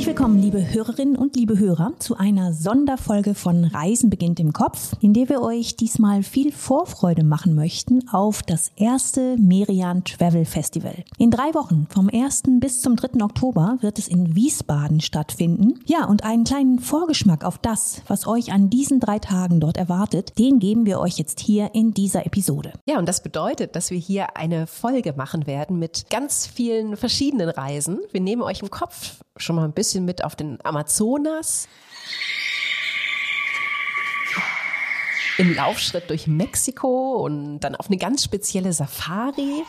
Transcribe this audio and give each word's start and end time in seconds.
Herzlich 0.00 0.16
willkommen, 0.16 0.40
liebe 0.40 0.72
Hörerinnen 0.72 1.14
und 1.14 1.36
liebe 1.36 1.58
Hörer, 1.58 1.92
zu 1.98 2.16
einer 2.16 2.54
Sonderfolge 2.54 3.34
von 3.34 3.66
Reisen 3.66 4.08
beginnt 4.08 4.40
im 4.40 4.54
Kopf, 4.54 4.94
in 5.02 5.12
der 5.12 5.28
wir 5.28 5.42
euch 5.42 5.76
diesmal 5.76 6.22
viel 6.22 6.52
Vorfreude 6.52 7.22
machen 7.22 7.54
möchten 7.54 8.08
auf 8.08 8.42
das 8.42 8.70
erste 8.76 9.36
Merian 9.36 10.02
Travel 10.04 10.46
Festival. 10.46 11.04
In 11.18 11.30
drei 11.30 11.52
Wochen, 11.52 11.86
vom 11.90 12.08
1. 12.08 12.44
bis 12.60 12.80
zum 12.80 12.96
3. 12.96 13.22
Oktober, 13.22 13.76
wird 13.82 13.98
es 13.98 14.08
in 14.08 14.34
Wiesbaden 14.34 15.02
stattfinden. 15.02 15.80
Ja, 15.84 16.06
und 16.06 16.24
einen 16.24 16.44
kleinen 16.44 16.78
Vorgeschmack 16.78 17.44
auf 17.44 17.58
das, 17.58 18.00
was 18.08 18.26
euch 18.26 18.54
an 18.54 18.70
diesen 18.70 19.00
drei 19.00 19.18
Tagen 19.18 19.60
dort 19.60 19.76
erwartet, 19.76 20.38
den 20.38 20.60
geben 20.60 20.86
wir 20.86 20.98
euch 20.98 21.18
jetzt 21.18 21.40
hier 21.40 21.74
in 21.74 21.92
dieser 21.92 22.24
Episode. 22.24 22.72
Ja, 22.86 22.98
und 22.98 23.06
das 23.06 23.22
bedeutet, 23.22 23.76
dass 23.76 23.90
wir 23.90 23.98
hier 23.98 24.38
eine 24.38 24.66
Folge 24.66 25.12
machen 25.12 25.46
werden 25.46 25.78
mit 25.78 26.08
ganz 26.08 26.46
vielen 26.46 26.96
verschiedenen 26.96 27.50
Reisen. 27.50 27.98
Wir 28.12 28.22
nehmen 28.22 28.40
euch 28.40 28.62
im 28.62 28.70
Kopf 28.70 29.18
schon 29.42 29.56
mal 29.56 29.64
ein 29.64 29.72
bisschen 29.72 29.89
mit 29.98 30.22
auf 30.22 30.36
den 30.36 30.64
Amazonas. 30.64 31.66
Im 35.38 35.54
Laufschritt 35.54 36.08
durch 36.10 36.26
Mexiko 36.26 37.24
und 37.24 37.60
dann 37.60 37.74
auf 37.74 37.86
eine 37.86 37.96
ganz 37.96 38.22
spezielle 38.22 38.72
Safari. 38.72 39.64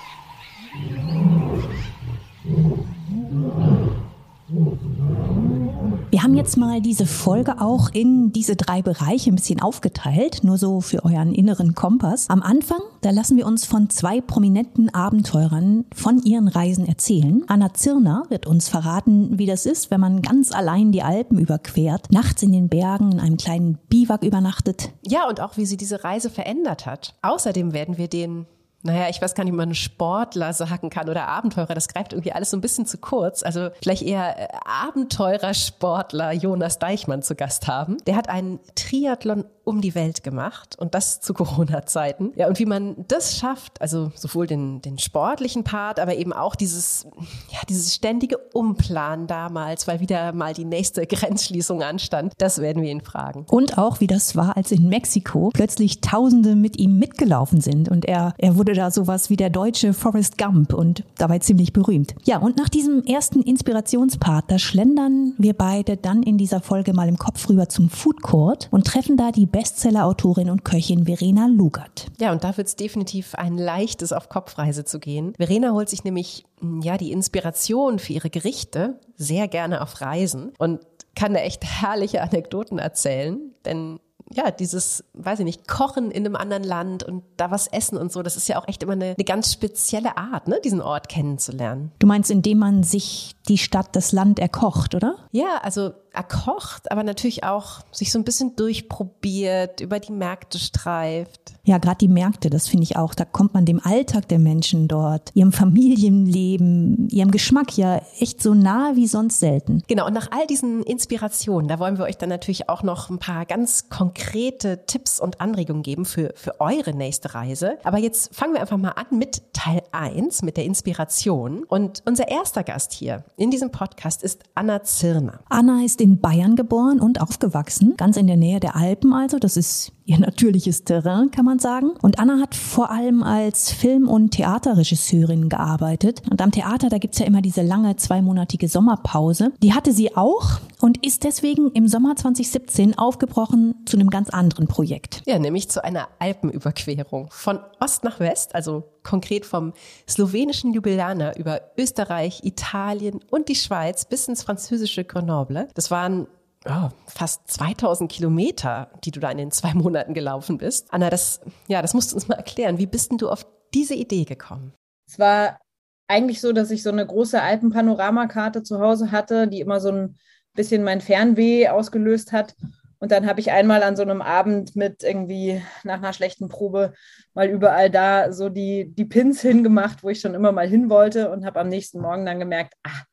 Wir 6.12 6.24
haben 6.24 6.36
jetzt 6.36 6.58
mal 6.58 6.82
diese 6.82 7.06
Folge 7.06 7.62
auch 7.62 7.90
in 7.94 8.34
diese 8.34 8.56
drei 8.56 8.82
Bereiche 8.82 9.32
ein 9.32 9.36
bisschen 9.36 9.62
aufgeteilt, 9.62 10.44
nur 10.44 10.58
so 10.58 10.82
für 10.82 11.06
euren 11.06 11.34
inneren 11.34 11.74
Kompass. 11.74 12.30
Am 12.30 12.42
Anfang, 12.42 12.82
da 13.02 13.12
lassen 13.12 13.38
wir 13.38 13.46
uns 13.46 13.66
von 13.66 13.90
zwei 13.90 14.20
prominenten 14.20 14.94
Abenteurern 14.94 15.86
von 15.94 16.22
ihren 16.24 16.50
Reisen 16.50 16.86
erzählen. 16.86 17.44
Anna 17.48 17.74
Zirner 17.74 18.26
wird 18.30 18.46
uns 18.46 18.68
verraten, 18.68 19.38
wie 19.40 19.46
das 19.46 19.66
ist, 19.66 19.90
wenn 19.90 20.02
man 20.02 20.22
ganz 20.22 20.52
allein 20.52 20.92
die 20.92 21.04
Alpen 21.04 21.40
überquert, 21.40 22.12
nachts 22.12 22.44
in 22.44 22.52
den 22.52 22.68
Bergen 22.68 23.14
in 23.14 23.20
einem 23.20 23.38
kleinen 23.38 23.78
Biwak 23.88 24.24
übernachtet. 24.24 24.92
Ja, 25.08 25.30
und 25.30 25.40
auch 25.40 25.56
wie 25.56 25.66
sie 25.66 25.78
diese 25.78 26.04
Reise 26.04 26.30
verändert 26.30 26.86
hat. 26.86 27.16
Außerdem 27.22 27.74
werden 27.74 27.98
wir 27.98 28.10
den 28.10 28.48
naja, 28.84 29.10
ich 29.10 29.22
weiß 29.22 29.36
gar 29.36 29.44
nicht, 29.44 29.54
ob 29.54 29.58
man 29.58 29.76
Sportler 29.76 30.54
sagen 30.54 30.90
kann 30.90 31.10
oder 31.10 31.28
Abenteurer. 31.28 31.74
Das 31.74 31.88
greift 31.88 32.14
irgendwie 32.14 32.32
alles 32.32 32.50
so 32.52 32.58
ein 32.58 32.62
bisschen 32.62 32.86
zu 32.86 32.98
kurz. 32.98 33.44
Also 33.44 33.70
vielleicht 33.82 34.04
eher 34.04 34.40
äh, 34.40 34.48
Abenteurersportler 34.66 36.32
Jonas 36.34 36.80
Deichmann 36.80 37.22
zu 37.22 37.36
Gast 37.36 37.68
haben. 37.68 37.98
Der 38.06 38.16
hat 38.16 38.30
einen 38.30 38.60
Triathlon 38.76 39.46
um 39.64 39.82
die 39.82 39.96
Welt 39.96 40.24
gemacht 40.24 40.76
und 40.80 40.96
das 40.96 41.22
zu 41.22 41.34
Corona-Zeiten. 41.42 42.34
Ja, 42.36 42.48
und 42.48 42.60
wie 42.60 42.66
man 42.66 42.96
das 43.08 43.38
schafft, 43.38 43.82
also 43.82 44.12
sowohl 44.16 44.48
den, 44.48 44.82
den 44.82 44.98
sportlichen 44.98 45.64
Part, 45.64 46.00
aber 46.00 46.16
eben 46.16 46.34
auch 46.34 46.56
dieses, 46.56 47.06
ja, 47.50 47.60
dieses 47.70 47.94
ständige 47.94 48.38
Umplanen 48.38 49.28
damals, 49.28 49.88
weil 49.88 50.00
wieder 50.00 50.34
mal 50.34 50.54
die 50.54 50.66
nächste 50.66 51.06
Grenzschließung 51.08 51.84
anstand, 51.84 52.34
das 52.38 52.60
werden 52.60 52.82
wir 52.82 52.92
ihn 52.92 53.02
fragen. 53.02 53.46
Und 53.50 53.78
auch, 53.78 54.00
wie 54.00 54.08
das 54.08 54.36
war, 54.36 54.58
als 54.58 54.72
in 54.72 54.90
Mexiko 54.90 55.50
plötzlich 55.54 56.02
Tausende 56.02 56.56
mit 56.56 56.78
ihm 56.78 56.98
mitgelaufen 56.98 57.62
sind 57.62 57.90
und 57.90 58.06
er, 58.06 58.34
er 58.38 58.58
wurde 58.58 58.71
da 58.74 58.92
sowas 58.92 59.30
wie 59.30 59.36
der 59.36 59.50
deutsche 59.50 59.94
Forrest 59.94 60.38
Gump 60.38 60.74
und 60.74 61.04
dabei 61.18 61.40
ziemlich 61.40 61.74
berühmt. 61.74 62.16
Ja, 62.24 62.38
und 62.38 62.58
nach 62.58 62.70
diesem 62.70 63.04
ersten 63.04 63.42
Inspirationspart, 63.42 64.46
da 64.50 64.60
schlendern 64.60 65.34
wir 65.38 65.54
beide 65.54 65.98
dann 65.98 66.24
in 66.24 66.38
dieser 66.38 66.62
Folge 66.62 66.94
mal 66.94 67.08
im 67.08 67.18
Kopf 67.18 67.50
rüber 67.50 67.70
zum 67.70 67.90
Food 67.90 68.22
Court 68.22 68.68
und 68.72 68.88
treffen 68.88 69.18
da 69.18 69.32
die 69.32 69.46
Bestseller-Autorin 69.46 70.50
und 70.50 70.64
Köchin 70.64 71.06
Verena 71.06 71.48
Lugert. 71.48 72.08
Ja, 72.20 72.32
und 72.32 72.44
da 72.44 72.56
wird 72.58 72.68
es 72.68 72.76
definitiv 72.76 73.36
ein 73.36 73.58
leichtes 73.58 74.14
auf 74.14 74.30
Kopfreise 74.30 74.86
zu 74.86 75.00
gehen. 75.00 75.34
Verena 75.38 75.72
holt 75.72 75.90
sich 75.90 76.04
nämlich 76.04 76.46
hm, 76.60 76.82
ja 76.82 76.98
die 76.98 77.12
Inspiration 77.12 78.00
für 78.00 78.14
ihre 78.14 78.30
Gerichte 78.30 79.00
sehr 79.16 79.48
gerne 79.48 79.82
auf 79.82 80.02
Reisen 80.02 80.52
und 80.58 80.80
kann 81.16 81.34
da 81.34 81.42
echt 81.42 81.64
herrliche 81.66 82.22
Anekdoten 82.22 82.80
erzählen, 82.80 83.40
denn 83.66 84.00
ja, 84.34 84.52
dieses, 84.52 85.04
weiß 85.14 85.40
ich 85.40 85.46
nicht, 85.46 85.68
Kochen 85.68 86.12
in 86.12 86.26
einem 86.26 86.36
anderen 86.36 86.64
Land 86.64 87.04
und 87.04 87.24
da 87.38 87.52
was 87.52 87.68
essen 87.68 87.98
und 87.98 88.12
so, 88.12 88.24
das 88.24 88.38
ist 88.38 88.48
ja 88.48 88.60
auch 88.60 88.68
echt 88.68 88.84
immer 88.84 88.94
eine, 88.94 89.16
eine 89.18 89.26
ganz 89.26 89.52
spezielle 89.52 90.18
Art, 90.18 90.48
ne, 90.48 90.60
diesen 90.64 90.82
Ort 90.82 91.10
kennenzulernen. 91.10 91.92
Du 92.00 92.08
meinst, 92.08 92.32
indem 92.32 92.60
man 92.60 92.84
sich 92.84 93.36
die 93.48 93.58
Stadt, 93.58 93.96
das 93.96 94.12
Land 94.12 94.40
erkocht, 94.40 94.96
oder? 94.96 95.16
Ja, 95.32 95.60
also 95.62 95.92
erkocht, 96.14 96.92
aber 96.92 97.04
natürlich 97.04 97.44
auch 97.44 97.82
sich 97.92 98.12
so 98.12 98.20
ein 98.20 98.24
bisschen 98.24 98.56
durchprobiert, 98.56 99.80
über 99.80 100.00
die 100.00 100.12
Märkte 100.12 100.60
streift. 100.60 101.54
Ja, 101.64 101.78
gerade 101.78 102.00
die 102.00 102.08
Märkte, 102.08 102.50
das 102.50 102.68
finde 102.68 102.84
ich 102.84 102.98
auch. 102.98 103.14
Da 103.14 103.24
kommt 103.24 103.54
man 103.54 103.66
dem 103.66 103.80
Alltag 103.84 104.28
der 104.28 104.40
Menschen 104.40 104.88
dort, 104.88 105.32
ihrem 105.36 105.52
Familienleben, 105.54 107.08
ihrem 107.10 107.32
Geschmack 107.32 107.78
ja 107.78 108.02
echt 108.20 108.42
so 108.42 108.54
nah 108.54 108.92
wie 108.96 109.08
sonst 109.08 109.40
selten. 109.40 109.84
Genau, 109.88 110.08
und 110.08 110.14
nach 110.14 110.32
all 110.32 110.46
diesen 110.48 110.84
Inspirationen, 110.84 111.68
da 111.68 111.80
wollen 111.80 111.98
wir 111.98 112.06
euch 112.06 112.18
dann 112.18 112.30
natürlich 112.30 112.68
auch 112.68 112.84
noch 112.84 113.10
ein 113.10 113.20
paar 113.20 113.46
ganz 113.46 113.90
konkrete 113.90 114.86
Tipps 114.86 115.20
und 115.20 115.40
Anregungen 115.40 115.84
geben 115.84 116.06
für, 116.06 116.34
für 116.36 116.60
eure 116.60 116.94
nächste 116.94 117.36
Reise. 117.36 117.78
Aber 117.84 118.00
jetzt 118.00 118.36
fangen 118.36 118.54
wir 118.54 118.62
einfach 118.62 118.78
mal 118.78 118.92
an 118.92 119.18
mit 119.18 119.54
Teil 119.54 119.84
1, 119.92 120.42
mit 120.42 120.58
der 120.58 120.66
Inspiration. 120.66 121.64
Und 121.64 122.02
unser 122.06 122.28
erster 122.28 122.64
Gast 122.64 122.92
hier 122.92 123.24
in 123.38 123.52
diesem 123.52 123.72
Podcast 123.72 124.24
ist 124.24 124.44
Anna 124.56 124.84
Zirner. 124.84 125.40
Anna 125.48 125.84
ist 125.86 126.01
in 126.02 126.20
Bayern 126.20 126.56
geboren 126.56 127.00
und 127.00 127.22
aufgewachsen, 127.22 127.96
ganz 127.96 128.18
in 128.18 128.28
der 128.28 128.38
Nähe 128.38 128.60
der 128.60 128.76
Alpen 128.76 129.14
also. 129.14 129.40
Das 129.40 129.56
ist 129.56 129.94
ihr 130.06 130.20
natürliches 130.20 130.84
Terrain, 130.84 131.32
kann 131.32 131.46
man 131.46 131.60
sagen. 131.60 131.92
Und 132.02 132.20
Anna 132.20 132.40
hat 132.40 132.56
vor 132.56 132.92
allem 132.92 133.24
als 133.24 133.72
Film- 133.72 134.10
und 134.10 134.32
Theaterregisseurin 134.32 135.48
gearbeitet. 135.48 136.24
Und 136.30 136.42
am 136.42 136.52
Theater, 136.52 136.90
da 136.90 136.98
gibt's 136.98 137.20
ja 137.20 137.26
immer 137.26 137.42
diese 137.42 137.62
lange 137.62 137.96
zweimonatige 137.96 138.68
Sommerpause. 138.68 139.54
Die 139.62 139.74
hatte 139.74 139.94
sie 139.94 140.18
auch 140.18 140.60
und 140.82 141.06
ist 141.06 141.24
deswegen 141.24 141.72
im 141.72 141.88
Sommer 141.88 142.16
2017 142.16 142.98
aufgebrochen 142.98 143.76
zu 143.86 143.98
einem 143.98 144.10
ganz 144.10 144.30
anderen 144.30 144.68
Projekt. 144.68 145.22
Ja, 145.26 145.40
nämlich 145.40 145.70
zu 145.70 145.84
einer 145.84 146.10
Alpenüberquerung. 146.20 147.28
Von 147.32 147.60
Ost 147.80 148.04
nach 148.04 148.20
West, 148.20 148.56
also 148.56 148.84
konkret 149.04 149.46
vom 149.46 149.74
slowenischen 150.08 150.74
Ljubljana 150.74 151.36
über 151.38 151.62
Österreich, 151.78 152.44
Italien 152.44 153.20
und 153.30 153.50
die 153.50 153.56
Schweiz 153.56 154.06
bis 154.06 154.28
ins 154.28 154.44
französische 154.44 155.04
Grenoble. 155.04 155.68
Das 155.74 155.92
waren 155.92 156.28
oh, 156.66 156.90
fast 157.08 157.48
2000 157.48 158.12
Kilometer, 158.12 158.90
die 159.04 159.12
du 159.12 159.20
da 159.20 159.32
in 159.32 159.38
den 159.38 159.52
zwei 159.52 159.74
Monaten 159.74 160.14
gelaufen 160.14 160.58
bist. 160.58 160.94
Anna, 160.94 161.10
das, 161.10 161.42
ja, 161.68 161.82
das 161.82 161.94
musst 161.94 162.12
du 162.12 162.16
uns 162.16 162.28
mal 162.28 162.36
erklären. 162.36 162.78
Wie 162.78 162.86
bist 162.86 163.12
denn 163.12 163.18
du 163.18 163.30
auf 163.30 163.46
diese 163.74 163.96
Idee 163.96 164.26
gekommen? 164.26 164.74
Es 165.08 165.20
war 165.20 165.60
eigentlich 166.08 166.42
so, 166.42 166.52
dass 166.52 166.72
ich 166.72 166.84
so 166.84 166.90
eine 166.90 167.06
große 167.06 167.42
Alpenpanoramakarte 167.42 168.64
zu 168.64 168.80
Hause 168.80 169.12
hatte, 169.12 169.48
die 169.48 169.62
immer 169.62 169.80
so 169.80 169.90
ein 169.90 170.18
bisschen 170.54 170.84
mein 170.84 171.02
Fernweh 171.02 171.70
ausgelöst 171.70 172.32
hat. 172.32 172.56
Und 173.02 173.12
dann 173.12 173.26
habe 173.26 173.40
ich 173.40 173.52
einmal 173.52 173.82
an 173.82 173.96
so 173.96 174.04
einem 174.04 174.22
Abend 174.22 174.76
mit 174.76 175.02
irgendwie 175.02 175.62
nach 175.84 175.98
einer 175.98 176.14
schlechten 176.14 176.50
Probe 176.50 176.94
mal 177.34 177.48
überall 177.48 177.90
da 177.90 178.32
so 178.32 178.48
die, 178.48 178.94
die 178.94 179.06
Pins 179.06 179.42
hingemacht, 179.42 180.04
wo 180.04 180.10
ich 180.10 180.22
schon 180.22 180.36
immer 180.36 180.52
mal 180.52 180.68
hin 180.68 180.90
wollte 180.90 181.32
und 181.32 181.44
habe 181.44 181.60
am 181.60 181.68
nächsten 181.68 182.00
Morgen 182.00 182.28
dann 182.28 182.40
gemerkt, 182.40 182.76
ach, 182.84 183.06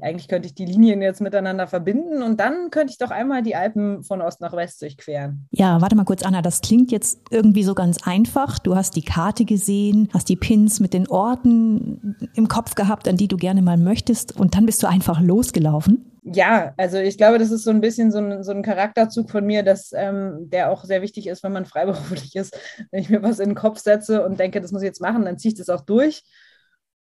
eigentlich 0.00 0.28
könnte 0.28 0.46
ich 0.46 0.54
die 0.54 0.64
Linien 0.64 1.02
jetzt 1.02 1.20
miteinander 1.20 1.66
verbinden 1.66 2.22
und 2.22 2.40
dann 2.40 2.70
könnte 2.70 2.92
ich 2.92 2.98
doch 2.98 3.10
einmal 3.10 3.42
die 3.42 3.56
Alpen 3.56 4.04
von 4.04 4.22
Ost 4.22 4.40
nach 4.40 4.54
West 4.54 4.80
durchqueren. 4.80 5.48
Ja, 5.50 5.80
warte 5.82 5.96
mal 5.96 6.04
kurz, 6.04 6.22
Anna, 6.22 6.40
das 6.40 6.60
klingt 6.60 6.92
jetzt 6.92 7.20
irgendwie 7.30 7.64
so 7.64 7.74
ganz 7.74 7.98
einfach. 8.06 8.58
Du 8.60 8.74
hast 8.74 8.96
die 8.96 9.02
Karte 9.02 9.44
gesehen, 9.44 10.08
hast 10.14 10.28
die 10.28 10.36
Pins 10.36 10.80
mit 10.80 10.94
den 10.94 11.08
Orten 11.08 12.16
im 12.34 12.48
Kopf 12.48 12.74
gehabt, 12.74 13.08
an 13.08 13.16
die 13.16 13.28
du 13.28 13.36
gerne 13.36 13.60
mal 13.60 13.76
möchtest 13.76 14.38
und 14.38 14.54
dann 14.54 14.66
bist 14.66 14.82
du 14.82 14.86
einfach 14.86 15.20
losgelaufen. 15.20 16.11
Ja, 16.24 16.72
also 16.76 16.98
ich 16.98 17.18
glaube, 17.18 17.38
das 17.38 17.50
ist 17.50 17.64
so 17.64 17.70
ein 17.70 17.80
bisschen 17.80 18.12
so 18.12 18.18
ein, 18.18 18.44
so 18.44 18.52
ein 18.52 18.62
Charakterzug 18.62 19.28
von 19.28 19.44
mir, 19.44 19.64
dass 19.64 19.92
ähm, 19.92 20.48
der 20.50 20.70
auch 20.70 20.84
sehr 20.84 21.02
wichtig 21.02 21.26
ist, 21.26 21.42
wenn 21.42 21.52
man 21.52 21.66
freiberuflich 21.66 22.36
ist. 22.36 22.56
Wenn 22.90 23.02
ich 23.02 23.10
mir 23.10 23.22
was 23.22 23.40
in 23.40 23.50
den 23.50 23.54
Kopf 23.56 23.80
setze 23.80 24.24
und 24.24 24.38
denke, 24.38 24.60
das 24.60 24.70
muss 24.70 24.82
ich 24.82 24.86
jetzt 24.86 25.00
machen, 25.00 25.24
dann 25.24 25.38
ziehe 25.38 25.52
ich 25.52 25.58
das 25.58 25.68
auch 25.68 25.80
durch. 25.80 26.22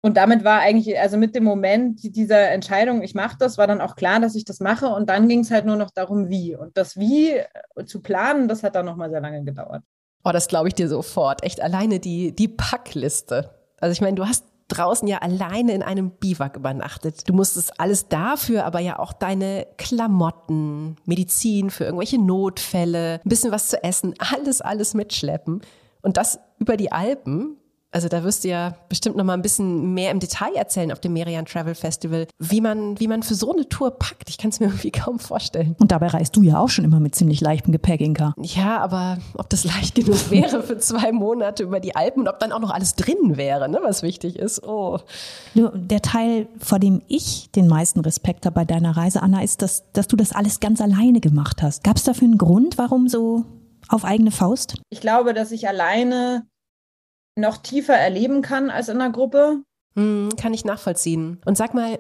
Und 0.01 0.17
damit 0.17 0.45
war 0.45 0.61
eigentlich, 0.61 0.97
also 0.99 1.17
mit 1.17 1.35
dem 1.35 1.43
Moment 1.43 1.99
dieser 2.03 2.51
Entscheidung, 2.51 3.03
ich 3.03 3.15
mache 3.15 3.37
das, 3.39 3.59
war 3.59 3.67
dann 3.67 3.81
auch 3.81 3.97
klar, 3.97 4.21
dass 4.21 4.37
ich 4.37 4.45
das 4.45 4.61
mache. 4.61 4.87
Und 4.87 5.11
dann 5.11 5.29
ging 5.29 5.41
es 5.41 5.51
halt 5.51 5.67
nur 5.67 5.75
noch 5.75 5.91
darum, 5.91 6.29
wie. 6.29 6.55
Und 6.55 6.77
das 6.77 6.97
Wie 6.97 7.33
äh, 7.33 7.85
zu 7.85 8.01
planen, 8.01 8.47
das 8.47 8.63
hat 8.63 8.77
dann 8.77 8.87
nochmal 8.87 9.11
sehr 9.11 9.21
lange 9.21 9.43
gedauert. 9.43 9.83
Oh, 10.25 10.31
das 10.31 10.47
glaube 10.47 10.69
ich 10.69 10.75
dir 10.75 10.89
sofort. 10.89 11.43
Echt 11.43 11.61
alleine 11.61 11.99
die, 11.99 12.35
die 12.35 12.49
Packliste. 12.49 13.51
Also 13.81 13.93
ich 13.93 14.01
meine, 14.01 14.15
du 14.15 14.27
hast 14.27 14.45
draußen 14.69 15.09
ja 15.09 15.19
alleine 15.19 15.73
in 15.73 15.83
einem 15.83 16.11
Biwak 16.11 16.57
übernachtet. 16.57 17.29
Du 17.29 17.33
musstest 17.33 17.81
alles 17.81 18.09
dafür, 18.09 18.65
aber 18.65 18.81
ja 18.81 18.99
auch 18.99 19.13
deine 19.13 19.67
Klamotten, 19.79 20.97
Medizin 21.07 21.71
für 21.71 21.85
irgendwelche 21.85 22.21
Notfälle, 22.21 23.21
ein 23.25 23.29
bisschen 23.29 23.53
was 23.53 23.69
zu 23.69 23.83
essen, 23.83 24.15
alles, 24.33 24.61
alles 24.61 24.95
mitschleppen. 24.95 25.63
Und 26.03 26.17
das 26.17 26.39
über 26.59 26.77
die 26.77 26.93
Alpen 26.93 27.57
Also 27.91 28.09
da 28.09 28.23
wirst 28.23 28.45
du 28.45 28.49
ja 28.49 28.75
bestimmt 28.91 29.17
noch 29.17 29.25
mal 29.25 29.33
ein 29.33 29.41
bisschen 29.41 29.95
mehr 29.95 30.11
im 30.11 30.21
Detail 30.21 30.55
erzählen 30.55 30.93
auf 30.93 31.01
dem 31.01 31.15
Merian 31.15 31.47
Travel 31.47 31.75
Festival, 31.75 32.27
wie 32.39 32.61
man, 32.61 33.01
wie 33.01 33.09
man 33.09 33.23
für 33.23 33.35
so 33.35 33.53
eine 33.53 33.67
Tour 33.67 33.93
packt. 33.93 34.29
Ich 34.29 34.37
kann 34.37 34.51
es 34.51 34.61
mir 34.61 34.67
irgendwie 34.69 34.91
kaum 34.91 35.19
vorstellen. 35.19 35.75
Und 35.79 35.91
dabei 35.91 36.09
reist 36.09 36.37
du 36.37 36.43
ja 36.43 36.59
auch 36.59 36.69
schon 36.69 36.85
immer 36.85 37.01
mit 37.01 37.15
ziemlich 37.15 37.41
leichtem 37.41 37.73
Gepäck, 37.73 38.03
Inka. 38.03 38.35
Ja, 38.43 38.79
aber 38.81 39.19
ob 39.35 39.49
das 39.49 39.65
leicht 39.65 39.95
genug 39.95 40.19
wäre 40.31 40.63
für 40.63 40.79
zwei 40.79 41.13
Monate 41.13 41.63
über 41.63 41.81
die 41.81 41.97
Alpen 41.97 42.21
und 42.21 42.29
ob 42.29 42.39
dann 42.41 42.53
auch 42.53 42.61
noch 42.61 42.71
alles 42.71 42.95
drin 42.95 43.37
wäre, 43.37 43.71
ne, 43.71 43.81
was 43.83 44.03
wichtig 44.03 44.37
ist. 44.39 44.63
Oh. 44.63 44.99
Der 45.55 46.03
Teil, 46.03 46.47
vor 46.59 46.79
dem 46.79 47.01
ich 47.09 47.51
den 47.53 47.69
meisten 47.69 48.01
Respekt 48.01 48.45
habe 48.45 48.55
bei 48.55 48.65
deiner 48.67 48.97
Reise, 48.99 49.23
Anna, 49.23 49.43
ist, 49.43 49.63
dass, 49.63 49.91
dass 49.93 50.09
du 50.09 50.17
das 50.17 50.33
alles 50.33 50.61
ganz 50.61 50.83
alleine 50.83 51.21
gemacht 51.21 51.63
hast. 51.63 51.85
Gab 51.85 51.97
es 51.97 52.05
dafür 52.05 52.27
einen 52.27 52.39
Grund, 52.39 52.77
warum 52.77 53.09
so 53.09 53.45
auf 53.89 54.05
eigene 54.05 54.31
Faust? 54.31 54.75
Ich 54.91 55.01
glaube, 55.01 55.33
dass 55.33 55.53
ich 55.53 55.69
alleine 55.69 56.47
noch 57.39 57.59
tiefer 57.59 57.95
erleben 57.95 58.43
kann 58.43 58.71
als 58.71 58.89
in 58.89 58.99
der 58.99 59.11
Gruppe. 59.11 59.63
Hm, 59.97 60.31
kann 60.37 60.55
ich 60.55 60.65
nachvollziehen. 60.65 61.41
Und 61.45 61.57
sag 61.57 61.75
mal, 61.75 61.99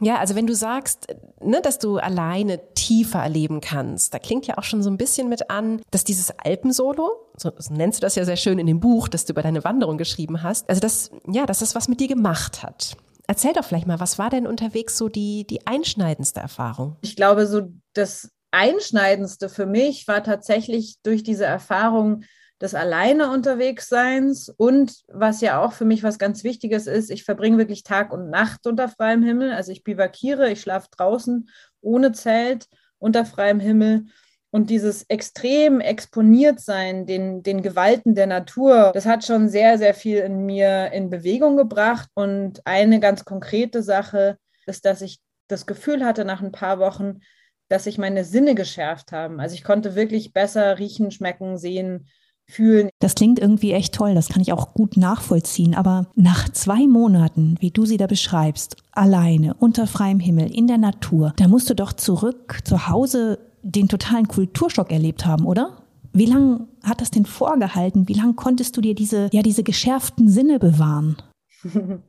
ja, 0.00 0.18
also 0.18 0.34
wenn 0.34 0.46
du 0.46 0.54
sagst, 0.54 1.06
ne, 1.40 1.60
dass 1.62 1.78
du 1.78 1.96
alleine 1.96 2.60
tiefer 2.74 3.20
erleben 3.20 3.60
kannst, 3.60 4.12
da 4.12 4.18
klingt 4.18 4.46
ja 4.46 4.58
auch 4.58 4.62
schon 4.62 4.82
so 4.82 4.90
ein 4.90 4.98
bisschen 4.98 5.28
mit 5.28 5.50
an, 5.50 5.80
dass 5.90 6.04
dieses 6.04 6.38
Alpensolo, 6.38 7.10
so, 7.36 7.50
so 7.56 7.72
nennst 7.72 8.00
du 8.00 8.02
das 8.02 8.14
ja 8.14 8.24
sehr 8.24 8.36
schön 8.36 8.58
in 8.58 8.66
dem 8.66 8.80
Buch, 8.80 9.08
das 9.08 9.24
du 9.24 9.32
über 9.32 9.42
deine 9.42 9.64
Wanderung 9.64 9.96
geschrieben 9.96 10.42
hast, 10.42 10.68
also 10.68 10.80
das, 10.80 11.10
ja, 11.26 11.46
dass 11.46 11.60
das 11.60 11.74
was 11.74 11.88
mit 11.88 12.00
dir 12.00 12.08
gemacht 12.08 12.62
hat. 12.62 12.96
Erzähl 13.26 13.54
doch 13.54 13.64
vielleicht 13.64 13.86
mal, 13.86 14.00
was 14.00 14.18
war 14.18 14.28
denn 14.28 14.46
unterwegs 14.46 14.98
so 14.98 15.08
die, 15.08 15.46
die 15.46 15.66
einschneidendste 15.66 16.40
Erfahrung? 16.40 16.96
Ich 17.00 17.16
glaube, 17.16 17.46
so 17.46 17.72
das 17.94 18.28
Einschneidendste 18.50 19.48
für 19.48 19.64
mich 19.66 20.06
war 20.06 20.22
tatsächlich 20.22 20.98
durch 21.02 21.22
diese 21.22 21.46
Erfahrung, 21.46 22.24
des 22.64 22.74
alleine 22.74 23.30
unterwegs 23.30 23.88
Seins 23.88 24.48
und 24.48 25.04
was 25.08 25.42
ja 25.42 25.62
auch 25.62 25.74
für 25.74 25.84
mich 25.84 26.02
was 26.02 26.18
ganz 26.18 26.44
Wichtiges 26.44 26.86
ist, 26.86 27.10
ich 27.10 27.22
verbringe 27.22 27.58
wirklich 27.58 27.82
Tag 27.82 28.10
und 28.10 28.30
Nacht 28.30 28.66
unter 28.66 28.88
freiem 28.88 29.22
Himmel. 29.22 29.52
Also 29.52 29.70
ich 29.70 29.84
bivakiere, 29.84 30.50
ich 30.50 30.62
schlafe 30.62 30.88
draußen 30.90 31.50
ohne 31.82 32.12
Zelt 32.12 32.68
unter 32.98 33.26
freiem 33.26 33.60
Himmel. 33.60 34.06
Und 34.50 34.70
dieses 34.70 35.02
extrem 35.08 35.80
exponiert 35.80 36.58
sein 36.60 37.06
den, 37.06 37.42
den 37.42 37.60
Gewalten 37.60 38.14
der 38.14 38.28
Natur, 38.28 38.92
das 38.94 39.04
hat 39.04 39.24
schon 39.24 39.48
sehr, 39.48 39.78
sehr 39.78 39.94
viel 39.94 40.18
in 40.18 40.46
mir 40.46 40.90
in 40.92 41.10
Bewegung 41.10 41.56
gebracht. 41.56 42.08
Und 42.14 42.66
eine 42.66 42.98
ganz 42.98 43.26
konkrete 43.26 43.82
Sache 43.82 44.38
ist, 44.64 44.86
dass 44.86 45.02
ich 45.02 45.18
das 45.48 45.66
Gefühl 45.66 46.04
hatte 46.04 46.24
nach 46.24 46.40
ein 46.40 46.52
paar 46.52 46.78
Wochen, 46.78 47.20
dass 47.68 47.84
sich 47.84 47.98
meine 47.98 48.24
Sinne 48.24 48.54
geschärft 48.54 49.12
haben. 49.12 49.38
Also 49.38 49.54
ich 49.54 49.64
konnte 49.64 49.96
wirklich 49.96 50.32
besser 50.32 50.78
riechen, 50.78 51.10
schmecken, 51.10 51.58
sehen, 51.58 52.08
fühlen. 52.46 52.90
Das 53.00 53.14
klingt 53.14 53.38
irgendwie 53.38 53.72
echt 53.72 53.94
toll, 53.94 54.14
das 54.14 54.28
kann 54.28 54.42
ich 54.42 54.52
auch 54.52 54.74
gut 54.74 54.96
nachvollziehen. 54.96 55.74
Aber 55.74 56.06
nach 56.14 56.48
zwei 56.50 56.86
Monaten, 56.86 57.56
wie 57.60 57.70
du 57.70 57.86
sie 57.86 57.96
da 57.96 58.06
beschreibst, 58.06 58.76
alleine, 58.92 59.54
unter 59.54 59.86
freiem 59.86 60.20
Himmel, 60.20 60.54
in 60.54 60.66
der 60.66 60.78
Natur, 60.78 61.32
da 61.36 61.48
musst 61.48 61.70
du 61.70 61.74
doch 61.74 61.92
zurück 61.92 62.58
zu 62.64 62.88
Hause 62.88 63.38
den 63.62 63.88
totalen 63.88 64.28
Kulturschock 64.28 64.92
erlebt 64.92 65.24
haben, 65.24 65.46
oder? 65.46 65.78
Wie 66.12 66.26
lange 66.26 66.68
hat 66.84 67.00
das 67.00 67.10
denn 67.10 67.26
vorgehalten? 67.26 68.08
Wie 68.08 68.14
lange 68.14 68.34
konntest 68.34 68.76
du 68.76 68.80
dir 68.80 68.94
diese, 68.94 69.28
ja, 69.32 69.42
diese 69.42 69.64
geschärften 69.64 70.28
Sinne 70.28 70.58
bewahren? 70.58 71.16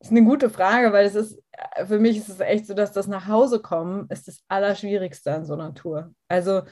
Das 0.00 0.10
ist 0.10 0.16
eine 0.16 0.24
gute 0.24 0.48
Frage, 0.48 0.92
weil 0.92 1.06
es 1.06 1.16
ist, 1.16 1.42
für 1.86 1.98
mich 1.98 2.16
ist 2.16 2.28
es 2.28 2.38
echt 2.38 2.66
so, 2.66 2.74
dass 2.74 2.92
das 2.92 3.08
nach 3.08 3.26
Hause 3.26 3.60
kommen 3.60 4.06
ist 4.10 4.28
das 4.28 4.44
Allerschwierigste 4.46 5.34
an 5.34 5.44
so 5.44 5.54
einer 5.54 5.74
Tour. 5.74 6.12
Also 6.28 6.62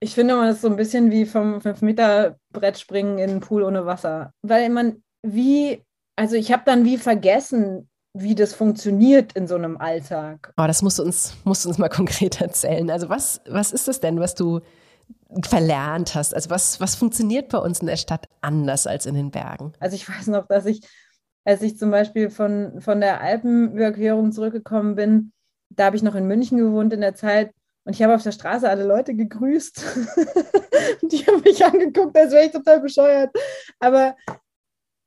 ich 0.00 0.14
finde, 0.14 0.36
man 0.36 0.50
ist 0.50 0.60
so 0.60 0.68
ein 0.68 0.76
bisschen 0.76 1.10
wie 1.10 1.26
vom 1.26 1.58
5-Meter-Brett 1.58 2.78
springen 2.78 3.18
in 3.18 3.30
einen 3.30 3.40
Pool 3.40 3.62
ohne 3.62 3.86
Wasser. 3.86 4.32
Weil 4.42 4.68
man 4.70 5.02
wie, 5.22 5.84
also 6.16 6.36
ich 6.36 6.52
habe 6.52 6.62
dann 6.64 6.84
wie 6.84 6.98
vergessen, 6.98 7.88
wie 8.14 8.34
das 8.34 8.54
funktioniert 8.54 9.32
in 9.32 9.46
so 9.46 9.56
einem 9.56 9.76
Alltag. 9.76 10.52
Oh, 10.56 10.66
das 10.66 10.82
musst 10.82 10.98
du 10.98 11.02
uns, 11.02 11.34
musst 11.44 11.64
du 11.64 11.68
uns 11.68 11.78
mal 11.78 11.88
konkret 11.88 12.40
erzählen. 12.40 12.90
Also 12.90 13.08
was, 13.08 13.40
was 13.48 13.72
ist 13.72 13.88
das 13.88 14.00
denn, 14.00 14.20
was 14.20 14.34
du 14.34 14.60
verlernt 15.42 16.14
hast? 16.14 16.34
Also 16.34 16.50
was, 16.50 16.80
was 16.80 16.94
funktioniert 16.94 17.48
bei 17.48 17.58
uns 17.58 17.80
in 17.80 17.86
der 17.86 17.96
Stadt 17.96 18.28
anders 18.40 18.86
als 18.86 19.06
in 19.06 19.14
den 19.14 19.30
Bergen? 19.30 19.72
Also 19.80 19.96
ich 19.96 20.08
weiß 20.08 20.28
noch, 20.28 20.46
dass 20.46 20.66
ich, 20.66 20.80
als 21.44 21.62
ich 21.62 21.76
zum 21.76 21.90
Beispiel 21.90 22.30
von, 22.30 22.80
von 22.80 23.00
der 23.00 23.20
Alpenüberquerung 23.20 24.30
zurückgekommen 24.32 24.94
bin, 24.94 25.32
da 25.70 25.86
habe 25.86 25.96
ich 25.96 26.02
noch 26.02 26.14
in 26.14 26.26
München 26.26 26.58
gewohnt 26.58 26.92
in 26.92 27.00
der 27.00 27.14
Zeit, 27.14 27.52
und 27.88 27.94
ich 27.94 28.02
habe 28.02 28.14
auf 28.14 28.22
der 28.22 28.32
Straße 28.32 28.68
alle 28.68 28.84
Leute 28.84 29.14
gegrüßt. 29.14 29.82
die 31.10 31.26
haben 31.26 31.40
mich 31.40 31.64
angeguckt, 31.64 32.14
als 32.18 32.32
wäre 32.32 32.44
ich 32.44 32.52
total 32.52 32.80
bescheuert. 32.80 33.30
Aber 33.80 34.14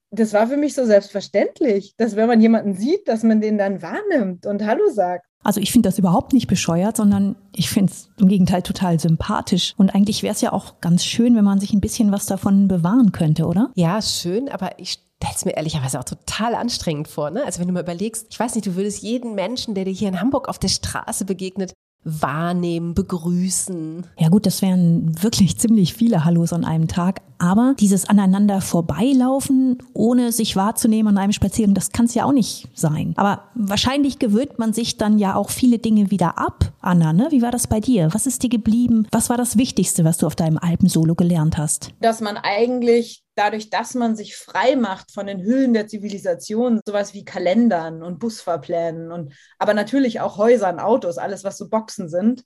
das 0.09 0.33
war 0.33 0.47
für 0.47 0.57
mich 0.57 0.73
so 0.73 0.83
selbstverständlich, 0.83 1.93
dass 1.97 2.15
wenn 2.15 2.27
man 2.27 2.41
jemanden 2.41 2.73
sieht, 2.73 3.07
dass 3.07 3.21
man 3.21 3.39
den 3.39 3.59
dann 3.59 3.83
wahrnimmt 3.83 4.47
und 4.47 4.65
Hallo 4.65 4.89
sagt. 4.89 5.27
Also 5.43 5.61
ich 5.61 5.71
finde 5.71 5.89
das 5.89 5.99
überhaupt 5.99 6.33
nicht 6.33 6.47
bescheuert, 6.47 6.97
sondern 6.97 7.35
ich 7.55 7.69
finde 7.69 7.91
es 7.91 8.09
im 8.17 8.27
Gegenteil 8.27 8.63
total 8.63 8.99
sympathisch. 8.99 9.75
Und 9.77 9.93
eigentlich 9.93 10.23
wäre 10.23 10.33
es 10.33 10.41
ja 10.41 10.51
auch 10.51 10.81
ganz 10.81 11.05
schön, 11.05 11.35
wenn 11.35 11.45
man 11.45 11.59
sich 11.59 11.73
ein 11.73 11.81
bisschen 11.81 12.11
was 12.11 12.25
davon 12.25 12.67
bewahren 12.67 13.11
könnte, 13.11 13.45
oder? 13.45 13.69
Ja, 13.75 14.01
schön, 14.01 14.49
aber 14.49 14.79
ich 14.79 14.97
stelle 15.21 15.35
es 15.35 15.45
mir 15.45 15.51
ehrlicherweise 15.55 15.99
auch 15.99 16.03
total 16.03 16.55
anstrengend 16.55 17.07
vor. 17.07 17.29
Ne? 17.29 17.45
Also 17.45 17.59
wenn 17.59 17.67
du 17.67 17.73
mal 17.73 17.83
überlegst, 17.83 18.25
ich 18.31 18.39
weiß 18.39 18.55
nicht, 18.55 18.65
du 18.65 18.75
würdest 18.75 19.03
jeden 19.03 19.35
Menschen, 19.35 19.75
der 19.75 19.85
dir 19.85 19.93
hier 19.93 20.09
in 20.09 20.19
Hamburg 20.19 20.49
auf 20.49 20.57
der 20.57 20.69
Straße 20.69 21.25
begegnet, 21.25 21.73
wahrnehmen, 22.03 22.93
begrüßen. 22.93 24.07
Ja 24.17 24.29
gut, 24.29 24.45
das 24.45 24.61
wären 24.61 25.21
wirklich 25.21 25.57
ziemlich 25.57 25.93
viele 25.93 26.25
Hallos 26.25 26.53
an 26.53 26.65
einem 26.65 26.87
Tag. 26.87 27.21
Aber 27.37 27.75
dieses 27.79 28.07
aneinander 28.07 28.61
vorbeilaufen, 28.61 29.79
ohne 29.93 30.31
sich 30.31 30.55
wahrzunehmen 30.55 31.15
an 31.15 31.23
einem 31.23 31.31
Spaziergang, 31.31 31.73
das 31.73 31.91
kann 31.91 32.05
es 32.05 32.13
ja 32.13 32.25
auch 32.25 32.33
nicht 32.33 32.67
sein. 32.75 33.13
Aber 33.17 33.45
wahrscheinlich 33.55 34.19
gewöhnt 34.19 34.59
man 34.59 34.73
sich 34.73 34.97
dann 34.97 35.17
ja 35.17 35.35
auch 35.35 35.49
viele 35.49 35.79
Dinge 35.79 36.11
wieder 36.11 36.37
ab. 36.37 36.71
Anna, 36.81 37.13
ne? 37.13 37.27
Wie 37.31 37.41
war 37.41 37.51
das 37.51 37.67
bei 37.67 37.79
dir? 37.79 38.09
Was 38.13 38.27
ist 38.27 38.43
dir 38.43 38.49
geblieben? 38.49 39.07
Was 39.11 39.29
war 39.29 39.37
das 39.37 39.57
Wichtigste, 39.57 40.03
was 40.03 40.17
du 40.17 40.27
auf 40.27 40.35
deinem 40.35 40.57
Alpensolo 40.59 41.15
gelernt 41.15 41.57
hast? 41.57 41.89
Dass 41.99 42.21
man 42.21 42.37
eigentlich 42.37 43.23
dadurch, 43.35 43.69
dass 43.69 43.93
man 43.93 44.15
sich 44.15 44.35
frei 44.35 44.75
macht 44.75 45.11
von 45.11 45.27
den 45.27 45.41
Hüllen 45.41 45.73
der 45.73 45.87
Zivilisation, 45.87 46.81
sowas 46.85 47.13
wie 47.13 47.25
Kalendern 47.25 48.03
und 48.03 48.19
Busfahrplänen 48.19 49.11
und 49.11 49.33
aber 49.57 49.73
natürlich 49.73 50.19
auch 50.19 50.37
Häusern, 50.37 50.79
Autos, 50.79 51.17
alles, 51.17 51.43
was 51.43 51.57
so 51.57 51.69
Boxen 51.69 52.09
sind, 52.09 52.43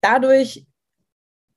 dadurch 0.00 0.66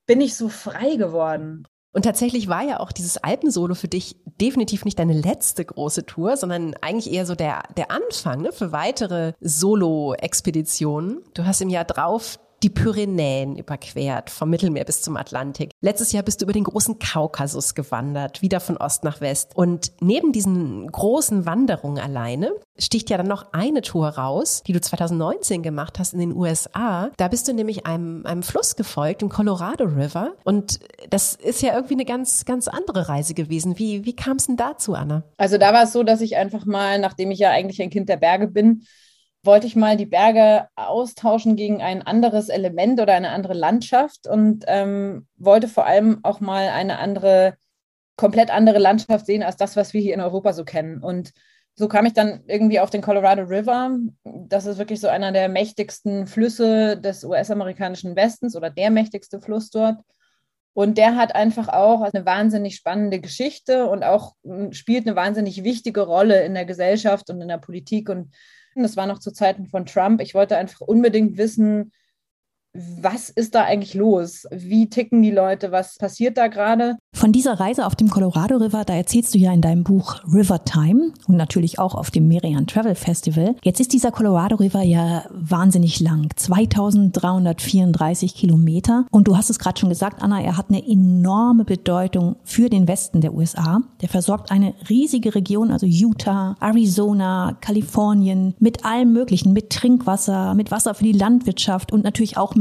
bin 0.06 0.22
ich 0.22 0.36
so 0.36 0.50
frei 0.50 0.96
geworden. 0.96 1.68
Und 1.94 2.04
tatsächlich 2.04 2.48
war 2.48 2.64
ja 2.64 2.80
auch 2.80 2.94
dieses 2.94 3.18
Alpensolo 3.18 3.76
für 3.76 3.90
dich 3.90 4.16
definitiv 4.26 4.86
nicht 4.86 4.98
deine 4.98 5.14
letzte 5.14 5.66
große 5.66 6.06
Tour, 6.06 6.38
sondern 6.38 6.74
eigentlich 6.82 7.14
eher 7.14 7.26
so 7.26 7.36
der, 7.36 7.64
der 7.76 7.92
Anfang 7.92 8.42
ne, 8.42 8.54
für 8.54 8.72
weitere 8.72 9.34
Solo-Expeditionen. 9.42 11.22
Du 11.34 11.46
hast 11.46 11.60
im 11.62 11.70
Jahr 11.70 11.84
drauf 11.84 12.40
die 12.64 12.70
Pyrenäen 12.70 13.58
überquert, 13.58 14.30
vom 14.30 14.50
Mittelmeer 14.50 14.86
bis 14.86 15.02
zum 15.02 15.18
Atlantik. 15.18 15.72
Letztes 15.82 16.12
Jahr 16.12 16.24
bist 16.24 16.42
du 16.42 16.46
über 16.46 16.54
den 16.54 16.64
großen 16.64 17.00
Kaukasus 17.00 17.76
gewandert, 17.76 18.42
wieder 18.42 18.60
von 18.60 18.78
Ost 18.78 19.04
nach 19.04 19.22
West. 19.22 19.52
Und 19.56 19.92
neben 20.00 20.32
diesen 20.32 20.92
großen 20.92 21.46
Wanderungen 21.46 22.02
alleine 22.02 22.52
sticht 22.78 23.10
ja 23.10 23.18
dann 23.18 23.28
noch 23.28 23.54
eine 23.54 23.82
Tour 23.82 24.10
raus, 24.10 24.64
die 24.66 24.74
du 24.74 24.82
2019 24.82 25.64
gemacht 25.64 26.00
hast 26.00 26.14
in 26.14 26.20
den 26.20 26.36
USA. 26.36 27.12
Da 27.18 27.28
bist 27.28 27.48
du 27.48 27.54
nämlich 27.54 27.86
einem, 27.86 28.26
einem 28.26 28.44
Fluss 28.44 28.76
gefolgt, 28.76 29.22
dem 29.22 29.30
Colorado 29.30 29.86
River. 29.86 30.34
Und 30.44 30.80
das 31.10 31.36
ist 31.36 31.62
ja 31.62 31.74
irgendwie 31.74 31.96
eine 31.96 32.06
ganz, 32.06 32.46
ganz 32.46 32.68
andere 32.68 33.10
Reise 33.10 33.34
gewesen. 33.34 33.78
Wie, 33.80 34.06
wie 34.06 34.16
kam 34.16 34.38
es 34.38 34.48
denn 34.48 34.58
dazu, 34.58 34.94
Anna? 34.94 35.24
Also 35.38 35.58
da 35.58 35.74
war 35.74 35.84
es 35.84 35.94
so, 35.94 36.04
dass 36.04 36.22
ich 36.22 36.38
einfach 36.38 36.66
mal, 36.66 37.00
nachdem 37.00 37.32
ich 37.32 37.40
ja 37.40 37.50
eigentlich 37.52 37.82
ein 37.82 37.90
Kind 37.90 38.10
der 38.10 38.18
Berge 38.18 38.48
bin, 38.48 38.84
wollte 39.44 39.68
ich 39.68 39.76
mal 39.76 39.98
die 39.98 40.06
Berge 40.06 40.68
austauschen 40.76 41.56
gegen 41.56 41.82
ein 41.82 42.02
anderes 42.02 42.50
Element 42.50 43.00
oder 43.00 43.14
eine 43.14 43.30
andere 43.30 43.54
Landschaft 43.54 44.28
und 44.28 44.66
ähm, 44.68 45.28
wollte 45.38 45.68
vor 45.68 45.86
allem 45.86 46.20
auch 46.24 46.40
mal 46.40 46.70
eine 46.70 47.00
andere, 47.00 47.56
komplett 48.18 48.52
andere 48.52 48.78
Landschaft 48.78 49.26
sehen 49.26 49.44
als 49.44 49.58
das, 49.58 49.76
was 49.76 49.94
wir 49.94 50.02
hier 50.02 50.14
in 50.14 50.22
Europa 50.22 50.54
so 50.54 50.64
kennen. 50.64 51.02
Und 51.02 51.32
so 51.74 51.88
kam 51.88 52.06
ich 52.06 52.14
dann 52.14 52.44
irgendwie 52.48 52.80
auf 52.80 52.90
den 52.92 53.02
Colorado 53.02 53.44
River. 53.44 53.98
Das 54.24 54.66
ist 54.66 54.78
wirklich 54.78 55.00
so 55.00 55.08
einer 55.08 55.32
der 55.32 55.50
mächtigsten 55.50 56.28
Flüsse 56.28 56.98
des 56.98 57.24
US-amerikanischen 57.24 58.16
Westens 58.16 58.56
oder 58.56 58.70
der 58.70 58.92
mächtigste 58.92 59.42
Fluss 59.42 59.72
dort. 59.72 60.00
Und 60.74 60.98
der 60.98 61.18
hat 61.18 61.36
einfach 61.36 61.68
auch 61.68 62.02
eine 62.02 62.26
wahnsinnig 62.26 62.76
spannende 62.76 63.20
Geschichte 63.20 63.88
und 63.88 64.04
auch 64.04 64.36
spielt 64.72 65.06
eine 65.06 65.16
wahnsinnig 65.16 65.64
wichtige 65.64 66.02
Rolle 66.02 66.46
in 66.46 66.54
der 66.54 66.66
Gesellschaft 66.66 67.30
und 67.30 67.42
in 67.42 67.50
der 67.50 67.58
Politik 67.58 68.08
und 68.10 68.32
das 68.76 68.98
war 68.98 69.08
noch 69.08 69.20
zu 69.20 69.32
Zeiten 69.32 69.68
von 69.68 69.86
Trump. 69.86 70.22
Ich 70.22 70.34
wollte 70.34 70.58
einfach 70.58 70.82
unbedingt 70.82 71.38
wissen, 71.38 71.92
was 72.74 73.30
ist 73.30 73.56
da 73.56 73.64
eigentlich 73.64 73.96
los? 73.96 74.46
Wie 74.52 74.90
ticken 74.90 75.22
die 75.22 75.32
Leute? 75.32 75.72
Was 75.72 75.98
passiert 75.98 76.38
da 76.38 76.48
gerade? 76.48 76.98
Von 77.14 77.34
dieser 77.34 77.60
Reise 77.60 77.86
auf 77.86 77.96
dem 77.96 78.10
Colorado 78.10 78.56
River, 78.58 78.86
da 78.86 78.94
erzählst 78.94 79.34
du 79.34 79.38
ja 79.38 79.52
in 79.52 79.62
deinem 79.62 79.84
Buch 79.84 80.22
River 80.34 80.64
Time 80.64 81.12
und 81.28 81.36
natürlich 81.36 81.80
auch 81.80 81.96
auf 81.96 82.12
dem 82.12 82.30
Merian 82.30 82.68
Travel 82.68 82.96
Festival. 82.96 83.56
Jetzt 83.64 83.82
ist 83.82 83.92
dieser 83.92 84.12
Colorado 84.12 84.56
River 84.56 84.84
ja 84.84 85.26
wahnsinnig 85.30 86.00
lang, 86.00 86.30
2334 86.36 88.36
Kilometer. 88.36 89.06
Und 89.12 89.28
du 89.28 89.36
hast 89.36 89.50
es 89.50 89.60
gerade 89.60 89.78
schon 89.80 89.90
gesagt, 89.90 90.24
Anna, 90.24 90.42
er 90.42 90.56
hat 90.56 90.70
eine 90.70 90.88
enorme 90.88 91.66
Bedeutung 91.66 92.38
für 92.44 92.70
den 92.70 92.88
Westen 92.88 93.20
der 93.20 93.34
USA. 93.34 93.82
Der 94.02 94.08
versorgt 94.08 94.50
eine 94.50 94.76
riesige 94.90 95.36
Region, 95.36 95.72
also 95.72 95.86
Utah, 95.86 96.56
Arizona, 96.62 97.58
Kalifornien, 97.60 98.54
mit 98.60 98.86
allem 98.86 99.12
Möglichen, 99.12 99.52
mit 99.52 99.72
Trinkwasser, 99.72 100.56
mit 100.56 100.72
Wasser 100.72 100.94
für 100.94 101.04
die 101.04 101.12
Landwirtschaft 101.12 101.92
und 101.92 102.06
natürlich 102.06 102.38
auch 102.38 102.56
mit 102.56 102.61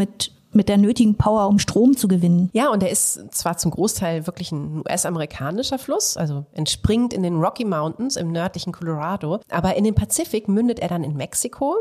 mit 0.52 0.68
der 0.68 0.78
nötigen 0.78 1.14
Power, 1.14 1.46
um 1.46 1.60
Strom 1.60 1.96
zu 1.96 2.08
gewinnen. 2.08 2.50
Ja, 2.52 2.70
und 2.70 2.82
er 2.82 2.90
ist 2.90 3.32
zwar 3.32 3.56
zum 3.56 3.70
Großteil 3.70 4.26
wirklich 4.26 4.50
ein 4.50 4.78
US-amerikanischer 4.78 5.78
Fluss, 5.78 6.16
also 6.16 6.44
entspringt 6.52 7.12
in 7.12 7.22
den 7.22 7.36
Rocky 7.36 7.64
Mountains 7.64 8.16
im 8.16 8.32
nördlichen 8.32 8.72
Colorado, 8.72 9.38
aber 9.48 9.76
in 9.76 9.84
den 9.84 9.94
Pazifik 9.94 10.48
mündet 10.48 10.80
er 10.80 10.88
dann 10.88 11.04
in 11.04 11.16
Mexiko 11.16 11.76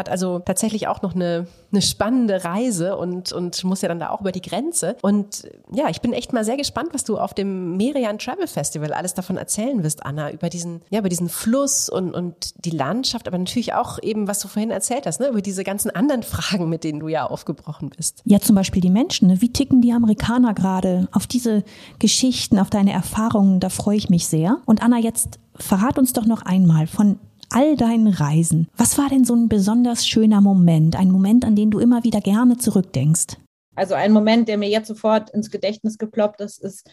hat 0.00 0.08
also 0.08 0.40
tatsächlich 0.40 0.88
auch 0.88 1.02
noch 1.02 1.14
eine, 1.14 1.46
eine 1.70 1.82
spannende 1.82 2.44
Reise 2.44 2.96
und, 2.96 3.32
und 3.32 3.62
muss 3.64 3.82
ja 3.82 3.88
dann 3.88 4.00
da 4.00 4.10
auch 4.10 4.20
über 4.20 4.32
die 4.32 4.42
Grenze. 4.42 4.96
Und 5.02 5.48
ja, 5.72 5.88
ich 5.88 6.00
bin 6.00 6.12
echt 6.12 6.32
mal 6.32 6.44
sehr 6.44 6.56
gespannt, 6.56 6.90
was 6.92 7.04
du 7.04 7.18
auf 7.18 7.34
dem 7.34 7.76
Merian 7.76 8.18
Travel 8.18 8.48
Festival 8.48 8.92
alles 8.92 9.14
davon 9.14 9.36
erzählen 9.36 9.82
wirst, 9.84 10.04
Anna, 10.04 10.32
über 10.32 10.48
diesen, 10.48 10.82
ja, 10.90 10.98
über 10.98 11.08
diesen 11.08 11.28
Fluss 11.28 11.88
und, 11.88 12.12
und 12.14 12.64
die 12.64 12.70
Landschaft, 12.70 13.28
aber 13.28 13.38
natürlich 13.38 13.74
auch 13.74 13.98
eben, 14.02 14.26
was 14.26 14.40
du 14.40 14.48
vorhin 14.48 14.70
erzählt 14.70 15.06
hast, 15.06 15.20
ne, 15.20 15.28
über 15.28 15.42
diese 15.42 15.62
ganzen 15.62 15.90
anderen 15.90 16.22
Fragen, 16.22 16.68
mit 16.68 16.82
denen 16.82 17.00
du 17.00 17.08
ja 17.08 17.26
aufgebrochen 17.26 17.90
bist. 17.96 18.22
Ja, 18.24 18.40
zum 18.40 18.56
Beispiel 18.56 18.82
die 18.82 18.90
Menschen. 18.90 19.28
Ne? 19.28 19.40
Wie 19.40 19.52
ticken 19.52 19.80
die 19.80 19.92
Amerikaner 19.92 20.54
gerade? 20.54 21.08
Auf 21.12 21.26
diese 21.26 21.62
Geschichten, 21.98 22.58
auf 22.58 22.70
deine 22.70 22.92
Erfahrungen, 22.92 23.60
da 23.60 23.68
freue 23.68 23.96
ich 23.96 24.10
mich 24.10 24.26
sehr. 24.26 24.58
Und 24.64 24.82
Anna, 24.82 24.98
jetzt 24.98 25.38
verrat 25.56 25.98
uns 25.98 26.12
doch 26.12 26.24
noch 26.24 26.42
einmal 26.42 26.86
von 26.86 27.18
all 27.50 27.76
deinen 27.76 28.08
Reisen, 28.08 28.68
was 28.76 28.98
war 28.98 29.08
denn 29.08 29.24
so 29.24 29.34
ein 29.34 29.48
besonders 29.48 30.06
schöner 30.06 30.40
Moment, 30.40 30.96
ein 30.96 31.10
Moment, 31.10 31.44
an 31.44 31.56
den 31.56 31.70
du 31.70 31.78
immer 31.78 32.04
wieder 32.04 32.20
gerne 32.20 32.56
zurückdenkst? 32.56 33.36
Also 33.74 33.94
ein 33.94 34.12
Moment, 34.12 34.48
der 34.48 34.58
mir 34.58 34.68
jetzt 34.68 34.88
sofort 34.88 35.30
ins 35.30 35.50
Gedächtnis 35.50 35.98
geploppt 35.98 36.40
ist, 36.40 36.62
ist 36.62 36.90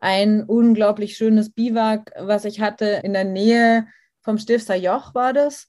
ein 0.00 0.44
unglaublich 0.44 1.16
schönes 1.16 1.50
Biwak, 1.50 2.12
was 2.18 2.44
ich 2.44 2.60
hatte 2.60 3.00
in 3.02 3.12
der 3.12 3.24
Nähe 3.24 3.86
vom 4.20 4.38
Stifter 4.38 4.76
Joch 4.76 5.14
war 5.14 5.32
das. 5.32 5.68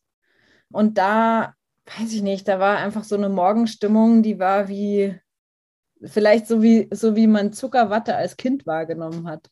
Und 0.72 0.98
da, 0.98 1.54
weiß 1.98 2.14
ich 2.14 2.22
nicht, 2.22 2.48
da 2.48 2.60
war 2.60 2.78
einfach 2.78 3.04
so 3.04 3.16
eine 3.16 3.30
Morgenstimmung, 3.30 4.22
die 4.22 4.38
war 4.38 4.68
wie, 4.68 5.16
vielleicht 6.04 6.48
so 6.48 6.62
wie, 6.62 6.88
so 6.92 7.16
wie 7.16 7.28
man 7.28 7.54
Zuckerwatte 7.54 8.16
als 8.16 8.38
Kind 8.38 8.68
wahrgenommen 8.68 9.28
hat. 9.28 9.50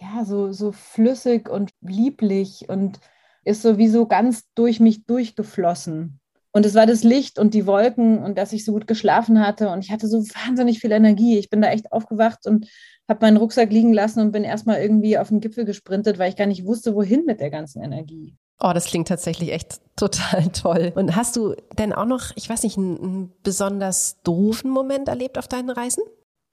Ja, 0.00 0.24
so, 0.24 0.52
so 0.52 0.72
flüssig 0.72 1.48
und 1.48 1.70
lieblich 1.80 2.68
und 2.68 2.98
ist 3.44 3.62
sowieso 3.62 4.06
ganz 4.06 4.44
durch 4.54 4.80
mich 4.80 5.04
durchgeflossen. 5.06 6.20
Und 6.54 6.66
es 6.66 6.74
war 6.74 6.86
das 6.86 7.02
Licht 7.02 7.38
und 7.38 7.54
die 7.54 7.66
Wolken 7.66 8.18
und 8.18 8.36
dass 8.36 8.52
ich 8.52 8.64
so 8.64 8.72
gut 8.72 8.86
geschlafen 8.86 9.44
hatte 9.44 9.70
und 9.70 9.84
ich 9.84 9.90
hatte 9.90 10.06
so 10.06 10.18
wahnsinnig 10.46 10.80
viel 10.80 10.92
Energie. 10.92 11.38
Ich 11.38 11.48
bin 11.48 11.62
da 11.62 11.68
echt 11.68 11.92
aufgewacht 11.92 12.46
und 12.46 12.68
habe 13.08 13.24
meinen 13.24 13.38
Rucksack 13.38 13.72
liegen 13.72 13.94
lassen 13.94 14.20
und 14.20 14.32
bin 14.32 14.44
erstmal 14.44 14.80
irgendwie 14.80 15.16
auf 15.18 15.28
den 15.28 15.40
Gipfel 15.40 15.64
gesprintet, 15.64 16.18
weil 16.18 16.28
ich 16.28 16.36
gar 16.36 16.46
nicht 16.46 16.66
wusste, 16.66 16.94
wohin 16.94 17.24
mit 17.24 17.40
der 17.40 17.50
ganzen 17.50 17.82
Energie. 17.82 18.36
Oh, 18.60 18.72
das 18.74 18.84
klingt 18.84 19.08
tatsächlich 19.08 19.52
echt 19.52 19.80
total 19.96 20.48
toll. 20.48 20.92
Und 20.94 21.16
hast 21.16 21.36
du 21.36 21.54
denn 21.78 21.92
auch 21.92 22.04
noch, 22.04 22.32
ich 22.36 22.48
weiß 22.48 22.62
nicht, 22.62 22.76
einen, 22.76 23.32
besonders 23.42 24.20
doofen 24.22 24.70
Moment 24.70 25.08
erlebt 25.08 25.38
auf 25.38 25.48
deinen 25.48 25.70
Reisen? 25.70 26.04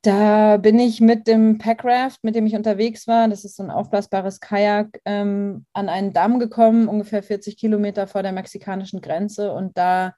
Da 0.02 0.56
bin 0.56 0.80
ich 0.80 1.02
mit 1.02 1.28
dem 1.28 1.58
Packraft, 1.58 2.24
mit 2.24 2.34
dem 2.34 2.46
ich 2.46 2.56
unterwegs 2.56 3.06
war, 3.06 3.28
das 3.28 3.44
ist 3.44 3.58
so 3.58 3.64
ein 3.64 3.70
aufblasbares 3.70 4.40
Kajak, 4.40 5.02
ähm, 5.04 5.66
an 5.74 5.90
einen 5.90 6.14
Damm 6.14 6.40
gekommen, 6.40 6.88
ungefähr 6.88 7.22
40 7.22 7.58
Kilometer 7.58 8.08
vor 8.08 8.24
der 8.24 8.32
mexikanischen 8.32 9.02
Grenze. 9.02 9.52
Und 9.52 9.78
da 9.78 10.14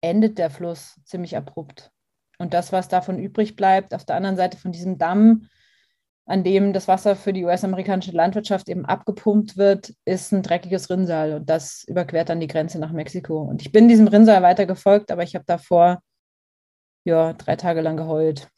endet 0.00 0.38
der 0.38 0.48
Fluss 0.48 0.98
ziemlich 1.04 1.36
abrupt. 1.36 1.90
Und 2.38 2.54
das, 2.54 2.72
was 2.72 2.88
davon 2.88 3.18
übrig 3.18 3.56
bleibt, 3.56 3.92
auf 3.92 4.06
der 4.06 4.16
anderen 4.16 4.36
Seite 4.36 4.56
von 4.56 4.72
diesem 4.72 4.96
Damm, 4.96 5.48
an 6.24 6.42
dem 6.42 6.72
das 6.72 6.88
Wasser 6.88 7.14
für 7.14 7.34
die 7.34 7.44
US-amerikanische 7.44 8.12
Landwirtschaft 8.12 8.70
eben 8.70 8.86
abgepumpt 8.86 9.58
wird, 9.58 9.92
ist 10.06 10.32
ein 10.32 10.42
dreckiges 10.42 10.88
Rinnsal. 10.88 11.34
Und 11.34 11.50
das 11.50 11.84
überquert 11.84 12.30
dann 12.30 12.40
die 12.40 12.46
Grenze 12.46 12.78
nach 12.78 12.92
Mexiko. 12.92 13.42
Und 13.42 13.60
ich 13.60 13.70
bin 13.70 13.86
diesem 13.86 14.08
Rinnsal 14.08 14.40
weiter 14.40 14.64
gefolgt, 14.64 15.10
aber 15.10 15.24
ich 15.24 15.34
habe 15.34 15.44
davor 15.46 16.00
ja, 17.04 17.34
drei 17.34 17.56
Tage 17.56 17.82
lang 17.82 17.98
geheult 17.98 18.48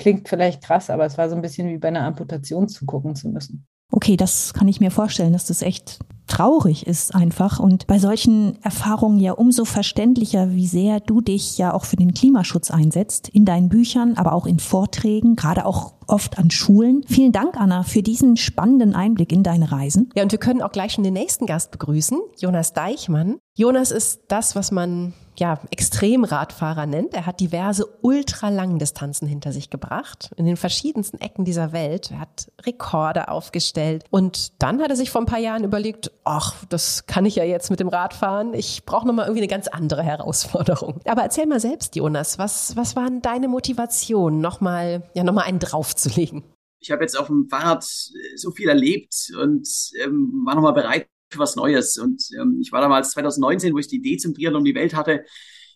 klingt 0.00 0.28
vielleicht 0.28 0.64
krass, 0.64 0.90
aber 0.90 1.04
es 1.04 1.18
war 1.18 1.28
so 1.28 1.36
ein 1.36 1.42
bisschen 1.42 1.68
wie 1.68 1.78
bei 1.78 1.88
einer 1.88 2.04
Amputation 2.04 2.68
zugucken 2.68 3.14
zu 3.14 3.28
müssen. 3.28 3.66
Okay, 3.92 4.16
das 4.16 4.54
kann 4.54 4.68
ich 4.68 4.80
mir 4.80 4.90
vorstellen, 4.90 5.32
dass 5.32 5.46
das 5.46 5.62
echt 5.62 5.98
traurig 6.26 6.86
ist 6.86 7.14
einfach. 7.14 7.58
Und 7.58 7.86
bei 7.88 7.98
solchen 7.98 8.56
Erfahrungen 8.62 9.18
ja 9.18 9.32
umso 9.32 9.64
verständlicher, 9.64 10.52
wie 10.52 10.68
sehr 10.68 11.00
du 11.00 11.20
dich 11.20 11.58
ja 11.58 11.74
auch 11.74 11.84
für 11.84 11.96
den 11.96 12.14
Klimaschutz 12.14 12.70
einsetzt, 12.70 13.28
in 13.28 13.44
deinen 13.44 13.68
Büchern, 13.68 14.14
aber 14.16 14.32
auch 14.32 14.46
in 14.46 14.60
Vorträgen, 14.60 15.34
gerade 15.34 15.66
auch 15.66 15.94
oft 16.06 16.38
an 16.38 16.50
Schulen. 16.50 17.02
Vielen 17.08 17.32
Dank, 17.32 17.56
Anna, 17.60 17.82
für 17.82 18.02
diesen 18.02 18.36
spannenden 18.36 18.94
Einblick 18.94 19.32
in 19.32 19.42
deine 19.42 19.72
Reisen. 19.72 20.10
Ja, 20.14 20.22
und 20.22 20.32
wir 20.32 20.38
können 20.38 20.62
auch 20.62 20.72
gleich 20.72 20.92
schon 20.92 21.04
den 21.04 21.14
nächsten 21.14 21.46
Gast 21.46 21.72
begrüßen, 21.72 22.20
Jonas 22.38 22.72
Deichmann. 22.72 23.38
Jonas 23.56 23.90
ist 23.90 24.20
das, 24.28 24.54
was 24.54 24.70
man 24.70 25.12
ja, 25.40 25.58
Extremradfahrer 25.70 26.84
nennt. 26.84 27.14
Er 27.14 27.24
hat 27.24 27.40
diverse 27.40 27.86
Ultralangdistanzen 28.02 29.26
hinter 29.26 29.52
sich 29.52 29.70
gebracht, 29.70 30.30
in 30.36 30.44
den 30.44 30.58
verschiedensten 30.58 31.18
Ecken 31.18 31.46
dieser 31.46 31.72
Welt. 31.72 32.10
Er 32.10 32.20
hat 32.20 32.52
Rekorde 32.64 33.28
aufgestellt. 33.28 34.04
Und 34.10 34.62
dann 34.62 34.82
hat 34.82 34.90
er 34.90 34.96
sich 34.96 35.10
vor 35.10 35.22
ein 35.22 35.26
paar 35.26 35.38
Jahren 35.38 35.64
überlegt, 35.64 36.12
ach, 36.24 36.54
das 36.68 37.06
kann 37.06 37.24
ich 37.24 37.36
ja 37.36 37.44
jetzt 37.44 37.70
mit 37.70 37.80
dem 37.80 37.88
Radfahren. 37.88 38.52
Ich 38.52 38.84
brauche 38.84 39.06
nochmal 39.06 39.24
irgendwie 39.24 39.40
eine 39.40 39.48
ganz 39.48 39.66
andere 39.66 40.02
Herausforderung. 40.02 41.00
Aber 41.06 41.22
erzähl 41.22 41.46
mal 41.46 41.58
selbst, 41.58 41.96
Jonas, 41.96 42.38
was, 42.38 42.76
was 42.76 42.94
waren 42.94 43.22
deine 43.22 43.48
Motivationen, 43.48 44.40
nochmal, 44.40 45.10
ja, 45.14 45.24
nochmal 45.24 45.44
einen 45.46 45.58
draufzulegen? 45.58 46.44
Ich 46.80 46.90
habe 46.90 47.02
jetzt 47.02 47.18
auf 47.18 47.28
dem 47.28 47.48
Fahrrad 47.48 47.84
so 48.36 48.50
viel 48.50 48.68
erlebt 48.68 49.32
und 49.40 49.66
ähm, 50.02 50.42
war 50.44 50.54
nochmal 50.54 50.74
bereit, 50.74 51.08
was 51.38 51.56
Neues. 51.56 51.98
Und 51.98 52.22
ähm, 52.38 52.58
ich 52.60 52.72
war 52.72 52.80
damals 52.80 53.10
2019, 53.12 53.74
wo 53.74 53.78
ich 53.78 53.88
die 53.88 53.96
Idee 53.96 54.16
zum 54.16 54.34
Triathlon 54.34 54.60
um 54.60 54.64
die 54.64 54.74
Welt 54.74 54.94
hatte, 54.94 55.24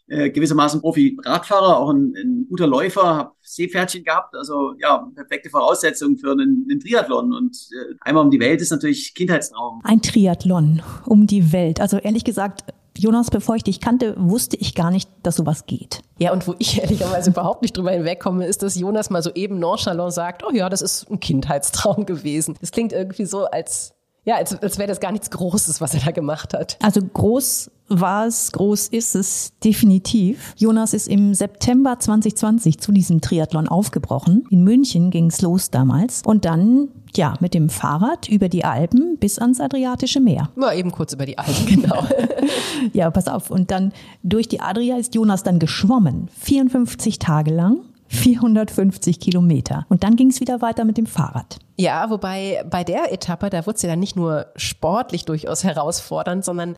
äh, 0.07 0.31
gewissermaßen 0.31 0.81
Profi-Radfahrer, 0.81 1.79
auch 1.79 1.91
ein, 1.91 2.15
ein 2.17 2.47
guter 2.49 2.67
Läufer, 2.67 3.03
habe 3.03 3.33
Seepferdchen 3.41 4.05
gehabt, 4.05 4.35
also 4.37 4.75
ja, 4.79 5.09
perfekte 5.15 5.49
Voraussetzung 5.49 6.19
für 6.19 6.33
einen, 6.33 6.67
einen 6.71 6.81
Triathlon. 6.81 7.33
Und 7.33 7.57
äh, 7.73 7.95
einmal 8.01 8.25
um 8.25 8.31
die 8.31 8.41
Welt 8.41 8.61
ist 8.61 8.71
natürlich 8.71 9.15
Kindheitstraum. 9.15 9.81
Ein 9.83 10.03
Triathlon 10.03 10.83
um 11.07 11.27
die 11.27 11.53
Welt. 11.53 11.81
Also 11.81 11.97
ehrlich 11.97 12.25
gesagt, 12.25 12.65
Jonas, 12.97 13.31
bevor 13.31 13.57
ich 13.57 13.65
dich 13.65 13.81
kannte, 13.81 14.15
wusste 14.19 14.57
ich 14.57 14.75
gar 14.75 14.91
nicht, 14.91 15.09
dass 15.23 15.37
sowas 15.37 15.67
geht. 15.67 16.03
Ja, 16.19 16.33
und 16.33 16.47
wo 16.47 16.55
ich 16.59 16.79
ehrlicherweise 16.83 17.31
überhaupt 17.31 17.63
nicht 17.63 17.77
drüber 17.77 17.91
hinwegkomme, 17.91 18.47
ist, 18.47 18.63
dass 18.63 18.79
Jonas 18.79 19.11
mal 19.11 19.23
so 19.23 19.33
eben 19.35 19.59
nonchalant 19.59 20.13
sagt, 20.13 20.45
oh 20.47 20.53
ja, 20.53 20.69
das 20.69 20.83
ist 20.83 21.11
ein 21.11 21.19
Kindheitstraum 21.19 22.07
gewesen. 22.07 22.57
Das 22.61 22.71
klingt 22.71 22.93
irgendwie 22.93 23.25
so, 23.25 23.47
als 23.47 23.95
ja, 24.25 24.37
als, 24.37 24.61
als 24.61 24.79
wäre 24.79 24.89
das 24.89 25.01
gar 25.01 25.13
nichts 25.13 25.31
Großes, 25.31 25.81
was 25.81 25.95
er 25.95 26.01
da 26.01 26.11
gemacht 26.11 26.55
hat. 26.55 26.79
Also 26.83 27.01
groß 27.03 27.71
war 27.89 28.27
es, 28.27 28.53
groß 28.53 28.89
ist 28.89 29.15
es 29.15 29.53
definitiv. 29.63 30.55
Jonas 30.57 30.95
ist 30.95 31.09
im 31.09 31.35
September 31.35 31.99
2020 31.99 32.79
zu 32.79 32.93
diesem 32.93 33.21
Triathlon 33.21 33.69
aufgebrochen. 33.69 34.47
In 34.51 34.65
München 34.65 35.11
ging 35.11 35.27
es 35.27 35.43
los 35.43 35.71
damals. 35.71 36.23
Und 36.25 36.47
dann, 36.47 36.89
ja, 37.15 37.35
mit 37.41 37.53
dem 37.53 37.69
Fahrrad 37.69 38.29
über 38.31 38.49
die 38.49 38.65
Alpen 38.65 39.19
bis 39.19 39.39
ans 39.39 39.61
Adriatische 39.61 40.21
Meer. 40.21 40.49
Mal 40.57 40.79
eben 40.79 40.91
kurz 40.91 41.13
über 41.13 41.27
die 41.27 41.37
Alpen, 41.37 41.67
genau. 41.67 42.07
ja, 42.95 43.11
pass 43.11 43.29
auf. 43.29 43.51
Und 43.51 43.71
dann 43.71 43.93
durch 44.23 44.49
die 44.49 44.61
Adria 44.61 44.97
ist 44.97 45.15
Jonas 45.15 45.43
dann 45.43 45.59
geschwommen. 45.59 46.29
54 46.41 47.19
Tage 47.19 47.53
lang 47.53 47.81
450 48.09 49.21
Kilometer. 49.21 49.87
Und 49.89 50.05
dann 50.05 50.17
ging 50.17 50.31
es 50.31 50.41
wieder 50.41 50.61
weiter 50.61 50.85
mit 50.85 50.97
dem 50.97 51.07
Fahrrad. 51.07 51.59
Ja, 51.77 52.09
wobei 52.11 52.65
bei 52.71 52.85
der 52.85 53.13
Etappe, 53.13 53.51
da 53.51 53.67
wurde 53.67 53.77
es 53.77 53.83
ja 53.83 53.89
dann 53.89 53.99
nicht 53.99 54.15
nur 54.15 54.47
sportlich 54.57 55.25
durchaus 55.25 55.65
herausfordernd, 55.65 56.45
sondern 56.45 56.77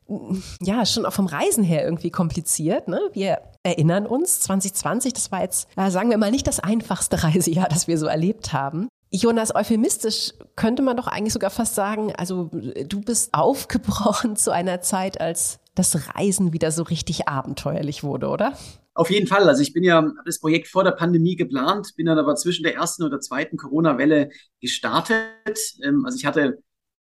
ja, 0.62 0.86
schon 0.86 1.04
auch 1.04 1.12
vom 1.12 1.26
Reisen 1.26 1.64
her 1.64 1.84
irgendwie 1.84 2.10
kompliziert. 2.10 2.88
Ne? 2.88 3.00
Wir 3.12 3.40
erinnern 3.62 4.06
uns, 4.06 4.40
2020, 4.40 5.12
das 5.12 5.30
war 5.32 5.42
jetzt, 5.42 5.68
sagen 5.88 6.10
wir 6.10 6.18
mal, 6.18 6.30
nicht 6.30 6.46
das 6.46 6.60
einfachste 6.60 7.22
Reisejahr, 7.22 7.68
das 7.68 7.88
wir 7.88 7.98
so 7.98 8.06
erlebt 8.06 8.52
haben. 8.52 8.88
Jonas, 9.10 9.54
euphemistisch 9.54 10.32
könnte 10.56 10.82
man 10.82 10.96
doch 10.96 11.06
eigentlich 11.06 11.32
sogar 11.32 11.50
fast 11.50 11.74
sagen, 11.74 12.12
also 12.16 12.50
du 12.52 13.00
bist 13.00 13.34
aufgebrochen 13.34 14.36
zu 14.36 14.50
einer 14.50 14.80
Zeit, 14.80 15.20
als 15.20 15.58
das 15.74 16.08
Reisen 16.14 16.52
wieder 16.52 16.72
so 16.72 16.82
richtig 16.82 17.28
abenteuerlich 17.28 18.02
wurde, 18.02 18.28
oder? 18.28 18.54
Auf 18.96 19.10
jeden 19.10 19.26
Fall. 19.26 19.46
Also 19.46 19.60
ich 19.60 19.74
bin 19.74 19.84
ja 19.84 20.10
das 20.24 20.40
Projekt 20.40 20.68
vor 20.68 20.82
der 20.82 20.92
Pandemie 20.92 21.36
geplant, 21.36 21.92
bin 21.96 22.06
dann 22.06 22.18
aber 22.18 22.34
zwischen 22.34 22.62
der 22.62 22.76
ersten 22.76 23.02
und 23.02 23.10
der 23.10 23.20
zweiten 23.20 23.58
Corona-Welle 23.58 24.30
gestartet. 24.60 25.58
Ähm, 25.82 26.06
also 26.06 26.16
ich 26.16 26.24
hatte 26.24 26.62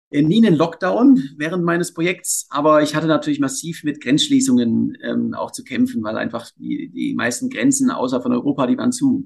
äh, 0.09 0.21
nie 0.21 0.45
einen 0.45 0.57
Lockdown 0.57 1.23
während 1.37 1.63
meines 1.63 1.93
Projekts, 1.93 2.47
aber 2.49 2.81
ich 2.81 2.93
hatte 2.93 3.07
natürlich 3.07 3.39
massiv 3.39 3.85
mit 3.85 4.01
Grenzschließungen 4.01 4.97
ähm, 5.01 5.33
auch 5.33 5.51
zu 5.51 5.63
kämpfen, 5.63 6.03
weil 6.03 6.17
einfach 6.17 6.51
die, 6.57 6.91
die 6.93 7.15
meisten 7.15 7.49
Grenzen 7.49 7.89
außer 7.89 8.21
von 8.21 8.33
Europa, 8.33 8.67
die 8.67 8.77
waren 8.77 8.91
zu. 8.91 9.25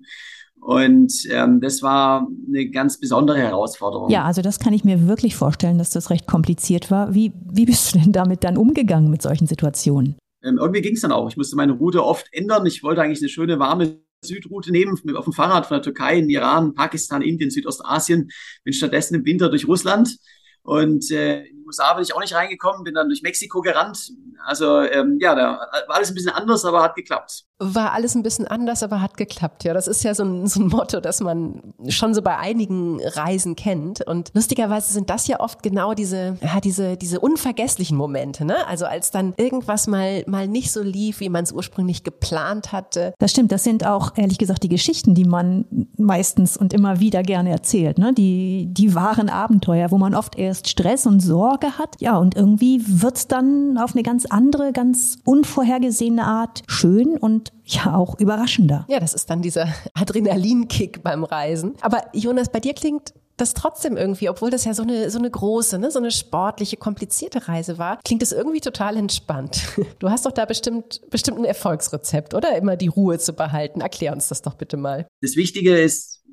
Und 0.60 1.12
ähm, 1.32 1.62
das 1.62 1.82
war 1.82 2.28
eine 2.48 2.70
ganz 2.70 3.00
besondere 3.00 3.40
Herausforderung. 3.40 4.12
Ja, 4.12 4.26
also 4.26 4.44
das 4.44 4.60
kann 4.60 4.74
ich 4.74 4.84
mir 4.84 5.08
wirklich 5.08 5.36
vorstellen, 5.36 5.80
dass 5.80 5.90
das 5.90 6.12
recht 6.12 6.28
kompliziert 6.28 6.92
war. 6.92 7.16
Wie, 7.16 7.34
wie 7.52 7.66
bist 7.66 7.96
du 7.96 7.98
denn 7.98 8.12
damit 8.12 8.44
dann 8.44 8.56
umgegangen 8.56 9.10
mit 9.10 9.24
solchen 9.24 9.48
Situationen? 9.48 10.16
Ähm, 10.44 10.58
irgendwie 10.58 10.82
ging 10.82 10.96
es 10.96 11.02
dann 11.02 11.12
auch. 11.12 11.30
Ich 11.30 11.38
musste 11.38 11.56
meine 11.56 11.74
Route 11.74 12.04
oft 12.04 12.28
ändern. 12.32 12.66
Ich 12.66 12.84
wollte 12.84 13.02
eigentlich 13.02 13.20
eine 13.20 13.30
schöne, 13.30 13.60
warme 13.60 14.02
Südroute 14.24 14.72
nehmen, 14.72 14.98
auf 15.16 15.24
dem 15.24 15.34
Fahrrad 15.34 15.66
von 15.66 15.76
der 15.76 15.82
Türkei 15.82 16.20
in 16.20 16.30
Iran, 16.30 16.74
Pakistan, 16.74 17.22
Indien, 17.22 17.50
Südostasien. 17.50 18.32
Bin 18.64 18.74
stattdessen 18.74 19.16
im 19.16 19.26
Winter 19.26 19.50
durch 19.50 19.68
Russland 19.68 20.18
und 20.64 21.10
äh, 21.12 21.44
USA 21.72 21.94
bin 21.94 22.04
ich 22.04 22.14
auch 22.14 22.20
nicht 22.20 22.36
reingekommen, 22.36 22.84
bin 22.84 22.94
dann 22.94 23.08
durch 23.08 23.22
Mexiko 23.22 23.62
gerannt. 23.62 24.12
Also 24.46 24.80
ähm, 24.82 25.18
ja, 25.20 25.36
da 25.36 25.60
war 25.88 25.96
alles 25.96 26.10
ein 26.10 26.16
bisschen 26.16 26.32
anders, 26.32 26.66
aber 26.66 26.82
hat 26.82 26.96
geklappt. 26.96 27.46
War 27.60 27.92
alles 27.92 28.16
ein 28.16 28.24
bisschen 28.24 28.48
anders, 28.48 28.82
aber 28.82 29.02
hat 29.02 29.18
geklappt. 29.18 29.64
Ja, 29.64 29.74
das 29.76 29.88
ist 29.88 30.04
ja 30.04 30.16
so 30.16 30.24
ein, 30.24 30.48
so 30.48 30.62
ein 30.62 30.68
Motto, 30.68 31.00
das 31.00 31.22
man 31.22 31.62
schon 31.90 32.16
so 32.16 32.24
bei 32.24 32.38
einigen 32.38 33.00
Reisen 33.06 33.56
kennt. 33.56 34.06
Und 34.06 34.32
lustigerweise 34.34 34.92
sind 34.92 35.12
das 35.12 35.28
ja 35.28 35.40
oft 35.40 35.62
genau 35.62 35.94
diese, 35.94 36.38
ja, 36.42 36.60
diese, 36.60 36.98
diese 36.98 37.20
unvergesslichen 37.20 37.96
Momente. 37.96 38.46
Ne? 38.46 38.66
Also 38.68 38.86
als 38.86 39.12
dann 39.12 39.36
irgendwas 39.38 39.86
mal, 39.86 40.24
mal 40.26 40.48
nicht 40.48 40.72
so 40.72 40.82
lief, 40.82 41.20
wie 41.20 41.30
man 41.30 41.44
es 41.44 41.52
ursprünglich 41.52 42.04
geplant 42.04 42.72
hatte. 42.72 43.14
Das 43.20 43.30
stimmt. 43.30 43.52
Das 43.52 43.64
sind 43.64 43.86
auch 43.86 44.18
ehrlich 44.18 44.40
gesagt 44.40 44.64
die 44.64 44.70
Geschichten, 44.70 45.14
die 45.14 45.26
man 45.26 45.66
meistens 45.98 46.58
und 46.58 46.74
immer 46.74 47.00
wieder 47.00 47.22
gerne 47.22 47.52
erzählt. 47.52 48.00
Ne? 48.00 48.12
Die, 48.14 48.70
die 48.72 48.96
wahren 48.96 49.30
Abenteuer, 49.30 49.92
wo 49.92 50.00
man 50.00 50.16
oft 50.16 50.36
erst 50.36 50.68
Stress 50.68 51.06
und 51.06 51.20
Sorge 51.20 51.61
hat. 51.78 51.96
Ja, 52.00 52.18
und 52.18 52.36
irgendwie 52.36 52.82
wird's 52.86 53.28
dann 53.28 53.78
auf 53.78 53.94
eine 53.94 54.04
ganz 54.04 54.26
andere, 54.26 54.72
ganz 54.72 55.18
unvorhergesehene 55.26 56.24
Art 56.24 56.64
schön 56.68 57.18
und 57.18 57.52
ja 57.66 57.96
auch 57.96 58.20
überraschender. 58.20 58.86
Ja, 58.90 59.00
das 59.00 59.14
ist 59.14 59.30
dann 59.30 59.42
dieser 59.42 59.68
Adrenalinkick 59.94 61.04
beim 61.04 61.24
Reisen. 61.24 61.76
Aber 61.82 62.04
Jonas, 62.14 62.50
bei 62.52 62.60
dir 62.60 62.74
klingt 62.74 63.14
das 63.38 63.54
trotzdem 63.54 63.98
irgendwie, 63.98 64.30
obwohl 64.30 64.52
das 64.52 64.66
ja 64.66 64.74
so 64.74 64.84
eine, 64.84 65.10
so 65.10 65.18
eine 65.18 65.30
große, 65.30 65.80
ne, 65.80 65.90
so 65.90 66.00
eine 66.00 66.12
sportliche, 66.12 66.78
komplizierte 66.78 67.48
Reise 67.48 67.78
war, 67.78 68.00
klingt 68.04 68.22
es 68.22 68.32
irgendwie 68.32 68.62
total 68.62 68.98
entspannt. 68.98 69.62
Du 70.00 70.10
hast 70.10 70.26
doch 70.26 70.32
da 70.32 70.46
bestimmt, 70.46 71.02
bestimmt 71.10 71.38
ein 71.38 71.46
Erfolgsrezept, 71.46 72.34
oder? 72.34 72.56
Immer 72.58 72.76
die 72.76 72.88
Ruhe 72.88 73.20
zu 73.20 73.34
behalten. 73.34 73.82
Erklär 73.82 74.14
uns 74.14 74.30
das 74.30 74.42
doch 74.42 74.56
bitte 74.56 74.78
mal. 74.78 75.06
Das 75.22 75.36
Wichtige 75.36 75.80
ist, 75.80 76.24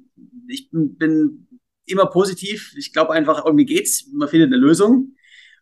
ich 0.49 0.71
bin 0.71 1.47
immer 1.85 2.07
positiv. 2.07 2.75
Ich 2.77 2.93
glaube 2.93 3.13
einfach, 3.13 3.45
irgendwie 3.45 3.67
geht's. 3.67 4.07
Man 4.13 4.29
findet 4.29 4.49
eine 4.49 4.57
Lösung. 4.57 5.15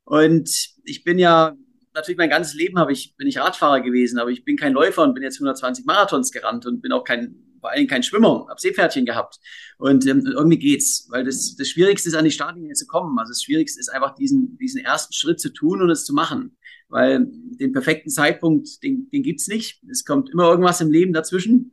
Und 0.06 0.70
ich 0.84 1.02
bin 1.04 1.18
ja 1.18 1.56
natürlich 1.94 2.18
mein 2.18 2.30
ganzes 2.30 2.54
Leben 2.54 2.78
habe 2.78 2.92
ich, 2.92 3.16
bin 3.16 3.26
ich 3.26 3.38
Radfahrer 3.38 3.80
gewesen, 3.80 4.18
aber 4.18 4.30
ich 4.30 4.44
bin 4.44 4.56
kein 4.56 4.72
Läufer 4.72 5.02
und 5.02 5.14
bin 5.14 5.22
jetzt 5.22 5.36
120 5.36 5.84
Marathons 5.84 6.30
gerannt 6.30 6.64
und 6.64 6.80
bin 6.80 6.92
auch 6.92 7.02
kein, 7.02 7.34
vor 7.60 7.70
allem 7.70 7.88
kein 7.88 8.04
Schwimmer, 8.04 8.46
habe 8.48 8.60
Seepferdchen 8.60 9.04
gehabt. 9.04 9.40
Und 9.78 10.06
ähm, 10.06 10.24
irgendwie 10.24 10.58
geht's, 10.58 11.08
weil 11.10 11.24
das, 11.24 11.56
das 11.56 11.68
Schwierigste 11.68 12.08
ist, 12.08 12.14
an 12.14 12.24
die 12.24 12.30
Startlinie 12.30 12.74
zu 12.74 12.86
kommen. 12.86 13.18
Also 13.18 13.30
das 13.30 13.42
Schwierigste 13.42 13.80
ist 13.80 13.88
einfach, 13.88 14.14
diesen, 14.14 14.56
diesen 14.58 14.84
ersten 14.84 15.12
Schritt 15.12 15.40
zu 15.40 15.52
tun 15.52 15.82
und 15.82 15.90
es 15.90 16.04
zu 16.04 16.14
machen. 16.14 16.56
Weil 16.88 17.26
den 17.28 17.72
perfekten 17.72 18.10
Zeitpunkt, 18.10 18.82
den, 18.84 19.08
den 19.10 19.24
gibt's 19.24 19.48
nicht. 19.48 19.82
Es 19.90 20.04
kommt 20.04 20.30
immer 20.30 20.48
irgendwas 20.50 20.80
im 20.80 20.92
Leben 20.92 21.12
dazwischen. 21.12 21.72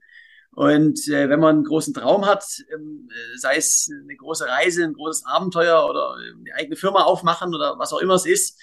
Und 0.56 1.08
äh, 1.08 1.30
wenn 1.30 1.40
man 1.40 1.56
einen 1.56 1.64
großen 1.64 1.94
Traum 1.94 2.26
hat, 2.26 2.46
ähm, 2.74 3.10
äh, 3.10 3.38
sei 3.38 3.56
es 3.56 3.90
eine 3.92 4.16
große 4.16 4.46
Reise, 4.46 4.84
ein 4.84 4.94
großes 4.94 5.26
Abenteuer 5.26 5.88
oder 5.90 6.16
eine 6.16 6.54
eigene 6.56 6.76
Firma 6.76 7.04
aufmachen 7.04 7.56
oder 7.56 7.80
was 7.80 7.92
auch 7.92 8.00
immer 8.00 8.14
es 8.14 8.26
ist, 8.26 8.62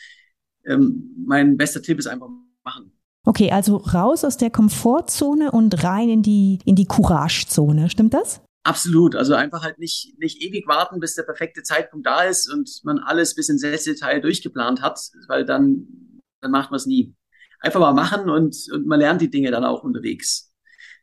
ähm, 0.64 1.14
mein 1.26 1.56
bester 1.56 1.82
Tipp 1.82 1.99
ist 1.99 2.06
einfach 2.06 2.28
machen. 2.62 2.92
Okay, 3.26 3.50
also 3.50 3.76
raus 3.76 4.25
aus 4.25 4.37
der 4.37 4.50
Komfortzone 4.50 5.50
und 5.50 5.82
rein 5.85 6.09
in 6.09 6.23
die, 6.23 6.61
in 6.64 6.76
die 6.76 6.87
Couragezone. 6.87 7.90
Stimmt 7.90 8.14
das? 8.14 8.40
Absolut. 8.62 9.16
Also 9.16 9.35
einfach 9.35 9.62
halt 9.62 9.78
nicht, 9.78 10.18
nicht 10.18 10.42
ewig 10.42 10.68
warten, 10.68 11.00
bis 11.00 11.14
der 11.14 11.23
perfekte 11.25 11.62
Zeitpunkt 11.62 12.06
da 12.06 12.23
ist 12.23 12.52
und 12.52 12.70
man 12.85 12.99
alles 12.99 13.35
bis 13.35 13.49
ins 13.49 13.62
letzte 13.62 13.94
Detail 13.94 14.20
durchgeplant 14.20 14.80
hat, 14.80 15.00
weil 15.28 15.44
dann, 15.44 16.23
dann 16.40 16.50
macht 16.50 16.70
man 16.70 16.76
es 16.76 16.87
nie. 16.87 17.14
Einfach 17.61 17.80
mal 17.80 17.92
machen 17.92 18.30
und, 18.30 18.56
und 18.73 18.87
man 18.87 19.00
lernt 19.00 19.20
die 19.20 19.30
Dinge 19.30 19.50
dann 19.50 19.64
auch 19.64 19.82
unterwegs. 19.82 20.50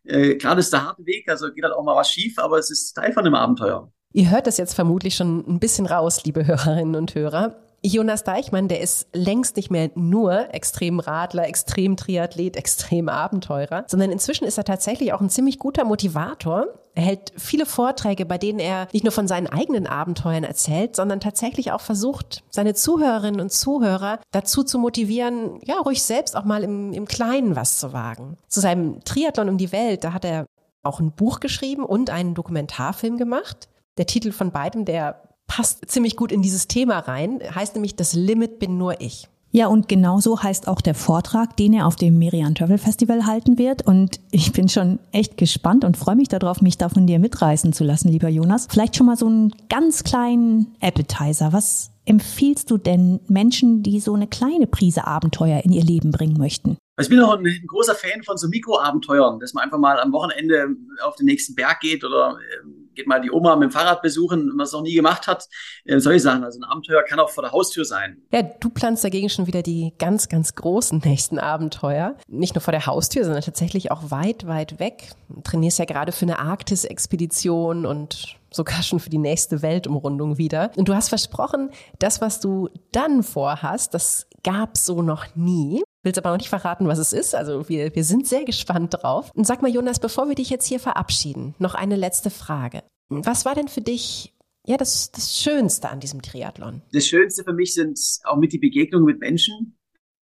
Äh, 0.08 0.36
klar, 0.36 0.58
ist 0.58 0.72
der 0.72 0.86
harte 0.86 1.06
Weg, 1.06 1.30
also 1.30 1.52
geht 1.52 1.64
halt 1.64 1.74
auch 1.74 1.84
mal 1.84 1.96
was 1.96 2.10
schief, 2.10 2.40
aber 2.40 2.58
es 2.58 2.72
ist 2.72 2.94
Teil 2.94 3.12
von 3.12 3.26
einem 3.26 3.36
Abenteuer. 3.36 3.92
Ihr 4.14 4.32
hört 4.32 4.48
das 4.48 4.58
jetzt 4.58 4.74
vermutlich 4.74 5.16
schon 5.16 5.46
ein 5.48 5.60
bisschen 5.60 5.86
raus, 5.86 6.24
liebe 6.24 6.48
Hörerinnen 6.48 6.96
und 6.96 7.14
Hörer. 7.14 7.56
Jonas 7.88 8.24
Deichmann, 8.24 8.68
der 8.68 8.82
ist 8.82 9.08
längst 9.14 9.56
nicht 9.56 9.72
mehr 9.72 9.90
nur 9.96 10.54
Extremradler, 10.54 11.48
Extrem-Triathlet, 11.48 12.56
Extrem-Abenteurer, 12.56 13.86
sondern 13.88 14.12
inzwischen 14.12 14.46
ist 14.46 14.58
er 14.58 14.64
tatsächlich 14.64 15.14
auch 15.14 15.22
ein 15.22 15.30
ziemlich 15.30 15.60
guter 15.60 15.86
Motivator. 15.86 16.68
Er 16.96 17.04
hält 17.04 17.32
viele 17.38 17.66
Vorträge, 17.66 18.26
bei 18.26 18.38
denen 18.38 18.60
er 18.60 18.88
nicht 18.92 19.04
nur 19.04 19.12
von 19.12 19.28
seinen 19.28 19.48
eigenen 19.48 19.86
Abenteuern 19.86 20.44
erzählt, 20.44 20.96
sondern 20.96 21.20
tatsächlich 21.20 21.72
auch 21.72 21.82
versucht, 21.82 22.44
seine 22.50 22.74
Zuhörerinnen 22.74 23.40
und 23.40 23.52
Zuhörer 23.52 24.20
dazu 24.32 24.64
zu 24.64 24.80
motivieren, 24.80 25.60
ja, 25.64 25.76
ruhig 25.76 26.02
selbst 26.02 26.36
auch 26.36 26.46
mal 26.46 26.64
im, 26.64 26.94
im 26.94 27.06
Kleinen 27.06 27.56
was 27.56 27.78
zu 27.78 27.94
wagen. 27.94 28.38
Zu 28.48 28.62
seinem 28.62 29.04
Triathlon 29.04 29.50
um 29.50 29.58
die 29.58 29.72
Welt, 29.72 30.04
da 30.04 30.14
hat 30.14 30.26
er 30.26 30.48
auch 30.84 31.00
ein 31.00 31.12
Buch 31.12 31.40
geschrieben 31.40 31.84
und 31.84 32.10
einen 32.10 32.34
Dokumentarfilm 32.34 33.18
gemacht. 33.18 33.70
Der 33.98 34.08
Titel 34.08 34.32
von 34.32 34.52
beidem, 34.52 34.86
der 34.86 35.22
passt 35.48 35.90
ziemlich 35.90 36.16
gut 36.16 36.32
in 36.32 36.42
dieses 36.42 36.68
Thema 36.68 37.00
rein. 37.00 37.40
Heißt 37.54 37.76
nämlich, 37.76 37.96
das 37.96 38.14
Limit 38.14 38.60
bin 38.60 38.78
nur 38.78 39.02
ich. 39.02 39.28
Ja, 39.52 39.68
und 39.68 39.88
genauso 39.88 40.44
heißt 40.44 40.68
auch 40.68 40.82
der 40.82 40.94
Vortrag, 40.94 41.56
den 41.56 41.74
er 41.74 41.88
auf 41.88 41.96
dem 41.96 42.20
Merian 42.20 42.54
Travel 42.54 42.78
Festival 42.78 43.26
halten 43.26 43.58
wird. 43.58 43.88
Und 43.88 44.20
ich 44.30 44.52
bin 44.52 44.68
schon 44.68 45.00
echt 45.12 45.38
gespannt 45.38 45.86
und 45.86 45.98
freue 45.98 46.18
mich 46.18 46.28
darauf, 46.28 46.62
mich 46.62 46.78
da 46.78 46.90
von 46.90 47.08
dir 47.08 47.18
mitreißen 47.18 47.72
zu 47.74 47.84
lassen, 47.84 48.10
lieber 48.10 48.28
Jonas. 48.28 48.68
Vielleicht 48.70 48.96
schon 48.96 49.08
mal 49.08 49.16
so 49.16 49.28
einen 49.28 49.56
ganz 49.70 50.04
kleinen 50.04 50.76
Appetizer. 50.82 51.54
Was 51.54 51.92
empfiehlst 52.06 52.70
du 52.70 52.78
denn 52.78 53.20
Menschen, 53.30 53.84
die 53.84 54.00
so 54.00 54.14
eine 54.14 54.28
kleine 54.28 54.68
Prise 54.68 55.08
Abenteuer 55.08 55.62
in 55.64 55.72
ihr 55.72 55.84
Leben 55.84 56.12
bringen 56.12 56.38
möchten? 56.38 56.78
Also 56.98 57.10
ich 57.10 57.16
bin 57.16 57.24
auch 57.24 57.38
ein, 57.38 57.46
ein 57.46 57.68
großer 57.68 57.96
Fan 57.96 58.24
von 58.24 58.38
so 58.38 58.50
Mikroabenteuern, 58.50 59.40
dass 59.40 59.54
man 59.54 59.64
einfach 59.64 59.80
mal 59.80 60.00
am 60.00 60.12
Wochenende 60.12 60.68
auf 61.04 61.16
den 61.16 61.26
nächsten 61.26 61.56
Berg 61.56 61.80
geht 61.80 62.04
oder 62.04 62.38
ähm, 62.64 62.77
geht 62.98 63.08
mal 63.08 63.22
die 63.22 63.32
Oma 63.32 63.56
mit 63.56 63.70
dem 63.70 63.72
Fahrrad 63.72 64.02
besuchen, 64.02 64.50
wenn 64.50 64.56
man 64.56 64.66
es 64.66 64.74
noch 64.74 64.82
nie 64.82 64.94
gemacht 64.94 65.28
hat. 65.28 65.48
Äh, 65.86 66.00
soll 66.00 66.16
ich 66.16 66.24
sagen, 66.24 66.44
also 66.44 66.60
ein 66.60 66.66
Abenteuer 66.66 67.04
kann 67.04 67.20
auch 67.20 67.30
vor 67.30 67.44
der 67.44 67.54
Haustür 67.54 67.86
sein. 67.86 68.22
Ja, 68.32 68.42
du 68.42 68.70
planst 68.70 69.04
dagegen 69.04 69.30
schon 69.30 69.48
wieder 69.48 69.62
die 69.62 69.94
ganz, 69.98 70.28
ganz 70.28 70.56
großen 70.56 71.02
nächsten 71.06 71.40
Abenteuer. 71.40 72.18
Nicht 72.28 72.56
nur 72.56 72.62
vor 72.62 72.74
der 72.74 72.86
Haustür, 72.86 73.24
sondern 73.24 73.44
tatsächlich 73.44 73.92
auch 73.92 74.12
weit, 74.12 74.48
weit 74.48 74.80
weg. 74.80 75.12
Du 75.30 75.42
trainierst 75.42 75.80
ja 75.80 75.86
gerade 75.86 76.12
für 76.12 76.26
eine 76.26 76.40
Arktis-Expedition 76.40 77.86
und 77.86 78.38
sogar 78.52 78.82
schon 78.84 79.00
für 79.00 79.10
die 79.10 79.18
nächste 79.18 79.62
Weltumrundung 79.62 80.38
wieder. 80.38 80.72
Und 80.76 80.90
du 80.90 80.96
hast 80.96 81.10
versprochen, 81.10 81.70
das, 82.00 82.20
was 82.22 82.40
du 82.40 82.70
dann 82.92 83.24
vorhast, 83.24 83.94
das 83.94 84.28
gab's 84.44 84.86
so 84.86 85.02
noch 85.02 85.36
nie. 85.36 85.84
Willst 86.08 86.20
aber 86.20 86.30
noch 86.30 86.38
nicht 86.38 86.48
verraten, 86.48 86.88
was 86.88 87.00
es 87.00 87.12
ist. 87.12 87.36
Also 87.36 87.68
wir, 87.68 87.94
wir 87.94 88.06
sind 88.06 88.28
sehr 88.28 88.46
gespannt 88.46 88.94
drauf. 88.94 89.30
Und 89.36 89.46
sag 89.46 89.62
mal, 89.62 89.70
Jonas, 89.70 90.00
bevor 90.00 90.30
wir 90.30 90.36
dich 90.36 90.50
jetzt 90.50 90.66
hier 90.66 90.80
verabschieden, 90.80 91.54
noch 91.60 91.76
eine 91.76 91.98
letzte 91.98 92.30
Frage. 92.30 92.82
Was 93.10 93.44
war 93.44 93.56
denn 93.56 93.68
für 93.68 93.82
dich 93.82 94.34
ja 94.66 94.78
das, 94.78 95.12
das 95.12 95.38
Schönste 95.38 95.90
an 95.90 96.00
diesem 96.00 96.22
Triathlon? 96.22 96.82
Das 96.94 97.08
Schönste 97.08 97.44
für 97.44 97.52
mich 97.52 97.74
sind 97.74 98.00
auch 98.24 98.38
mit 98.38 98.54
die 98.54 98.58
Begegnungen 98.58 99.06
mit 99.06 99.20
Menschen. 99.20 99.77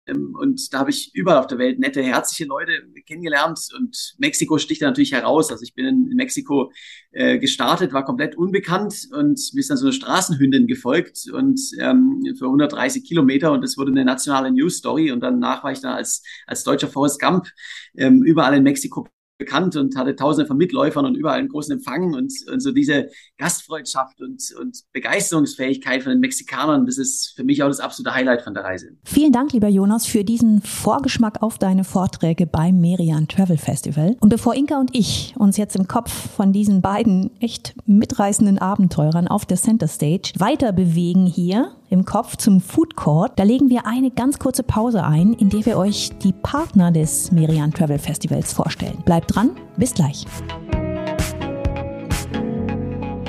Ähm, 0.07 0.35
und 0.39 0.73
da 0.73 0.81
habe 0.81 0.91
ich 0.91 1.15
überall 1.15 1.39
auf 1.39 1.47
der 1.47 1.59
Welt 1.59 1.79
nette, 1.79 2.03
herzliche 2.03 2.45
Leute 2.45 2.73
kennengelernt. 3.07 3.61
Und 3.77 4.15
Mexiko 4.19 4.59
sticht 4.59 4.83
da 4.83 4.87
natürlich 4.87 5.13
heraus. 5.13 5.51
Also 5.51 5.63
ich 5.63 5.75
bin 5.75 5.87
in 5.87 6.17
Mexiko 6.17 6.73
äh, 7.13 7.39
gestartet, 7.39 7.93
war 7.93 8.05
komplett 8.05 8.37
unbekannt 8.37 9.09
und 9.13 9.39
mir 9.53 9.61
ist 9.61 9.71
dann 9.71 9.77
so 9.77 9.87
eine 9.87 9.93
Straßenhündin 9.93 10.67
gefolgt 10.67 11.31
und 11.33 11.61
ähm, 11.79 12.23
für 12.39 12.47
130 12.47 13.05
Kilometer 13.05 13.53
und 13.53 13.63
das 13.63 13.77
wurde 13.77 13.93
eine 13.93 14.05
nationale 14.05 14.51
News 14.51 14.79
Story. 14.79 15.13
Und 15.13 15.21
danach 15.21 15.65
war 15.65 15.73
ich 15.73 15.81
dann 15.81 15.95
als, 15.95 16.23
als 16.47 16.65
deutscher 16.65 16.89
Forrest 16.89 17.21
Gump 17.21 17.49
ähm, 17.97 18.23
überall 18.23 18.55
in 18.55 18.63
Mexiko 18.63 19.07
bekannt 19.43 19.77
und 19.77 19.97
hatte 19.97 20.15
tausende 20.15 20.47
von 20.47 20.57
Mitläufern 20.57 21.05
und 21.05 21.17
überall 21.17 21.39
einen 21.39 21.49
großen 21.49 21.73
Empfang 21.73 22.15
und, 22.15 22.33
und 22.51 22.61
so 22.61 22.71
diese 22.71 23.09
Gastfreundschaft 23.39 24.21
und, 24.21 24.43
und 24.61 24.83
Begeisterungsfähigkeit 24.93 26.03
von 26.03 26.11
den 26.11 26.21
Mexikanern, 26.21 26.87
das 26.87 26.99
ist 26.99 27.33
für 27.35 27.45
mich 27.45 27.63
auch 27.63 27.69
das 27.69 27.81
absolute 27.81 28.15
Highlight 28.15 28.43
von 28.43 28.55
der 28.55 28.63
Reise. 28.63 28.91
Vielen 29.05 29.33
Dank, 29.33 29.53
lieber 29.53 29.69
Jonas, 29.69 30.07
für 30.07 30.23
diesen 30.23 30.63
Vorgeschmack 30.63 31.43
auf 31.43 31.59
deine 31.59 31.83
Vorträge 31.83 32.47
beim 32.47 32.81
Merian 32.81 33.27
Travel 33.27 33.59
Festival. 33.59 34.17
Und 34.21 34.29
bevor 34.29 34.55
Inka 34.55 34.79
und 34.79 34.95
ich 34.95 35.35
uns 35.37 35.57
jetzt 35.57 35.75
im 35.75 35.89
Kopf 35.89 36.11
von 36.11 36.53
diesen 36.53 36.81
beiden 36.81 37.31
echt 37.41 37.75
mitreißenden 37.87 38.59
Abenteurern 38.59 39.27
auf 39.27 39.45
der 39.45 39.57
Center 39.57 39.89
Stage 39.89 40.33
weiter 40.39 40.73
bewegen 40.73 41.27
hier, 41.27 41.73
im 41.93 42.07
Kopf 42.07 42.37
zum 42.37 42.61
Food 42.61 42.97
Court. 42.97 43.33
Da 43.37 43.43
legen 43.43 43.69
wir 43.69 43.87
eine 43.87 44.11
ganz 44.11 44.39
kurze 44.39 44.63
Pause 44.63 45.05
ein, 45.05 45.35
in 45.35 45.51
der 45.51 45.67
wir 45.67 45.77
euch 45.77 46.11
die 46.23 46.33
Partner 46.33 46.91
des 46.91 47.31
Merian 47.33 47.71
Travel 47.71 47.99
Festivals 47.99 48.53
vorstellen. 48.53 49.03
Bleibt 49.05 49.35
dran, 49.35 49.51
bis 49.77 49.93
gleich. 49.93 50.25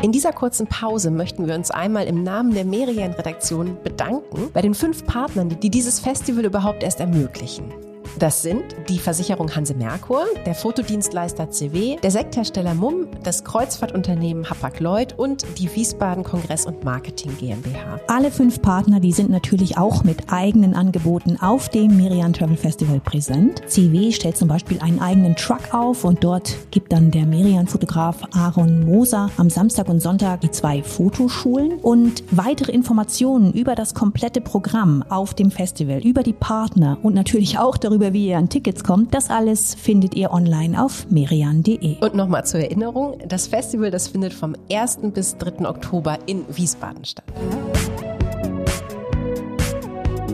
In 0.02 0.12
dieser 0.12 0.32
kurzen 0.32 0.68
Pause 0.68 1.12
möchten 1.12 1.46
wir 1.46 1.56
uns 1.56 1.72
einmal 1.72 2.06
im 2.08 2.24
Namen 2.24 2.54
der 2.54 2.66
Merian-Redaktion 2.66 3.78
bedanken 3.84 4.50
bei 4.54 4.62
den 4.62 4.74
fünf 4.74 5.06
Partnern, 5.06 5.50
die 5.62 5.70
dieses 5.70 6.00
Festival 6.00 6.46
überhaupt 6.46 6.84
erst 6.84 7.02
ermöglichen. 7.02 7.93
Das 8.20 8.44
sind 8.44 8.64
die 8.90 9.00
Versicherung 9.00 9.54
Hanse 9.56 9.74
Merkur, 9.74 10.26
der 10.46 10.54
Fotodienstleister 10.54 11.50
CW, 11.50 11.98
der 11.98 12.12
Sekthersteller 12.12 12.76
Mumm, 12.76 13.08
das 13.24 13.44
Kreuzfahrtunternehmen 13.44 14.48
Hapag-Lloyd 14.50 15.18
und 15.18 15.46
die 15.58 15.74
Wiesbaden 15.76 16.24
Kongress 16.24 16.68
und 16.68 16.84
Marketing 16.84 17.36
GmbH. 17.38 18.00
Alle 18.08 18.30
fünf 18.30 18.62
Partner, 18.62 19.00
die 19.00 19.12
sind 19.12 19.32
natürlich 19.32 19.78
auch 19.78 20.04
mit 20.04 20.32
eigenen 20.32 20.76
Angeboten 20.76 21.38
auf 21.42 21.70
dem 21.70 21.98
Merian 21.98 22.34
Travel 22.34 22.56
Festival 22.56 23.00
präsent. 23.00 23.64
CW 23.68 24.12
stellt 24.12 24.38
zum 24.38 24.48
Beispiel 24.48 24.80
einen 24.80 25.02
eigenen 25.02 25.36
Truck 25.36 25.74
auf 25.74 26.04
und 26.04 26.24
dort 26.24 26.56
gibt 26.70 26.94
dann 26.94 27.10
der 27.10 27.26
Merian-Fotograf 27.26 28.18
Aaron 28.34 28.86
Moser 28.86 29.32
am 29.38 29.50
Samstag 29.50 29.90
und 29.90 30.02
Sonntag 30.02 30.42
die 30.42 30.52
zwei 30.52 30.84
Fotoschulen 30.84 31.80
und 31.80 32.24
weitere 32.30 32.72
Informationen 32.72 33.54
über 33.54 33.74
das 33.74 33.96
komplette 33.96 34.40
Programm 34.40 35.04
auf 35.10 35.34
dem 35.34 35.50
Festival, 35.50 36.00
über 36.00 36.22
die 36.22 36.34
Partner 36.34 37.00
und 37.02 37.16
natürlich 37.16 37.58
auch 37.58 37.78
darüber, 37.78 38.03
darüber, 38.04 38.14
wie 38.14 38.28
ihr 38.28 38.38
an 38.38 38.50
Tickets 38.50 38.84
kommt, 38.84 39.14
das 39.14 39.30
alles 39.30 39.76
findet 39.76 40.16
ihr 40.16 40.32
online 40.32 40.84
auf 40.84 41.10
merian.de. 41.10 41.98
Und 42.02 42.16
nochmal 42.16 42.46
zur 42.46 42.60
Erinnerung, 42.60 43.18
das 43.28 43.48
Festival, 43.48 43.92
das 43.92 44.10
findet 44.10 44.34
vom 44.34 44.56
1. 44.72 45.00
bis 45.14 45.38
3. 45.38 45.68
Oktober 45.68 46.20
in 46.26 46.44
Wiesbaden 46.50 47.06
statt. 47.06 47.26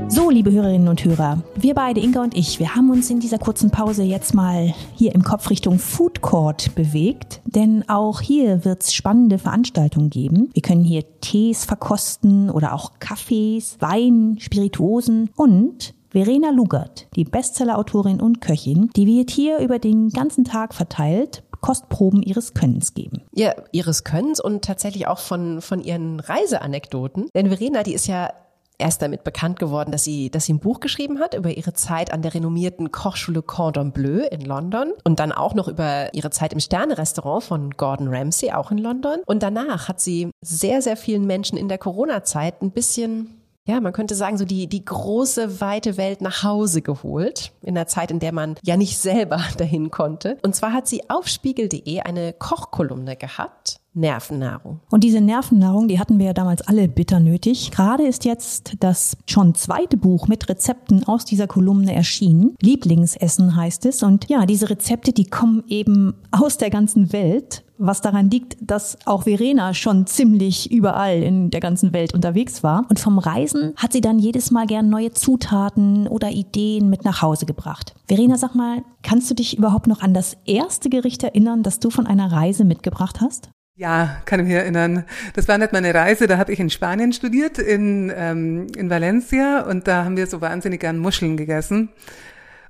So, 0.08 0.32
liebe 0.32 0.52
Hörerinnen 0.52 0.88
und 0.88 1.06
Hörer, 1.06 1.44
wir 1.56 1.76
beide, 1.76 2.02
Inga 2.02 2.24
und 2.24 2.36
ich, 2.36 2.60
wir 2.60 2.76
haben 2.76 2.90
uns 2.90 3.10
in 3.10 3.20
dieser 3.20 3.38
kurzen 3.38 3.70
Pause 3.70 4.04
jetzt 4.04 4.34
mal 4.34 4.74
hier 4.96 5.14
im 5.14 5.24
Kopf 5.24 5.50
Richtung 5.50 5.78
Food 5.78 6.22
Court 6.22 6.74
bewegt, 6.76 7.42
denn 7.46 7.88
auch 7.88 8.20
hier 8.20 8.66
wird 8.66 8.84
es 8.84 8.94
spannende 8.94 9.38
Veranstaltungen 9.38 10.10
geben. 10.10 10.50
Wir 10.54 10.64
können 10.64 10.84
hier 10.84 11.04
Tees 11.22 11.66
verkosten 11.66 12.50
oder 12.50 12.74
auch 12.74 12.94
Kaffees, 13.00 13.78
Wein, 13.80 14.38
Spirituosen 14.40 15.30
und 15.36 15.94
Verena 16.12 16.50
Lugert, 16.50 17.08
die 17.16 17.24
Bestsellerautorin 17.24 18.20
und 18.20 18.42
Köchin, 18.42 18.90
die 18.96 19.06
wird 19.06 19.30
hier 19.30 19.60
über 19.60 19.78
den 19.78 20.10
ganzen 20.10 20.44
Tag 20.44 20.74
verteilt 20.74 21.44
Kostproben 21.62 22.24
ihres 22.24 22.54
Könnens 22.54 22.94
geben. 22.94 23.24
Ja, 23.34 23.54
ihres 23.72 24.04
Könnens 24.04 24.40
und 24.40 24.64
tatsächlich 24.64 25.08
auch 25.08 25.20
von, 25.20 25.62
von 25.62 25.82
ihren 25.82 26.20
Reiseanekdoten. 26.20 27.30
Denn 27.36 27.48
Verena, 27.48 27.84
die 27.84 27.94
ist 27.94 28.08
ja 28.08 28.32
erst 28.80 29.02
damit 29.02 29.24
bekannt 29.24 29.60
geworden, 29.60 29.92
dass 29.92 30.04
sie, 30.04 30.32
dass 30.32 30.46
sie 30.46 30.54
ein 30.54 30.60
Buch 30.60 30.80
geschrieben 30.80 31.20
hat 31.20 31.36
über 31.36 31.52
ihre 31.52 31.74
Zeit 31.74 32.12
an 32.12 32.22
der 32.22 32.34
renommierten 32.34 32.92
Kochschule 32.92 33.42
Cordon 33.42 33.92
Bleu 33.92 34.26
in 34.32 34.42
London 34.42 34.94
und 35.04 35.20
dann 35.20 35.32
auch 35.32 35.54
noch 35.54 35.68
über 35.68 36.14
ihre 36.14 36.32
Zeit 36.32 36.54
im 36.54 36.60
Sterne-Restaurant 36.60 37.44
von 37.44 37.72
Gordon 37.72 38.08
Ramsay, 38.08 38.54
auch 38.54 38.72
in 38.72 38.78
London. 38.78 39.20
Und 39.26 39.44
danach 39.44 39.90
hat 39.90 40.00
sie 40.00 40.32
sehr, 40.42 40.82
sehr 40.82 40.98
vielen 40.98 41.28
Menschen 41.28 41.58
in 41.58 41.68
der 41.68 41.78
Corona-Zeit 41.78 42.62
ein 42.62 42.72
bisschen 42.72 43.39
ja, 43.70 43.80
man 43.80 43.94
könnte 43.94 44.16
sagen, 44.16 44.38
so 44.38 44.46
die, 44.46 44.68
die 44.68 44.84
große, 44.84 45.62
weite 45.62 45.96
Welt 45.98 46.22
nach 46.22 46.44
Hause 46.44 46.82
geholt, 46.82 47.52
in 47.62 47.76
der 47.76 47.86
Zeit, 47.88 48.10
in 48.10 48.20
der 48.20 48.34
man 48.34 48.56
ja 48.64 48.78
nicht 48.78 48.98
selber 48.98 49.40
dahin 49.58 49.92
konnte. 49.92 50.38
Und 50.42 50.56
zwar 50.56 50.74
hat 50.74 50.88
sie 50.88 51.10
auf 51.10 51.28
spiegel.de 51.28 52.02
eine 52.02 52.34
Kochkolumne 52.34 53.16
gehabt. 53.16 53.80
Nervennahrung. 53.94 54.80
Und 54.92 55.04
diese 55.04 55.20
Nervennahrung, 55.20 55.88
die 55.88 56.00
hatten 56.00 56.20
wir 56.20 56.28
ja 56.28 56.34
damals 56.34 56.62
alle 56.62 56.88
bitter 56.88 57.20
nötig. 57.20 57.72
Gerade 57.72 58.08
ist 58.08 58.24
jetzt 58.24 58.76
das 58.80 59.18
schon 59.26 59.56
zweite 59.56 59.98
Buch 59.98 60.28
mit 60.28 60.48
Rezepten 60.48 61.04
aus 61.06 61.26
dieser 61.26 61.48
Kolumne 61.48 61.94
erschienen. 61.94 62.56
Lieblingsessen 62.62 63.56
heißt 63.56 63.86
es. 63.88 64.04
Und 64.04 64.30
ja, 64.30 64.46
diese 64.46 64.70
Rezepte, 64.70 65.12
die 65.12 65.26
kommen 65.26 65.64
eben 65.68 66.14
aus 66.32 66.58
der 66.58 66.70
ganzen 66.70 67.12
Welt 67.12 67.64
was 67.80 68.02
daran 68.02 68.30
liegt, 68.30 68.58
dass 68.62 68.98
auch 69.06 69.24
Verena 69.24 69.74
schon 69.74 70.06
ziemlich 70.06 70.72
überall 70.72 71.24
in 71.24 71.50
der 71.50 71.62
ganzen 71.62 71.94
Welt 71.94 72.14
unterwegs 72.14 72.62
war. 72.62 72.86
Und 72.90 73.00
vom 73.00 73.18
Reisen 73.18 73.74
hat 73.78 73.94
sie 73.94 74.02
dann 74.02 74.20
jedes 74.20 74.52
Mal 74.52 74.68
gern 74.68 74.90
neue 74.90 75.14
Zutaten 75.14 76.08
oder 76.08 76.30
Ideen 76.30 76.90
mit 76.90 77.06
nach 77.06 77.22
Hause 77.22 77.46
gebracht. 77.46 77.96
Verena, 78.08 78.38
sag 78.38 78.54
mal, 78.54 78.84
kannst 79.02 79.32
du 79.32 79.34
dich 79.34 79.58
überhaupt 79.58 79.88
noch 79.88 80.02
an 80.02 80.14
das 80.14 80.38
erste 80.46 80.90
Gericht 80.90 81.24
erinnern, 81.24 81.64
das 81.64 81.80
du 81.80 81.90
von 81.90 82.06
einer 82.06 82.32
Reise 82.32 82.66
mitgebracht 82.66 83.22
hast? 83.22 83.50
Ja, 83.76 84.18
kann 84.26 84.42
ich 84.42 84.48
mich 84.48 84.56
erinnern. 84.56 85.06
Das 85.36 85.48
war 85.48 85.58
nicht 85.58 85.72
meine 85.72 85.94
Reise, 85.94 86.28
da 86.28 86.38
habe 86.38 86.52
ich 86.52 86.60
in 86.60 86.70
Spanien 86.70 87.14
studiert, 87.14 87.60
in, 87.60 88.12
ähm, 88.14 88.68
in 88.76 88.90
Valencia 88.90 89.62
und 89.62 89.88
da 89.88 90.04
haben 90.04 90.18
wir 90.18 90.28
so 90.28 90.42
wahnsinnig 90.42 90.82
gern 90.82 90.98
Muscheln 90.98 91.38
gegessen. 91.38 91.88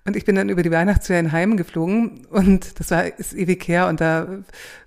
Und 0.10 0.16
ich 0.16 0.26
bin 0.26 0.36
dann 0.36 0.50
über 0.50 0.64
die 0.64 0.72
Weihnachtsferien 0.72 1.32
heimgeflogen 1.32 2.26
und 2.32 2.80
das 2.80 2.90
war 2.90 3.06
ist 3.20 3.36
ewig 3.36 3.68
her 3.68 3.88
und 3.88 4.02
da 4.02 4.40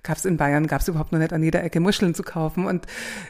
gab 0.02 0.16
es 0.16 0.24
in 0.24 0.36
Bayern, 0.36 0.66
gab 0.66 0.80
es 0.80 0.88
überhaupt 0.88 1.12
noch 1.12 1.20
nicht 1.20 1.32
an 1.32 1.44
jeder 1.44 1.62
Ecke 1.62 1.78
Muscheln 1.78 2.12
zu 2.12 2.24
kaufen. 2.24 2.66
Und 2.66 2.86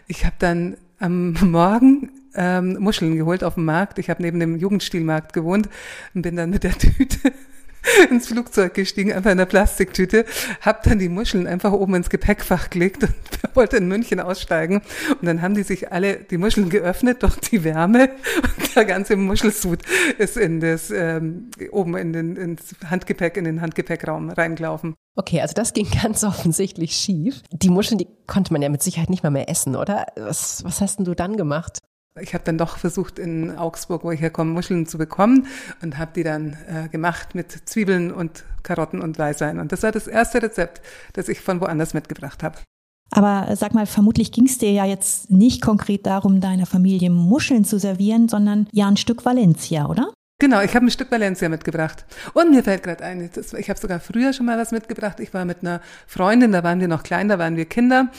ich 0.06 0.24
habe 0.24 0.36
dann 0.38 0.78
am 0.98 1.34
Morgen 1.42 2.10
ähm, 2.34 2.78
Muscheln 2.80 3.16
geholt 3.16 3.44
auf 3.44 3.56
dem 3.56 3.66
Markt. 3.66 3.98
Ich 3.98 4.08
habe 4.08 4.22
neben 4.22 4.40
dem 4.40 4.56
Jugendstilmarkt 4.56 5.34
gewohnt 5.34 5.68
und 6.14 6.22
bin 6.22 6.34
dann 6.34 6.48
mit 6.48 6.64
der 6.64 6.72
Tüte 6.72 7.30
ins 8.10 8.28
Flugzeug 8.28 8.74
gestiegen, 8.74 9.12
einfach 9.12 9.30
in 9.30 9.38
einer 9.38 9.46
Plastiktüte, 9.46 10.24
hab 10.60 10.82
dann 10.82 10.98
die 10.98 11.08
Muscheln 11.08 11.46
einfach 11.46 11.72
oben 11.72 11.94
ins 11.94 12.10
Gepäckfach 12.10 12.70
gelegt 12.70 13.04
und 13.04 13.14
wollte 13.54 13.76
in 13.76 13.88
München 13.88 14.20
aussteigen. 14.20 14.82
Und 15.20 15.26
dann 15.26 15.42
haben 15.42 15.54
die 15.54 15.62
sich 15.62 15.92
alle 15.92 16.16
die 16.16 16.38
Muscheln 16.38 16.68
geöffnet 16.68 17.22
durch 17.22 17.36
die 17.36 17.64
Wärme 17.64 18.10
und 18.36 18.76
der 18.76 18.84
ganze 18.84 19.16
Muschelsud 19.16 19.80
ist 20.18 20.36
in 20.36 20.60
das 20.60 20.90
ähm, 20.90 21.50
oben 21.70 21.96
in 21.96 22.12
den 22.12 22.36
ins 22.36 22.74
Handgepäck 22.88 23.36
in 23.36 23.44
den 23.44 23.60
Handgepäckraum 23.60 24.30
reingelaufen. 24.30 24.94
Okay, 25.16 25.40
also 25.40 25.54
das 25.54 25.72
ging 25.72 25.88
ganz 26.02 26.24
offensichtlich 26.24 26.92
schief. 26.92 27.42
Die 27.50 27.70
Muscheln, 27.70 27.98
die 27.98 28.08
konnte 28.26 28.52
man 28.52 28.62
ja 28.62 28.68
mit 28.68 28.82
Sicherheit 28.82 29.10
nicht 29.10 29.22
mal 29.22 29.30
mehr 29.30 29.48
essen, 29.48 29.76
oder? 29.76 30.06
Was, 30.16 30.64
was 30.64 30.80
hast 30.80 30.98
denn 30.98 31.04
du 31.04 31.14
dann 31.14 31.36
gemacht? 31.36 31.78
Ich 32.20 32.34
habe 32.34 32.44
dann 32.44 32.58
doch 32.58 32.76
versucht, 32.76 33.18
in 33.18 33.56
Augsburg, 33.56 34.04
wo 34.04 34.10
ich 34.10 34.20
herkomme, 34.20 34.52
Muscheln 34.52 34.86
zu 34.86 34.98
bekommen 34.98 35.46
und 35.80 35.96
habe 35.96 36.12
die 36.14 36.22
dann 36.22 36.56
äh, 36.68 36.88
gemacht 36.88 37.34
mit 37.34 37.50
Zwiebeln 37.66 38.12
und 38.12 38.44
Karotten 38.62 39.00
und 39.00 39.18
Weißwein. 39.18 39.58
Und 39.58 39.72
das 39.72 39.82
war 39.82 39.92
das 39.92 40.08
erste 40.08 40.42
Rezept, 40.42 40.82
das 41.14 41.28
ich 41.28 41.40
von 41.40 41.60
woanders 41.62 41.94
mitgebracht 41.94 42.42
habe. 42.42 42.58
Aber 43.12 43.48
äh, 43.48 43.56
sag 43.56 43.72
mal, 43.72 43.86
vermutlich 43.86 44.30
ging 44.30 44.44
es 44.44 44.58
dir 44.58 44.72
ja 44.72 44.84
jetzt 44.84 45.30
nicht 45.30 45.62
konkret 45.62 46.04
darum, 46.04 46.40
deiner 46.40 46.66
Familie 46.66 47.08
Muscheln 47.08 47.64
zu 47.64 47.78
servieren, 47.78 48.28
sondern 48.28 48.68
ja 48.72 48.88
ein 48.88 48.98
Stück 48.98 49.24
Valencia, 49.24 49.86
oder? 49.86 50.12
Genau, 50.38 50.60
ich 50.60 50.74
habe 50.74 50.84
ein 50.84 50.90
Stück 50.90 51.10
Valencia 51.10 51.48
mitgebracht. 51.48 52.04
Und 52.34 52.50
mir 52.50 52.62
fällt 52.62 52.82
gerade 52.82 53.04
ein, 53.04 53.30
ich 53.56 53.70
habe 53.70 53.80
sogar 53.80 54.00
früher 54.00 54.34
schon 54.34 54.44
mal 54.44 54.58
was 54.58 54.72
mitgebracht. 54.72 55.20
Ich 55.20 55.32
war 55.32 55.46
mit 55.46 55.60
einer 55.60 55.80
Freundin, 56.06 56.52
da 56.52 56.62
waren 56.62 56.80
wir 56.80 56.88
noch 56.88 57.04
klein, 57.04 57.28
da 57.28 57.38
waren 57.38 57.56
wir 57.56 57.64
Kinder. 57.64 58.10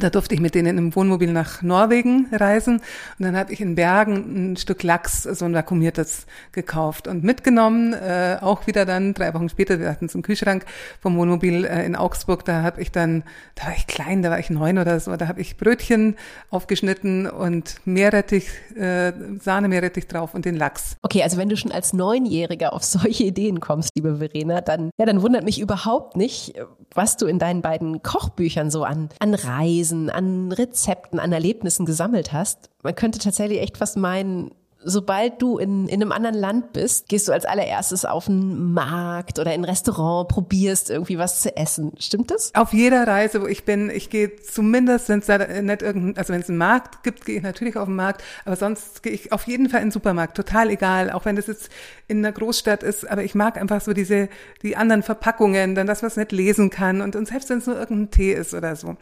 Da 0.00 0.10
durfte 0.10 0.34
ich 0.34 0.40
mit 0.40 0.56
denen 0.56 0.76
im 0.76 0.96
Wohnmobil 0.96 1.32
nach 1.32 1.62
Norwegen 1.62 2.26
reisen 2.32 2.78
und 3.18 3.24
dann 3.24 3.36
habe 3.36 3.52
ich 3.52 3.60
in 3.60 3.76
Bergen 3.76 4.52
ein 4.52 4.56
Stück 4.56 4.82
Lachs, 4.82 5.22
so 5.22 5.44
ein 5.44 5.54
vakuumiertes, 5.54 6.26
gekauft 6.50 7.06
und 7.06 7.22
mitgenommen. 7.22 7.92
Äh, 7.92 8.38
auch 8.40 8.66
wieder 8.66 8.86
dann 8.86 9.14
drei 9.14 9.32
Wochen 9.34 9.48
später, 9.48 9.78
wir 9.78 9.88
hatten 9.88 10.06
es 10.06 10.16
im 10.16 10.22
Kühlschrank 10.22 10.64
vom 11.00 11.16
Wohnmobil 11.16 11.64
äh, 11.64 11.86
in 11.86 11.94
Augsburg. 11.94 12.44
Da 12.44 12.62
habe 12.62 12.82
ich 12.82 12.90
dann, 12.90 13.22
da 13.54 13.66
war 13.66 13.74
ich 13.76 13.86
klein, 13.86 14.22
da 14.22 14.30
war 14.30 14.40
ich 14.40 14.50
neun 14.50 14.78
oder 14.78 14.98
so, 14.98 15.14
da 15.16 15.28
habe 15.28 15.40
ich 15.40 15.56
Brötchen 15.56 16.16
aufgeschnitten 16.50 17.28
und 17.28 17.76
Meerrettich, 17.84 18.48
äh, 18.74 19.12
Sahne-Meerrettich 19.38 20.08
drauf 20.08 20.34
und 20.34 20.44
den 20.44 20.56
Lachs. 20.56 20.96
Okay, 21.02 21.22
also 21.22 21.36
wenn 21.36 21.48
du 21.48 21.56
schon 21.56 21.70
als 21.70 21.92
Neunjähriger 21.92 22.72
auf 22.72 22.82
solche 22.82 23.22
Ideen 23.22 23.60
kommst, 23.60 23.90
liebe 23.94 24.16
Verena, 24.16 24.60
dann 24.60 24.90
ja, 24.98 25.06
dann 25.06 25.22
wundert 25.22 25.44
mich 25.44 25.60
überhaupt 25.60 26.16
nicht, 26.16 26.54
was 26.92 27.16
du 27.16 27.26
in 27.26 27.38
deinen 27.38 27.62
beiden 27.62 28.02
Kochbüchern 28.02 28.72
so 28.72 28.82
an 28.82 29.08
an 29.20 29.34
Reisen 29.34 29.83
Lesen, 29.84 30.08
an 30.08 30.50
Rezepten, 30.50 31.20
an 31.20 31.32
Erlebnissen 31.32 31.84
gesammelt 31.84 32.32
hast. 32.32 32.70
Man 32.82 32.94
könnte 32.94 33.18
tatsächlich 33.18 33.60
echt 33.60 33.76
fast 33.76 33.96
meinen, 33.98 34.52
sobald 34.84 35.40
du 35.40 35.58
in, 35.58 35.88
in 35.88 36.00
einem 36.02 36.12
anderen 36.12 36.36
Land 36.36 36.72
bist, 36.72 37.08
gehst 37.08 37.26
du 37.28 37.32
als 37.32 37.44
allererstes 37.44 38.04
auf 38.04 38.28
einen 38.28 38.72
Markt 38.72 39.38
oder 39.38 39.54
in 39.54 39.62
ein 39.62 39.64
Restaurant, 39.64 40.28
probierst 40.28 40.90
irgendwie 40.90 41.18
was 41.18 41.40
zu 41.40 41.56
essen. 41.56 41.92
Stimmt 41.98 42.30
das? 42.30 42.54
Auf 42.54 42.72
jeder 42.72 43.06
Reise, 43.06 43.42
wo 43.42 43.46
ich 43.46 43.64
bin, 43.64 43.90
ich 43.90 44.10
gehe 44.10 44.36
zumindest, 44.36 45.08
wenn 45.08 45.20
es 45.20 45.26
da 45.26 45.38
nicht 45.38 45.82
irgendein, 45.82 46.16
also 46.16 46.32
wenn 46.32 46.40
es 46.40 46.48
einen 46.48 46.58
Markt 46.58 47.02
gibt, 47.02 47.24
gehe 47.24 47.38
ich 47.38 47.42
natürlich 47.42 47.76
auf 47.76 47.86
den 47.86 47.96
Markt, 47.96 48.22
aber 48.44 48.56
sonst 48.56 49.02
gehe 49.02 49.12
ich 49.12 49.32
auf 49.32 49.46
jeden 49.46 49.68
Fall 49.68 49.80
in 49.80 49.86
den 49.86 49.92
Supermarkt, 49.92 50.36
total 50.36 50.70
egal, 50.70 51.10
auch 51.10 51.24
wenn 51.24 51.36
das 51.36 51.46
jetzt 51.46 51.70
in 52.06 52.18
einer 52.18 52.32
Großstadt 52.32 52.82
ist, 52.82 53.08
aber 53.10 53.24
ich 53.24 53.34
mag 53.34 53.56
einfach 53.56 53.80
so 53.80 53.92
diese, 53.94 54.28
die 54.62 54.76
anderen 54.76 55.02
Verpackungen, 55.02 55.74
dann 55.74 55.86
das, 55.86 56.02
was 56.02 56.16
nicht 56.16 56.32
lesen 56.32 56.70
kann 56.70 57.00
und, 57.00 57.16
und 57.16 57.26
selbst 57.26 57.48
wenn 57.50 57.58
es 57.58 57.66
nur 57.66 57.78
irgendein 57.78 58.10
Tee 58.10 58.32
ist 58.32 58.52
oder 58.52 58.76
so. 58.76 58.96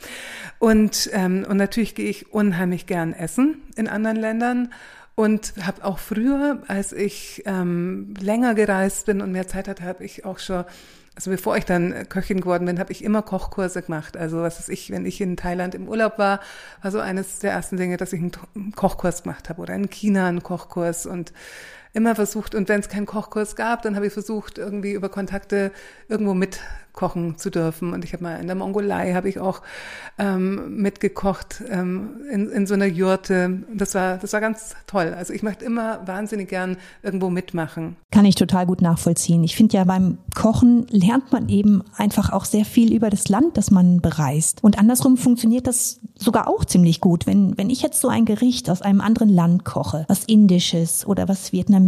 Und, 0.58 1.10
ähm, 1.12 1.44
und 1.48 1.56
natürlich 1.56 1.94
gehe 1.94 2.08
ich 2.08 2.32
unheimlich 2.32 2.86
gern 2.86 3.12
essen 3.12 3.62
in 3.76 3.88
anderen 3.88 4.16
Ländern 4.16 4.68
und 5.14 5.55
habe 5.62 5.85
auch 5.85 5.98
früher, 5.98 6.62
als 6.68 6.92
ich 6.92 7.42
ähm, 7.46 8.14
länger 8.18 8.55
gereist 8.55 9.07
bin 9.07 9.20
und 9.20 9.33
mehr 9.33 9.46
Zeit 9.46 9.68
hatte, 9.68 9.85
habe 9.85 10.05
ich 10.05 10.25
auch 10.25 10.38
schon, 10.38 10.64
also 11.14 11.31
bevor 11.31 11.57
ich 11.57 11.64
dann 11.66 12.09
Köchin 12.09 12.40
geworden 12.40 12.64
bin, 12.64 12.79
habe 12.79 12.92
ich 12.92 13.05
immer 13.05 13.20
Kochkurse 13.20 13.83
gemacht. 13.83 14.16
Also 14.16 14.40
was 14.40 14.59
ist 14.59 14.70
ich, 14.70 14.90
wenn 14.90 15.05
ich 15.05 15.20
in 15.20 15.37
Thailand 15.37 15.75
im 15.75 15.87
Urlaub 15.87 16.18
war, 16.18 16.40
war 16.81 16.90
so 16.90 16.98
eines 16.98 17.40
der 17.40 17.53
ersten 17.53 17.77
Dinge, 17.77 17.98
dass 17.98 18.14
ich 18.14 18.20
einen 18.20 18.72
Kochkurs 18.75 19.25
gemacht 19.25 19.51
habe 19.51 19.61
oder 19.61 19.75
in 19.75 19.90
China 19.90 20.29
einen 20.29 20.42
Kochkurs 20.42 21.05
und 21.05 21.33
immer 21.94 22.14
versucht, 22.14 22.55
und 22.55 22.68
wenn 22.68 22.81
es 22.81 22.88
keinen 22.88 23.07
Kochkurs 23.07 23.55
gab, 23.55 23.83
dann 23.83 23.96
habe 23.96 24.07
ich 24.07 24.12
versucht, 24.12 24.59
irgendwie 24.59 24.92
über 24.92 25.11
Kontakte 25.11 25.72
irgendwo 26.09 26.33
mitkochen 26.33 27.37
zu 27.37 27.50
dürfen. 27.50 27.92
Und 27.92 28.05
ich 28.05 28.14
habe 28.14 28.22
mal 28.22 28.40
in 28.40 28.46
der 28.46 28.57
Mongolei 28.57 29.12
habe 29.12 29.28
ich 29.28 29.38
auch 29.38 29.61
ähm, 30.18 30.81
mitgekocht 30.81 31.62
ähm, 31.68 32.22
in, 32.31 32.48
in 32.48 32.66
so 32.66 32.74
einer 32.74 32.87
Jurte. 32.87 33.62
Das 33.74 33.94
war, 33.94 34.16
das 34.16 34.33
war 34.33 34.40
ganz 34.40 34.74
toll. 34.87 35.14
Also 35.16 35.35
ich 35.35 35.42
möchte 35.42 35.66
immer 35.66 36.07
wahnsinnig 36.07 36.48
gern 36.48 36.78
irgendwo 37.02 37.28
mitmachen. 37.28 37.96
Kann 38.11 38.24
ich 38.24 38.37
total 38.37 38.66
gut 38.66 38.81
nachvollziehen. 38.81 39.44
Ich 39.44 39.55
finde 39.55 39.76
ja 39.76 39.85
beim 39.85 40.16
Kochen 40.35 40.87
lernt 40.88 41.31
man 41.31 41.50
eben 41.50 41.83
einfach 41.96 42.33
auch 42.33 42.46
sehr 42.46 42.64
viel 42.64 42.94
über 42.94 43.11
das 43.11 43.28
Land, 43.28 43.59
das 43.59 43.70
man 43.70 44.00
bereist. 44.00 44.64
Und 44.64 44.78
andersrum 44.78 45.18
funktioniert 45.18 45.66
das 45.66 46.00
sogar 46.16 46.48
auch 46.48 46.64
ziemlich 46.64 47.00
gut. 47.00 47.26
Wenn, 47.26 47.57
wenn 47.59 47.68
ich 47.68 47.83
jetzt 47.83 48.00
so 48.00 48.09
ein 48.09 48.24
Gericht 48.24 48.70
aus 48.70 48.81
einem 48.81 49.02
anderen 49.02 49.28
Land 49.28 49.64
koche, 49.64 50.07
was 50.09 50.24
Indisches 50.24 51.07
oder 51.07 51.28
was 51.28 51.52
Vietnamesisches, 51.52 51.81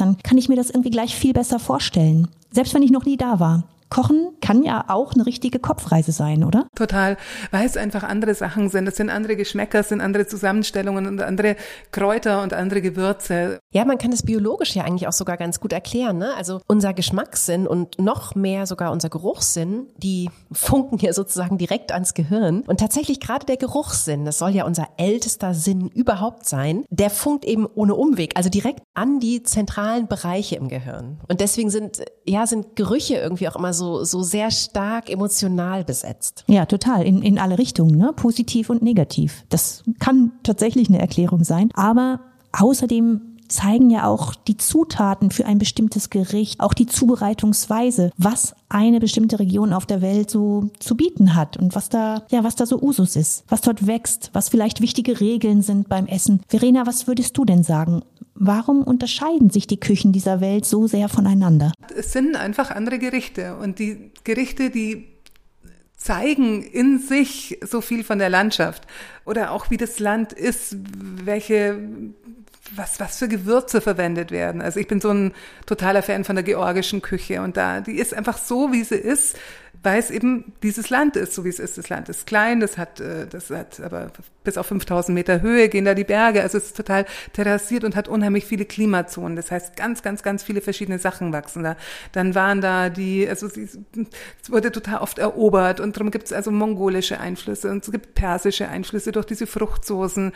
dann 0.00 0.18
kann 0.22 0.38
ich 0.38 0.48
mir 0.48 0.56
das 0.56 0.70
irgendwie 0.70 0.90
gleich 0.90 1.14
viel 1.14 1.32
besser 1.32 1.58
vorstellen. 1.58 2.28
Selbst 2.52 2.74
wenn 2.74 2.82
ich 2.82 2.90
noch 2.90 3.04
nie 3.04 3.16
da 3.16 3.40
war. 3.40 3.64
Kochen 3.90 4.36
kann 4.40 4.62
ja 4.62 4.84
auch 4.88 5.14
eine 5.14 5.26
richtige 5.26 5.58
Kopfreise 5.58 6.12
sein, 6.12 6.44
oder? 6.44 6.66
Total, 6.74 7.16
weil 7.50 7.66
es 7.66 7.76
einfach 7.76 8.02
andere 8.02 8.34
Sachen 8.34 8.68
sind. 8.68 8.88
Es 8.88 8.96
sind 8.96 9.10
andere 9.10 9.36
Geschmäcker, 9.36 9.80
es 9.80 9.88
sind 9.88 10.00
andere 10.00 10.26
Zusammenstellungen 10.26 11.06
und 11.06 11.20
andere 11.20 11.56
Kräuter 11.92 12.42
und 12.42 12.52
andere 12.52 12.82
Gewürze. 12.82 13.58
Ja, 13.72 13.84
man 13.84 13.98
kann 13.98 14.12
es 14.12 14.22
biologisch 14.22 14.74
ja 14.74 14.84
eigentlich 14.84 15.06
auch 15.06 15.12
sogar 15.12 15.36
ganz 15.36 15.60
gut 15.60 15.72
erklären. 15.72 16.18
Ne? 16.18 16.34
Also 16.36 16.60
unser 16.66 16.92
Geschmackssinn 16.94 17.66
und 17.66 17.98
noch 17.98 18.34
mehr 18.34 18.66
sogar 18.66 18.90
unser 18.92 19.10
Geruchssinn, 19.10 19.86
die 19.96 20.30
funken 20.50 20.98
hier 20.98 21.12
sozusagen 21.12 21.58
direkt 21.58 21.92
ans 21.92 22.14
Gehirn. 22.14 22.62
Und 22.66 22.80
tatsächlich 22.80 23.20
gerade 23.20 23.46
der 23.46 23.56
Geruchssinn, 23.56 24.24
das 24.24 24.38
soll 24.38 24.50
ja 24.50 24.64
unser 24.64 24.88
ältester 24.96 25.54
Sinn 25.54 25.88
überhaupt 25.88 26.46
sein, 26.46 26.84
der 26.90 27.10
funkt 27.10 27.44
eben 27.44 27.66
ohne 27.74 27.94
Umweg, 27.94 28.36
also 28.36 28.48
direkt 28.48 28.82
an 28.94 29.20
die 29.20 29.42
zentralen 29.42 30.08
Bereiche 30.08 30.56
im 30.56 30.68
Gehirn. 30.68 31.20
Und 31.28 31.40
deswegen 31.40 31.70
sind, 31.70 32.02
ja, 32.26 32.46
sind 32.46 32.76
Gerüche 32.76 33.16
irgendwie 33.16 33.48
auch 33.48 33.56
immer 33.56 33.73
so 33.74 34.04
so, 34.04 34.22
sehr 34.22 34.50
stark 34.50 35.10
emotional 35.10 35.84
besetzt. 35.84 36.44
Ja, 36.46 36.66
total. 36.66 37.04
In, 37.04 37.22
in 37.22 37.38
alle 37.38 37.58
Richtungen, 37.58 37.96
ne? 37.96 38.12
positiv 38.14 38.70
und 38.70 38.82
negativ. 38.82 39.44
Das 39.48 39.84
kann 39.98 40.32
tatsächlich 40.42 40.88
eine 40.88 41.00
Erklärung 41.00 41.44
sein. 41.44 41.70
Aber 41.74 42.20
außerdem 42.52 43.34
zeigen 43.48 43.90
ja 43.90 44.06
auch 44.06 44.34
die 44.34 44.56
Zutaten 44.56 45.30
für 45.30 45.46
ein 45.46 45.58
bestimmtes 45.58 46.10
Gericht, 46.10 46.60
auch 46.60 46.74
die 46.74 46.86
Zubereitungsweise, 46.86 48.10
was 48.16 48.54
eine 48.68 49.00
bestimmte 49.00 49.38
Region 49.38 49.72
auf 49.72 49.86
der 49.86 50.02
Welt 50.02 50.30
so 50.30 50.70
zu 50.80 50.96
bieten 50.96 51.34
hat 51.34 51.56
und 51.56 51.74
was 51.74 51.88
da, 51.88 52.22
ja, 52.30 52.42
was 52.42 52.56
da 52.56 52.66
so 52.66 52.80
Usus 52.80 53.16
ist, 53.16 53.44
was 53.48 53.60
dort 53.60 53.86
wächst, 53.86 54.30
was 54.32 54.48
vielleicht 54.48 54.80
wichtige 54.80 55.20
Regeln 55.20 55.62
sind 55.62 55.88
beim 55.88 56.06
Essen. 56.06 56.40
Verena, 56.48 56.86
was 56.86 57.06
würdest 57.06 57.36
du 57.36 57.44
denn 57.44 57.62
sagen? 57.62 58.02
Warum 58.34 58.82
unterscheiden 58.82 59.50
sich 59.50 59.66
die 59.66 59.78
Küchen 59.78 60.12
dieser 60.12 60.40
Welt 60.40 60.64
so 60.66 60.86
sehr 60.86 61.08
voneinander? 61.08 61.72
Es 61.96 62.12
sind 62.12 62.36
einfach 62.36 62.70
andere 62.70 62.98
Gerichte 62.98 63.56
und 63.56 63.78
die 63.78 64.10
Gerichte, 64.24 64.70
die 64.70 65.06
zeigen 65.96 66.62
in 66.62 66.98
sich 66.98 67.58
so 67.64 67.80
viel 67.80 68.04
von 68.04 68.18
der 68.18 68.28
Landschaft 68.28 68.86
oder 69.24 69.52
auch 69.52 69.70
wie 69.70 69.76
das 69.76 70.00
Land 70.00 70.32
ist, 70.32 70.76
welche 71.24 71.78
was, 72.74 72.98
was 72.98 73.18
für 73.18 73.28
Gewürze 73.28 73.80
verwendet 73.80 74.30
werden. 74.30 74.60
Also 74.60 74.80
ich 74.80 74.88
bin 74.88 75.00
so 75.00 75.10
ein 75.10 75.32
totaler 75.66 76.02
Fan 76.02 76.24
von 76.24 76.34
der 76.34 76.42
georgischen 76.42 77.02
Küche 77.02 77.42
und 77.42 77.56
da, 77.56 77.80
die 77.80 77.96
ist 77.98 78.14
einfach 78.14 78.38
so, 78.38 78.72
wie 78.72 78.84
sie 78.84 78.96
ist, 78.96 79.36
weil 79.82 79.98
es 79.98 80.10
eben 80.10 80.52
dieses 80.62 80.90
Land 80.90 81.16
ist, 81.16 81.34
so 81.34 81.44
wie 81.44 81.48
es 81.48 81.58
ist. 81.58 81.78
Das 81.78 81.88
Land 81.88 82.08
ist 82.08 82.26
klein, 82.26 82.60
das 82.60 82.78
hat, 82.78 83.00
äh, 83.00 83.26
das 83.26 83.50
hat 83.50 83.80
aber 83.80 84.10
bis 84.44 84.58
auf 84.58 84.66
5000 84.66 85.14
Meter 85.14 85.40
Höhe 85.40 85.68
gehen 85.68 85.84
da 85.84 85.94
die 85.94 86.04
Berge. 86.04 86.42
Also 86.42 86.58
es 86.58 86.66
ist 86.66 86.76
total 86.76 87.06
terrassiert 87.32 87.84
und 87.84 87.96
hat 87.96 88.08
unheimlich 88.08 88.44
viele 88.44 88.64
Klimazonen. 88.64 89.36
Das 89.36 89.50
heißt, 89.50 89.76
ganz, 89.76 90.02
ganz, 90.02 90.22
ganz 90.22 90.42
viele 90.42 90.60
verschiedene 90.60 90.98
Sachen 90.98 91.32
wachsen 91.32 91.62
da. 91.62 91.76
Dann 92.12 92.34
waren 92.34 92.60
da 92.60 92.90
die, 92.90 93.28
also 93.28 93.46
es 93.46 93.78
wurde 94.48 94.70
total 94.70 94.98
oft 94.98 95.18
erobert 95.18 95.80
und 95.80 95.96
darum 95.96 96.10
gibt 96.10 96.26
es 96.26 96.32
also 96.32 96.50
mongolische 96.50 97.20
Einflüsse 97.20 97.70
und 97.70 97.84
es 97.84 97.90
gibt 97.90 98.14
persische 98.14 98.68
Einflüsse 98.68 99.12
durch 99.12 99.26
diese 99.26 99.46
Fruchtsoßen. 99.46 100.32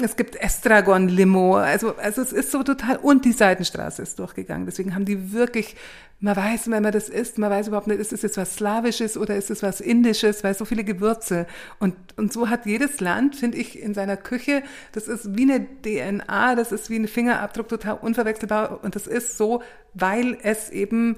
Es 0.00 0.16
gibt 0.16 0.36
Estragon-Limo. 0.36 1.56
Also, 1.56 1.96
also 1.96 2.22
es 2.22 2.32
ist 2.32 2.50
so 2.50 2.62
total, 2.62 2.98
und 2.98 3.24
die 3.24 3.32
Seitenstraße 3.32 4.02
ist 4.02 4.18
durchgegangen. 4.18 4.66
Deswegen 4.66 4.94
haben 4.94 5.04
die 5.04 5.32
wirklich 5.32 5.76
man 6.18 6.34
weiß, 6.34 6.70
wenn 6.70 6.82
man 6.82 6.92
das 6.92 7.08
isst, 7.08 7.36
man 7.36 7.50
weiß 7.50 7.68
überhaupt 7.68 7.88
nicht, 7.88 8.00
ist 8.00 8.12
es 8.12 8.22
jetzt 8.22 8.38
was 8.38 8.54
Slawisches 8.54 9.18
oder 9.18 9.36
ist 9.36 9.50
es 9.50 9.62
was 9.62 9.80
Indisches, 9.80 10.42
weil 10.42 10.54
so 10.54 10.64
viele 10.64 10.82
Gewürze. 10.82 11.46
Und, 11.78 11.94
und 12.16 12.32
so 12.32 12.48
hat 12.48 12.64
jedes 12.64 13.00
Land, 13.00 13.36
finde 13.36 13.58
ich, 13.58 13.78
in 13.78 13.92
seiner 13.92 14.16
Küche, 14.16 14.62
das 14.92 15.08
ist 15.08 15.36
wie 15.36 15.42
eine 15.42 15.66
DNA, 15.82 16.54
das 16.54 16.72
ist 16.72 16.88
wie 16.88 16.96
ein 16.96 17.06
Fingerabdruck, 17.06 17.68
total 17.68 17.98
unverwechselbar. 18.00 18.82
Und 18.82 18.94
das 18.94 19.06
ist 19.06 19.36
so, 19.36 19.62
weil 19.92 20.38
es 20.42 20.70
eben 20.70 21.16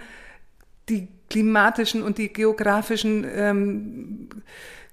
die 0.88 1.08
klimatischen 1.30 2.02
und 2.02 2.18
die 2.18 2.32
geografischen 2.32 3.24
ähm, 3.32 4.28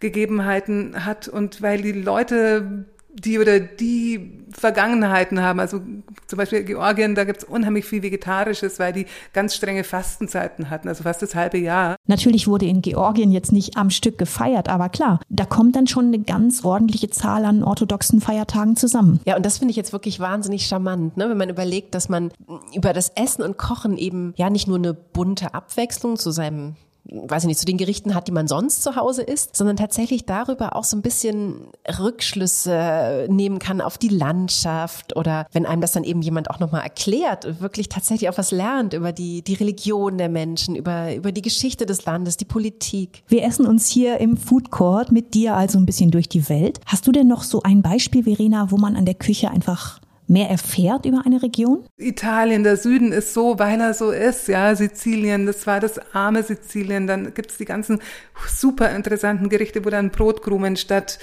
Gegebenheiten 0.01 1.05
hat 1.05 1.27
und 1.27 1.61
weil 1.61 1.81
die 1.81 1.93
Leute 1.93 2.85
die 3.15 3.39
oder 3.39 3.59
die 3.59 4.45
Vergangenheiten 4.51 5.41
haben. 5.41 5.59
Also 5.59 5.81
zum 6.27 6.37
Beispiel 6.37 6.63
Georgien, 6.63 7.15
da 7.15 7.23
gibt's 7.23 7.43
unheimlich 7.43 7.85
viel 7.85 8.03
Vegetarisches, 8.03 8.79
weil 8.79 8.93
die 8.93 9.05
ganz 9.33 9.55
strenge 9.55 9.83
Fastenzeiten 9.83 10.69
hatten, 10.69 10.87
also 10.87 11.03
fast 11.03 11.21
das 11.21 11.35
halbe 11.35 11.57
Jahr. 11.57 11.95
Natürlich 12.07 12.47
wurde 12.47 12.65
in 12.65 12.81
Georgien 12.81 13.31
jetzt 13.31 13.51
nicht 13.51 13.77
am 13.77 13.89
Stück 13.89 14.17
gefeiert, 14.17 14.69
aber 14.69 14.89
klar, 14.89 15.19
da 15.29 15.45
kommt 15.45 15.75
dann 15.75 15.87
schon 15.87 16.07
eine 16.07 16.19
ganz 16.19 16.63
ordentliche 16.63 17.09
Zahl 17.09 17.45
an 17.45 17.63
orthodoxen 17.63 18.21
Feiertagen 18.21 18.75
zusammen. 18.75 19.19
Ja, 19.25 19.35
und 19.35 19.45
das 19.45 19.57
finde 19.57 19.71
ich 19.71 19.77
jetzt 19.77 19.93
wirklich 19.93 20.19
wahnsinnig 20.19 20.67
charmant, 20.67 21.17
ne? 21.17 21.29
wenn 21.29 21.37
man 21.37 21.49
überlegt, 21.49 21.95
dass 21.95 22.09
man 22.09 22.31
über 22.73 22.93
das 22.93 23.09
Essen 23.15 23.43
und 23.43 23.57
Kochen 23.57 23.97
eben 23.97 24.33
ja 24.37 24.49
nicht 24.49 24.67
nur 24.67 24.77
eine 24.77 24.93
bunte 24.93 25.53
Abwechslung 25.53 26.17
zu 26.17 26.31
seinem 26.31 26.75
weiß 27.09 27.43
ich 27.43 27.47
nicht, 27.47 27.59
zu 27.59 27.65
den 27.65 27.77
Gerichten 27.77 28.15
hat, 28.15 28.27
die 28.27 28.31
man 28.31 28.47
sonst 28.47 28.83
zu 28.83 28.95
Hause 28.95 29.21
isst, 29.21 29.55
sondern 29.55 29.77
tatsächlich 29.77 30.25
darüber 30.25 30.75
auch 30.75 30.83
so 30.83 30.97
ein 30.97 31.01
bisschen 31.01 31.67
Rückschlüsse 31.99 33.27
nehmen 33.29 33.59
kann 33.59 33.81
auf 33.81 33.97
die 33.97 34.09
Landschaft 34.09 35.15
oder 35.15 35.45
wenn 35.51 35.65
einem 35.65 35.81
das 35.81 35.91
dann 35.91 36.03
eben 36.03 36.21
jemand 36.21 36.49
auch 36.49 36.59
nochmal 36.59 36.81
erklärt, 36.81 37.61
wirklich 37.61 37.89
tatsächlich 37.89 38.29
auch 38.29 38.37
was 38.37 38.51
lernt 38.51 38.93
über 38.93 39.11
die, 39.11 39.43
die 39.43 39.53
Religion 39.53 40.17
der 40.17 40.29
Menschen, 40.29 40.75
über, 40.75 41.13
über 41.15 41.31
die 41.31 41.41
Geschichte 41.41 41.85
des 41.85 42.05
Landes, 42.05 42.37
die 42.37 42.45
Politik. 42.45 43.23
Wir 43.27 43.43
essen 43.43 43.65
uns 43.65 43.87
hier 43.87 44.19
im 44.19 44.37
Food 44.37 44.71
Court 44.71 45.11
mit 45.11 45.33
dir 45.33 45.55
also 45.55 45.77
ein 45.77 45.85
bisschen 45.85 46.11
durch 46.11 46.29
die 46.29 46.49
Welt. 46.49 46.79
Hast 46.85 47.05
du 47.07 47.11
denn 47.11 47.27
noch 47.27 47.43
so 47.43 47.61
ein 47.63 47.81
Beispiel, 47.81 48.23
Verena, 48.23 48.71
wo 48.71 48.77
man 48.77 48.95
an 48.95 49.05
der 49.05 49.15
Küche 49.15 49.51
einfach 49.51 49.99
mehr 50.27 50.49
erfährt 50.49 51.05
über 51.05 51.21
eine 51.25 51.41
Region? 51.41 51.85
Italien, 51.97 52.63
der 52.63 52.77
Süden 52.77 53.11
ist 53.11 53.33
so, 53.33 53.59
weil 53.59 53.79
er 53.79 53.93
so 53.93 54.11
ist, 54.11 54.47
ja, 54.47 54.75
Sizilien, 54.75 55.45
das 55.45 55.67
war 55.67 55.79
das 55.79 55.99
arme 56.13 56.43
Sizilien, 56.43 57.07
dann 57.07 57.33
gibt's 57.33 57.57
die 57.57 57.65
ganzen 57.65 57.99
super 58.47 58.91
interessanten 58.91 59.49
Gerichte, 59.49 59.85
wo 59.85 59.89
dann 59.89 60.09
Brotkrumen 60.09 60.75
statt 60.77 61.19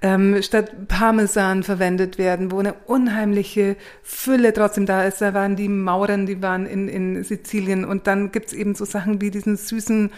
ähm, 0.00 0.40
statt 0.42 0.86
Parmesan 0.86 1.62
verwendet 1.64 2.18
werden, 2.18 2.52
wo 2.52 2.58
eine 2.58 2.74
unheimliche 2.86 3.76
Fülle 4.02 4.52
trotzdem 4.52 4.86
da 4.86 5.04
ist. 5.04 5.20
Da 5.20 5.34
waren 5.34 5.56
die 5.56 5.68
Mauren, 5.68 6.26
die 6.26 6.40
waren 6.40 6.66
in, 6.66 6.88
in 6.88 7.24
Sizilien 7.24 7.84
und 7.84 8.06
dann 8.06 8.30
gibt's 8.30 8.52
eben 8.52 8.74
so 8.74 8.84
Sachen 8.84 9.20
wie 9.20 9.30
diesen 9.30 9.56
süßen 9.56 10.10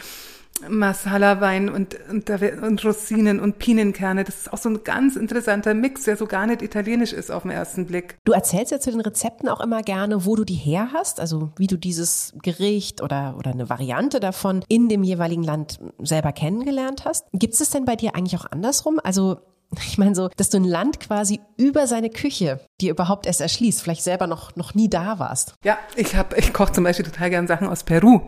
Masala-Wein 0.68 1.68
und, 1.68 1.96
und, 2.10 2.30
und 2.30 2.84
Rosinen 2.84 3.40
und 3.40 3.58
Pinienkerne. 3.58 4.24
Das 4.24 4.36
ist 4.36 4.52
auch 4.52 4.58
so 4.58 4.68
ein 4.68 4.84
ganz 4.84 5.16
interessanter 5.16 5.74
Mix, 5.74 6.04
der 6.04 6.16
so 6.16 6.26
gar 6.26 6.46
nicht 6.46 6.62
italienisch 6.62 7.12
ist 7.12 7.30
auf 7.30 7.42
den 7.42 7.50
ersten 7.50 7.86
Blick. 7.86 8.16
Du 8.24 8.32
erzählst 8.32 8.72
ja 8.72 8.80
zu 8.80 8.90
den 8.90 9.00
Rezepten 9.00 9.48
auch 9.48 9.60
immer 9.60 9.82
gerne, 9.82 10.26
wo 10.26 10.36
du 10.36 10.44
die 10.44 10.54
her 10.54 10.90
hast, 10.92 11.20
also 11.20 11.50
wie 11.56 11.66
du 11.66 11.76
dieses 11.76 12.32
Gericht 12.42 13.02
oder, 13.02 13.36
oder 13.38 13.52
eine 13.52 13.68
Variante 13.68 14.20
davon 14.20 14.64
in 14.68 14.88
dem 14.88 15.02
jeweiligen 15.02 15.42
Land 15.42 15.78
selber 16.02 16.32
kennengelernt 16.32 17.04
hast. 17.04 17.26
Gibt 17.32 17.60
es 17.60 17.70
denn 17.70 17.84
bei 17.84 17.96
dir 17.96 18.14
eigentlich 18.14 18.38
auch 18.40 18.50
andersrum? 18.50 19.00
Also 19.02 19.38
ich 19.86 19.98
meine 19.98 20.14
so, 20.14 20.28
dass 20.36 20.50
du 20.50 20.58
ein 20.58 20.64
Land 20.64 21.00
quasi 21.00 21.40
über 21.56 21.86
seine 21.86 22.10
Küche 22.10 22.60
dir 22.80 22.90
überhaupt 22.90 23.26
erst 23.26 23.40
erschließt, 23.40 23.82
vielleicht 23.82 24.02
selber 24.02 24.26
noch, 24.26 24.56
noch 24.56 24.74
nie 24.74 24.88
da 24.88 25.18
warst. 25.18 25.54
Ja, 25.64 25.78
ich 25.96 26.16
habe, 26.16 26.36
ich 26.36 26.52
koche 26.52 26.72
zum 26.72 26.84
Beispiel 26.84 27.04
total 27.04 27.30
gern 27.30 27.46
Sachen 27.46 27.68
aus 27.68 27.84
Peru 27.84 28.20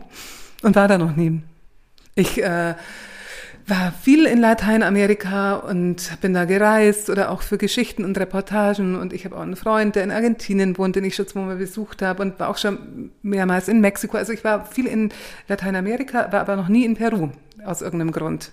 und 0.61 0.75
war 0.75 0.87
da 0.87 0.97
noch 0.97 1.15
nie. 1.15 1.41
Ich 2.15 2.41
äh, 2.41 2.75
war 3.67 3.93
viel 3.93 4.25
in 4.25 4.39
Lateinamerika 4.39 5.55
und 5.55 6.19
bin 6.21 6.33
da 6.33 6.45
gereist 6.45 7.09
oder 7.09 7.31
auch 7.31 7.41
für 7.41 7.57
Geschichten 7.57 8.03
und 8.03 8.17
Reportagen. 8.17 8.95
Und 8.95 9.13
ich 9.13 9.25
habe 9.25 9.37
auch 9.37 9.41
einen 9.41 9.55
Freund, 9.55 9.95
der 9.95 10.03
in 10.03 10.11
Argentinien 10.11 10.77
wohnt, 10.77 10.95
den 10.95 11.05
ich 11.05 11.15
schon 11.15 11.27
zweimal 11.27 11.55
besucht 11.55 12.01
habe 12.01 12.21
und 12.21 12.39
war 12.39 12.49
auch 12.49 12.57
schon 12.57 13.11
mehrmals 13.21 13.67
in 13.67 13.79
Mexiko. 13.79 14.17
Also 14.17 14.33
ich 14.33 14.43
war 14.43 14.65
viel 14.65 14.85
in 14.85 15.09
Lateinamerika, 15.47 16.31
war 16.31 16.41
aber 16.41 16.55
noch 16.55 16.67
nie 16.67 16.85
in 16.85 16.95
Peru 16.95 17.29
aus 17.65 17.81
irgendeinem 17.81 18.11
Grund 18.11 18.51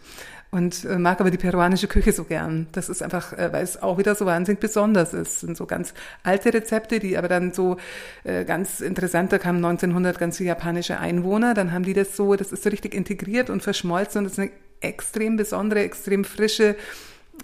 und 0.51 0.85
äh, 0.85 0.99
mag 0.99 1.21
aber 1.21 1.31
die 1.31 1.39
peruanische 1.39 1.87
Küche 1.87 2.13
so 2.13 2.25
gern. 2.25 2.67
Das 2.73 2.89
ist 2.89 3.03
einfach, 3.03 3.33
äh, 3.33 3.53
weil 3.53 3.63
es 3.63 3.81
auch 3.81 3.99
wieder 3.99 4.15
so 4.15 4.27
wahnsinnig 4.27 4.61
besonders 4.61 5.15
ist. 5.15 5.41
Sind 5.41 5.57
so 5.57 5.67
ganz 5.67 5.95
alte 6.23 6.53
Rezepte, 6.53 6.99
die 6.99 7.17
aber 7.17 7.29
dann 7.29 7.53
so 7.53 7.77
äh, 8.25 8.45
ganz 8.45 8.81
interessant, 8.81 9.33
da 9.33 9.39
kamen 9.39 9.65
1900 9.65 10.19
ganz 10.19 10.39
viele 10.39 10.49
japanische 10.49 10.99
Einwohner, 10.99 11.55
dann 11.55 11.73
haben 11.73 11.85
die 11.85 11.95
das 11.95 12.17
so, 12.17 12.35
das 12.35 12.53
ist 12.53 12.65
so 12.65 12.71
richtig 12.71 12.95
integriert 12.95 13.51
und 13.51 13.63
verschmolzen 13.63 14.21
und 14.21 14.25
das 14.25 14.33
ist 14.35 14.39
eine 14.41 14.51
extrem 14.81 15.37
besondere, 15.37 15.81
extrem 15.81 16.25
frische 16.25 16.75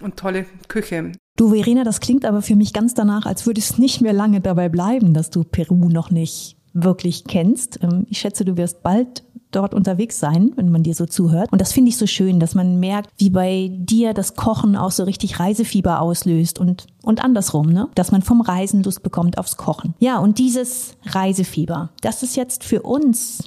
und 0.01 0.17
tolle 0.17 0.45
Küche. 0.67 1.11
Du, 1.37 1.53
Verena, 1.53 1.83
das 1.83 1.99
klingt 1.99 2.25
aber 2.25 2.41
für 2.41 2.55
mich 2.55 2.73
ganz 2.73 2.93
danach, 2.93 3.25
als 3.25 3.45
würde 3.45 3.61
es 3.61 3.77
nicht 3.77 4.01
mehr 4.01 4.13
lange 4.13 4.41
dabei 4.41 4.69
bleiben, 4.69 5.13
dass 5.13 5.29
du 5.29 5.43
Peru 5.43 5.89
noch 5.89 6.09
nicht 6.11 6.57
wirklich 6.73 7.23
kennst. 7.23 7.79
Ähm, 7.83 8.05
ich 8.09 8.19
schätze, 8.19 8.45
du 8.45 8.57
wirst 8.57 8.83
bald 8.83 9.23
dort 9.51 9.73
unterwegs 9.73 10.19
sein, 10.19 10.51
wenn 10.55 10.69
man 10.69 10.83
dir 10.83 10.93
so 10.93 11.05
zuhört. 11.05 11.51
Und 11.51 11.61
das 11.61 11.71
finde 11.71 11.89
ich 11.89 11.97
so 11.97 12.07
schön, 12.07 12.39
dass 12.39 12.55
man 12.55 12.79
merkt, 12.79 13.09
wie 13.17 13.29
bei 13.29 13.69
dir 13.71 14.13
das 14.13 14.35
Kochen 14.35 14.75
auch 14.75 14.91
so 14.91 15.03
richtig 15.03 15.39
Reisefieber 15.39 16.01
auslöst 16.01 16.59
und, 16.59 16.87
und 17.03 17.23
andersrum, 17.23 17.67
ne? 17.67 17.87
Dass 17.95 18.11
man 18.11 18.21
vom 18.21 18.41
Reisen 18.41 18.83
Lust 18.83 19.03
bekommt 19.03 19.37
aufs 19.37 19.57
Kochen. 19.57 19.93
Ja, 19.99 20.19
und 20.19 20.37
dieses 20.39 20.95
Reisefieber, 21.05 21.89
das 22.01 22.23
ist 22.23 22.35
jetzt 22.35 22.63
für 22.63 22.81
uns 22.81 23.43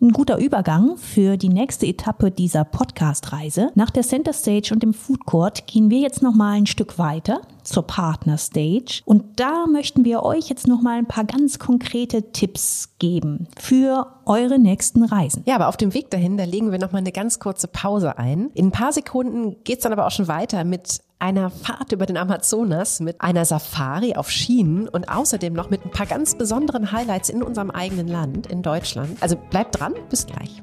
ein 0.00 0.12
guter 0.12 0.38
Übergang 0.38 0.96
für 0.96 1.36
die 1.36 1.48
nächste 1.48 1.86
Etappe 1.86 2.30
dieser 2.30 2.64
Podcast-Reise. 2.64 3.70
Nach 3.74 3.90
der 3.90 4.02
Center 4.02 4.32
Stage 4.32 4.70
und 4.72 4.82
dem 4.82 4.92
Food 4.92 5.24
Court 5.24 5.66
gehen 5.66 5.88
wir 5.88 5.98
jetzt 5.98 6.22
noch 6.22 6.34
mal 6.34 6.52
ein 6.52 6.66
Stück 6.66 6.98
weiter 6.98 7.40
zur 7.64 7.86
Partner 7.86 8.38
Stage 8.38 9.02
und 9.04 9.40
da 9.40 9.66
möchten 9.66 10.04
wir 10.04 10.22
euch 10.22 10.48
jetzt 10.48 10.66
noch 10.66 10.82
mal 10.82 10.98
ein 10.98 11.06
paar 11.06 11.24
ganz 11.24 11.58
konkrete 11.58 12.32
Tipps 12.32 12.90
geben 12.98 13.48
für 13.58 14.06
eure 14.26 14.58
nächsten 14.58 15.04
Reisen. 15.04 15.42
Ja, 15.46 15.56
aber 15.56 15.68
auf 15.68 15.76
dem 15.76 15.94
Weg 15.94 16.10
dahin, 16.10 16.36
da 16.36 16.44
legen 16.44 16.70
wir 16.70 16.78
noch 16.78 16.92
mal 16.92 16.98
eine 16.98 17.12
ganz 17.12 17.38
kurze 17.38 17.68
Pause 17.68 18.18
ein. 18.18 18.50
In 18.54 18.66
ein 18.66 18.72
paar 18.72 18.92
Sekunden 18.92 19.56
geht's 19.64 19.82
dann 19.82 19.92
aber 19.92 20.06
auch 20.06 20.10
schon 20.10 20.28
weiter 20.28 20.64
mit 20.64 21.00
einer 21.18 21.50
Fahrt 21.50 21.92
über 21.92 22.06
den 22.06 22.18
Amazonas, 22.18 23.00
mit 23.00 23.20
einer 23.20 23.44
Safari 23.44 24.14
auf 24.14 24.30
Schienen 24.30 24.88
und 24.88 25.08
außerdem 25.08 25.54
noch 25.54 25.70
mit 25.70 25.84
ein 25.84 25.90
paar 25.90 26.06
ganz 26.06 26.34
besonderen 26.34 26.92
Highlights 26.92 27.30
in 27.30 27.42
unserem 27.42 27.70
eigenen 27.70 28.08
Land, 28.08 28.46
in 28.46 28.62
Deutschland. 28.62 29.16
Also 29.22 29.36
bleibt 29.50 29.80
dran, 29.80 29.94
bis 30.10 30.26
gleich. 30.26 30.62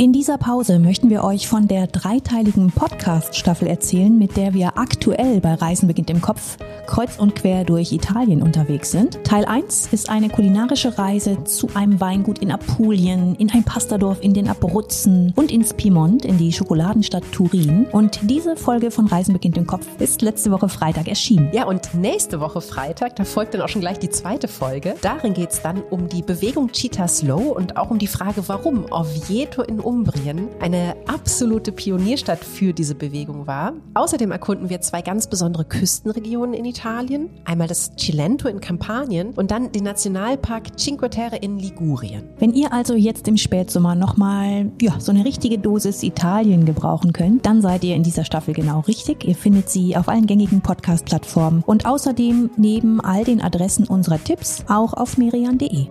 In 0.00 0.14
dieser 0.14 0.38
Pause 0.38 0.78
möchten 0.78 1.10
wir 1.10 1.22
euch 1.24 1.46
von 1.46 1.68
der 1.68 1.86
dreiteiligen 1.86 2.70
Podcast-Staffel 2.70 3.68
erzählen, 3.68 4.16
mit 4.16 4.34
der 4.38 4.54
wir 4.54 4.78
aktuell 4.78 5.42
bei 5.42 5.52
Reisen 5.52 5.88
beginnt 5.88 6.08
im 6.08 6.22
Kopf 6.22 6.56
kreuz 6.90 7.18
und 7.18 7.36
quer 7.36 7.62
durch 7.64 7.92
Italien 7.92 8.42
unterwegs 8.42 8.90
sind. 8.90 9.22
Teil 9.22 9.44
1 9.44 9.92
ist 9.92 10.10
eine 10.10 10.28
kulinarische 10.28 10.98
Reise 10.98 11.44
zu 11.44 11.68
einem 11.74 12.00
Weingut 12.00 12.40
in 12.40 12.50
Apulien, 12.50 13.36
in 13.36 13.48
ein 13.50 13.62
Pastadorf 13.62 14.18
in 14.22 14.34
den 14.34 14.48
Abruzzen 14.48 15.32
und 15.36 15.52
ins 15.52 15.72
Piemont, 15.72 16.24
in 16.24 16.36
die 16.36 16.52
Schokoladenstadt 16.52 17.22
Turin. 17.30 17.86
Und 17.92 18.18
diese 18.24 18.56
Folge 18.56 18.90
von 18.90 19.06
Reisen 19.06 19.32
beginnt 19.32 19.56
im 19.56 19.68
Kopf 19.68 19.86
ist 20.00 20.20
letzte 20.20 20.50
Woche 20.50 20.68
Freitag 20.68 21.06
erschienen. 21.06 21.48
Ja, 21.52 21.66
und 21.66 21.94
nächste 21.94 22.40
Woche 22.40 22.60
Freitag, 22.60 23.14
da 23.14 23.24
folgt 23.24 23.54
dann 23.54 23.60
auch 23.60 23.68
schon 23.68 23.82
gleich 23.82 24.00
die 24.00 24.10
zweite 24.10 24.48
Folge. 24.48 24.96
Darin 25.00 25.32
geht 25.32 25.50
es 25.50 25.62
dann 25.62 25.82
um 25.90 26.08
die 26.08 26.22
Bewegung 26.22 26.72
Cheetah 26.72 27.06
Slow 27.06 27.52
und 27.54 27.76
auch 27.76 27.90
um 27.90 27.98
die 27.98 28.08
Frage, 28.08 28.42
warum 28.48 28.86
Oviedo 28.90 29.62
in 29.62 29.78
Umbrien 29.90 30.46
eine 30.60 30.94
absolute 31.08 31.72
Pionierstadt 31.72 32.44
für 32.44 32.72
diese 32.72 32.94
Bewegung 32.94 33.48
war. 33.48 33.72
Außerdem 33.94 34.30
erkunden 34.30 34.70
wir 34.70 34.80
zwei 34.80 35.02
ganz 35.02 35.26
besondere 35.26 35.64
Küstenregionen 35.64 36.54
in 36.54 36.64
Italien, 36.64 37.28
einmal 37.44 37.66
das 37.66 37.96
Cilento 37.96 38.46
in 38.46 38.60
Kampanien 38.60 39.32
und 39.34 39.50
dann 39.50 39.72
den 39.72 39.82
Nationalpark 39.82 40.78
Cinque 40.78 41.10
Terre 41.10 41.38
in 41.38 41.58
Ligurien. 41.58 42.22
Wenn 42.38 42.52
ihr 42.52 42.72
also 42.72 42.94
jetzt 42.94 43.26
im 43.26 43.36
Spätsommer 43.36 43.96
nochmal 43.96 44.70
ja, 44.80 45.00
so 45.00 45.10
eine 45.10 45.24
richtige 45.24 45.58
Dosis 45.58 46.04
Italien 46.04 46.66
gebrauchen 46.66 47.12
könnt, 47.12 47.44
dann 47.44 47.60
seid 47.60 47.82
ihr 47.82 47.96
in 47.96 48.04
dieser 48.04 48.24
Staffel 48.24 48.54
genau 48.54 48.80
richtig. 48.86 49.24
Ihr 49.24 49.34
findet 49.34 49.70
sie 49.70 49.96
auf 49.96 50.08
allen 50.08 50.26
gängigen 50.28 50.60
Podcast-Plattformen 50.60 51.64
und 51.66 51.84
außerdem 51.84 52.50
neben 52.56 53.00
all 53.00 53.24
den 53.24 53.40
Adressen 53.40 53.88
unserer 53.88 54.22
Tipps 54.22 54.62
auch 54.68 54.94
auf 54.94 55.18
merian.de. 55.18 55.88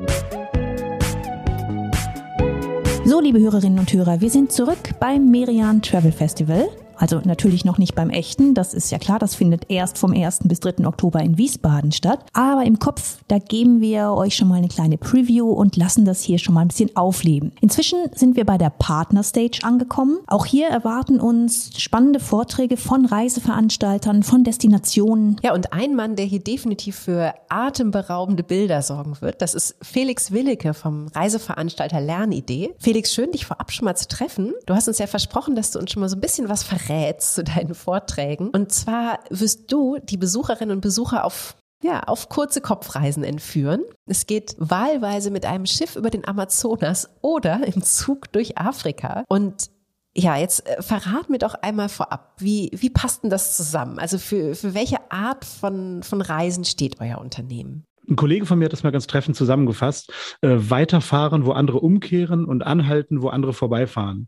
So, 3.10 3.19
liebe 3.19 3.39
Hörerinnen 3.39 3.80
und 3.80 3.91
Hörer, 3.91 4.22
wir 4.22 4.30
sind 4.30 4.52
zurück 4.52 4.91
beim 5.00 5.32
Merian 5.32 5.82
Travel 5.82 6.12
Festival. 6.12 6.69
Also 7.00 7.22
natürlich 7.24 7.64
noch 7.64 7.78
nicht 7.78 7.96
beim 7.96 8.10
echten, 8.10 8.54
das 8.54 8.74
ist 8.74 8.92
ja 8.92 9.00
klar, 9.00 9.20
das 9.20 9.34
findet 9.34 9.70
erst 9.72 9.98
vom 9.98 10.12
1. 10.14 10.42
bis 10.44 10.60
3. 10.60 10.86
Oktober 10.86 11.22
in 11.22 11.38
Wiesbaden 11.38 11.94
statt. 11.94 12.26
Aber 12.34 12.66
im 12.66 12.78
Kopf, 12.78 13.20
da 13.30 13.40
geben 13.40 13.80
wir 13.80 14.12
euch 14.12 14.36
schon 14.36 14.50
mal 14.50 14.56
eine 14.56 14.68
kleine 14.68 14.98
Preview 14.98 15.50
und 15.50 15.78
lassen 15.78 16.04
das 16.04 16.22
hier 16.22 16.40
schon 16.40 16.54
mal 16.54 16.62
ein 16.62 16.68
bisschen 16.68 16.96
aufleben. 16.98 17.54
Inzwischen 17.62 18.00
sind 18.14 18.36
wir 18.36 18.46
bei 18.46 18.58
der 18.58 18.70
Partner 18.70 19.24
Stage 19.24 19.60
angekommen. 19.64 20.20
Auch 20.28 20.46
hier 20.46 20.68
erwarten 20.68 21.22
uns 21.22 21.72
spannende 21.78 22.20
Vorträge 22.20 22.76
von 22.76 23.06
Reiseveranstaltern, 23.06 24.24
von 24.24 24.44
Destinationen. 24.44 25.38
Ja, 25.42 25.54
und 25.54 25.72
ein 25.72 25.96
Mann, 25.96 26.18
der 26.18 26.26
hier 26.26 26.42
definitiv 26.42 26.98
für 26.98 27.34
atemberaubende 27.48 28.44
Bilder 28.44 28.82
sorgen 28.82 29.16
wird, 29.22 29.42
das 29.42 29.54
ist 29.54 29.76
Felix 29.82 30.34
Willicke 30.34 30.74
vom 30.74 31.08
Reiseveranstalter 31.16 32.02
Lernidee. 32.02 32.76
Felix, 32.78 33.14
schön, 33.14 33.32
dich 33.32 33.46
vorab 33.46 33.72
schon 33.72 33.86
mal 33.86 33.96
zu 33.96 34.10
treffen. 34.10 34.54
Du 34.66 34.76
hast 34.76 34.90
uns 34.90 34.98
ja 34.98 35.08
versprochen, 35.08 35.56
dass 35.56 35.72
du 35.72 35.80
uns 35.80 35.92
schon 35.92 36.02
mal 36.02 36.10
so 36.10 36.18
ein 36.18 36.22
bisschen 36.22 36.50
was 36.50 36.64
verrätst 36.64 36.88
verrätst 36.89 37.36
zu 37.36 37.43
deinen 37.43 37.75
Vorträgen. 37.75 38.49
Und 38.49 38.71
zwar 38.71 39.19
wirst 39.30 39.71
du 39.71 39.97
die 40.02 40.17
Besucherinnen 40.17 40.75
und 40.75 40.82
Besucher 40.82 41.23
auf 41.25 41.56
ja, 41.82 42.02
auf 42.02 42.28
kurze 42.28 42.60
Kopfreisen 42.60 43.23
entführen. 43.23 43.82
Es 44.06 44.28
geht 44.28 44.54
wahlweise 44.58 45.32
mit 45.32 45.45
einem 45.45 45.65
Schiff 45.65 45.95
über 45.95 46.10
den 46.10 46.28
Amazonas 46.28 47.10
oder 47.21 47.65
im 47.65 47.82
Zug 47.84 48.34
durch 48.34 48.58
Afrika. 48.58 49.23
Und 49.30 49.69
ja, 50.13 50.36
jetzt 50.36 50.67
äh, 50.67 50.82
verrat 50.82 51.30
mir 51.30 51.38
doch 51.38 51.54
einmal 51.54 51.88
vorab, 51.88 52.34
wie, 52.38 52.69
wie 52.73 52.89
passt 52.89 53.23
denn 53.23 53.30
das 53.30 53.56
zusammen? 53.56 53.97
Also 53.97 54.17
für, 54.17 54.56
für 54.56 54.73
welche 54.73 55.10
Art 55.10 55.45
von, 55.45 56.04
von 56.04 56.19
Reisen 56.19 56.65
steht 56.65 56.99
euer 56.99 57.19
Unternehmen? 57.19 57.86
Ein 58.10 58.15
Kollege 58.15 58.45
von 58.45 58.60
mir 58.60 58.65
hat 58.65 58.74
das 58.74 58.84
mal 58.84 58.91
ganz 58.91 59.08
treffend 59.08 59.36
zusammengefasst, 59.36 60.12
äh, 60.41 60.56
weiterfahren, 60.58 61.45
wo 61.45 61.52
andere 61.52 61.80
umkehren 61.80 62.45
und 62.45 62.63
anhalten, 62.63 63.22
wo 63.22 63.30
andere 63.30 63.54
vorbeifahren. 63.54 64.28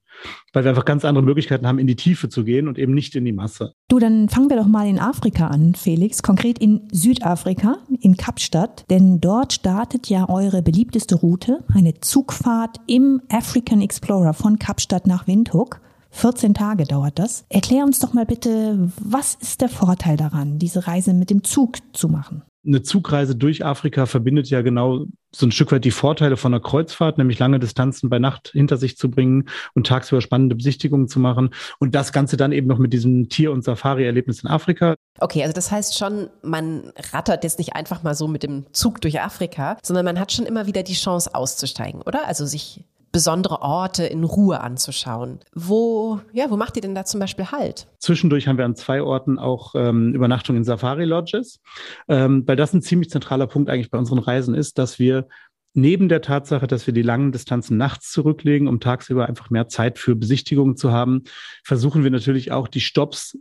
Weil 0.54 0.64
wir 0.64 0.70
einfach 0.70 0.86
ganz 0.86 1.06
andere 1.06 1.24
Möglichkeiten 1.24 1.68
haben, 1.68 1.80
in 1.80 1.88
die 1.88 1.96
Tiefe 1.96 2.30
zu 2.30 2.44
gehen 2.44 2.68
und 2.68 2.78
eben 2.78 2.94
nicht 2.94 3.16
in 3.16 3.26
die 3.26 3.32
Masse. 3.32 3.74
Du, 3.88 4.00
dann 4.00 4.30
fangen 4.30 4.50
wir 4.50 4.58
doch 4.58 4.68
mal 4.68 4.88
in 4.88 5.00
Afrika 5.00 5.48
an, 5.48 5.76
Felix, 5.76 6.24
konkret 6.24 6.60
in 6.60 6.88
Südafrika, 6.92 7.78
in 8.00 8.18
Kapstadt, 8.18 8.86
denn 8.90 9.20
dort 9.20 9.54
startet 9.54 10.10
ja 10.10 10.30
eure 10.30 10.62
beliebteste 10.62 11.16
Route, 11.16 11.64
eine 11.74 12.00
Zugfahrt 12.00 12.78
im 12.88 13.22
African 13.30 13.82
Explorer 13.82 14.34
von 14.34 14.60
Kapstadt 14.60 15.08
nach 15.08 15.28
Windhoek. 15.28 15.82
14 16.12 16.54
Tage 16.54 16.84
dauert 16.84 17.18
das. 17.20 17.46
Erklär 17.50 17.86
uns 17.86 18.00
doch 18.00 18.14
mal 18.14 18.26
bitte, 18.26 18.92
was 19.00 19.36
ist 19.36 19.62
der 19.62 19.70
Vorteil 19.70 20.18
daran, 20.18 20.60
diese 20.60 20.86
Reise 20.86 21.14
mit 21.14 21.30
dem 21.30 21.44
Zug 21.44 21.78
zu 21.94 22.10
machen? 22.10 22.44
Eine 22.66 22.84
Zugreise 22.84 23.36
durch 23.36 23.66
Afrika 23.66 24.06
verbindet 24.06 24.50
ja 24.50 24.62
genau 24.62 25.06
so 25.34 25.46
ein 25.46 25.52
Stück 25.52 25.72
weit 25.72 25.86
die 25.86 25.92
Vorteile 25.92 26.38
von 26.38 26.54
einer 26.54 26.62
Kreuzfahrt, 26.62 27.18
nämlich 27.18 27.40
lange 27.40 27.60
Distanzen 27.60 28.10
bei 28.10 28.20
Nacht 28.20 28.50
hinter 28.54 28.78
sich 28.78 28.98
zu 28.98 29.10
bringen 29.10 29.48
und 29.74 29.88
tagsüber 29.88 30.22
spannende 30.22 30.56
Besichtigungen 30.56 31.08
zu 31.08 31.20
machen 31.20 31.54
und 31.80 31.96
das 31.96 32.12
Ganze 32.12 32.38
dann 32.38 32.52
eben 32.52 32.68
noch 32.68 32.78
mit 32.78 32.94
diesem 32.94 33.30
Tier- 33.30 33.52
und 33.52 33.64
Safari-Erlebnis 33.64 34.44
in 34.44 34.50
Afrika. 34.50 34.96
Okay, 35.20 35.44
also 35.44 35.54
das 35.54 35.72
heißt 35.72 35.98
schon, 35.98 36.30
man 36.42 36.92
rattert 37.14 37.44
jetzt 37.44 37.60
nicht 37.60 37.76
einfach 37.76 38.04
mal 38.04 38.14
so 38.14 38.28
mit 38.28 38.44
dem 38.44 38.66
Zug 38.74 39.02
durch 39.02 39.22
Afrika, 39.22 39.78
sondern 39.82 40.06
man 40.06 40.20
hat 40.20 40.32
schon 40.32 40.46
immer 40.46 40.68
wieder 40.68 40.84
die 40.84 40.94
Chance 40.94 41.34
auszusteigen, 41.34 42.02
oder? 42.02 42.28
Also 42.28 42.46
sich 42.46 42.84
besondere 43.12 43.62
Orte 43.62 44.06
in 44.06 44.24
Ruhe 44.24 44.62
anzuschauen. 44.62 45.40
Wo, 45.54 46.20
ja, 46.32 46.50
wo 46.50 46.58
macht 46.58 46.76
ihr 46.76 46.82
denn 46.82 46.96
da 46.96 47.06
zum 47.06 47.20
Beispiel 47.20 47.52
Halt? 47.52 47.88
Zwischendurch 48.00 48.48
haben 48.48 48.58
wir 48.58 48.66
an 48.66 48.76
zwei 48.76 49.02
Orten 49.02 49.38
auch 49.38 49.76
ähm, 49.76 50.14
Übernachtung 50.14 50.56
in 50.56 50.64
Safari-Lodges, 50.64 51.60
ähm, 52.08 52.44
weil 52.48 52.56
das 52.56 52.74
ein 52.74 52.82
ziemlich 52.82 53.10
zentraler 53.10 53.48
Punkt 53.48 53.70
eigentlich 53.70 53.92
bei 53.92 53.98
unseren 53.98 54.20
Reisen 54.20 54.56
ist, 54.56 54.78
dass 54.78 55.00
wir 55.00 55.28
neben 55.74 56.10
der 56.10 56.22
Tatsache, 56.22 56.68
dass 56.68 56.86
wir 56.86 56.94
die 56.94 57.02
langen 57.02 57.32
Distanzen 57.32 57.78
nachts 57.78 58.12
zurücklegen, 58.12 58.68
um 58.68 58.80
tagsüber 58.80 59.28
einfach 59.28 59.50
mehr 59.50 59.68
Zeit 59.68 60.00
für 60.00 60.16
Besichtigungen 60.16 60.76
zu 60.76 60.92
haben, 60.92 61.24
versuchen 61.64 62.04
wir 62.04 62.12
natürlich 62.12 62.52
auch 62.52 62.68
die 62.68 62.82
Stops 62.82 63.38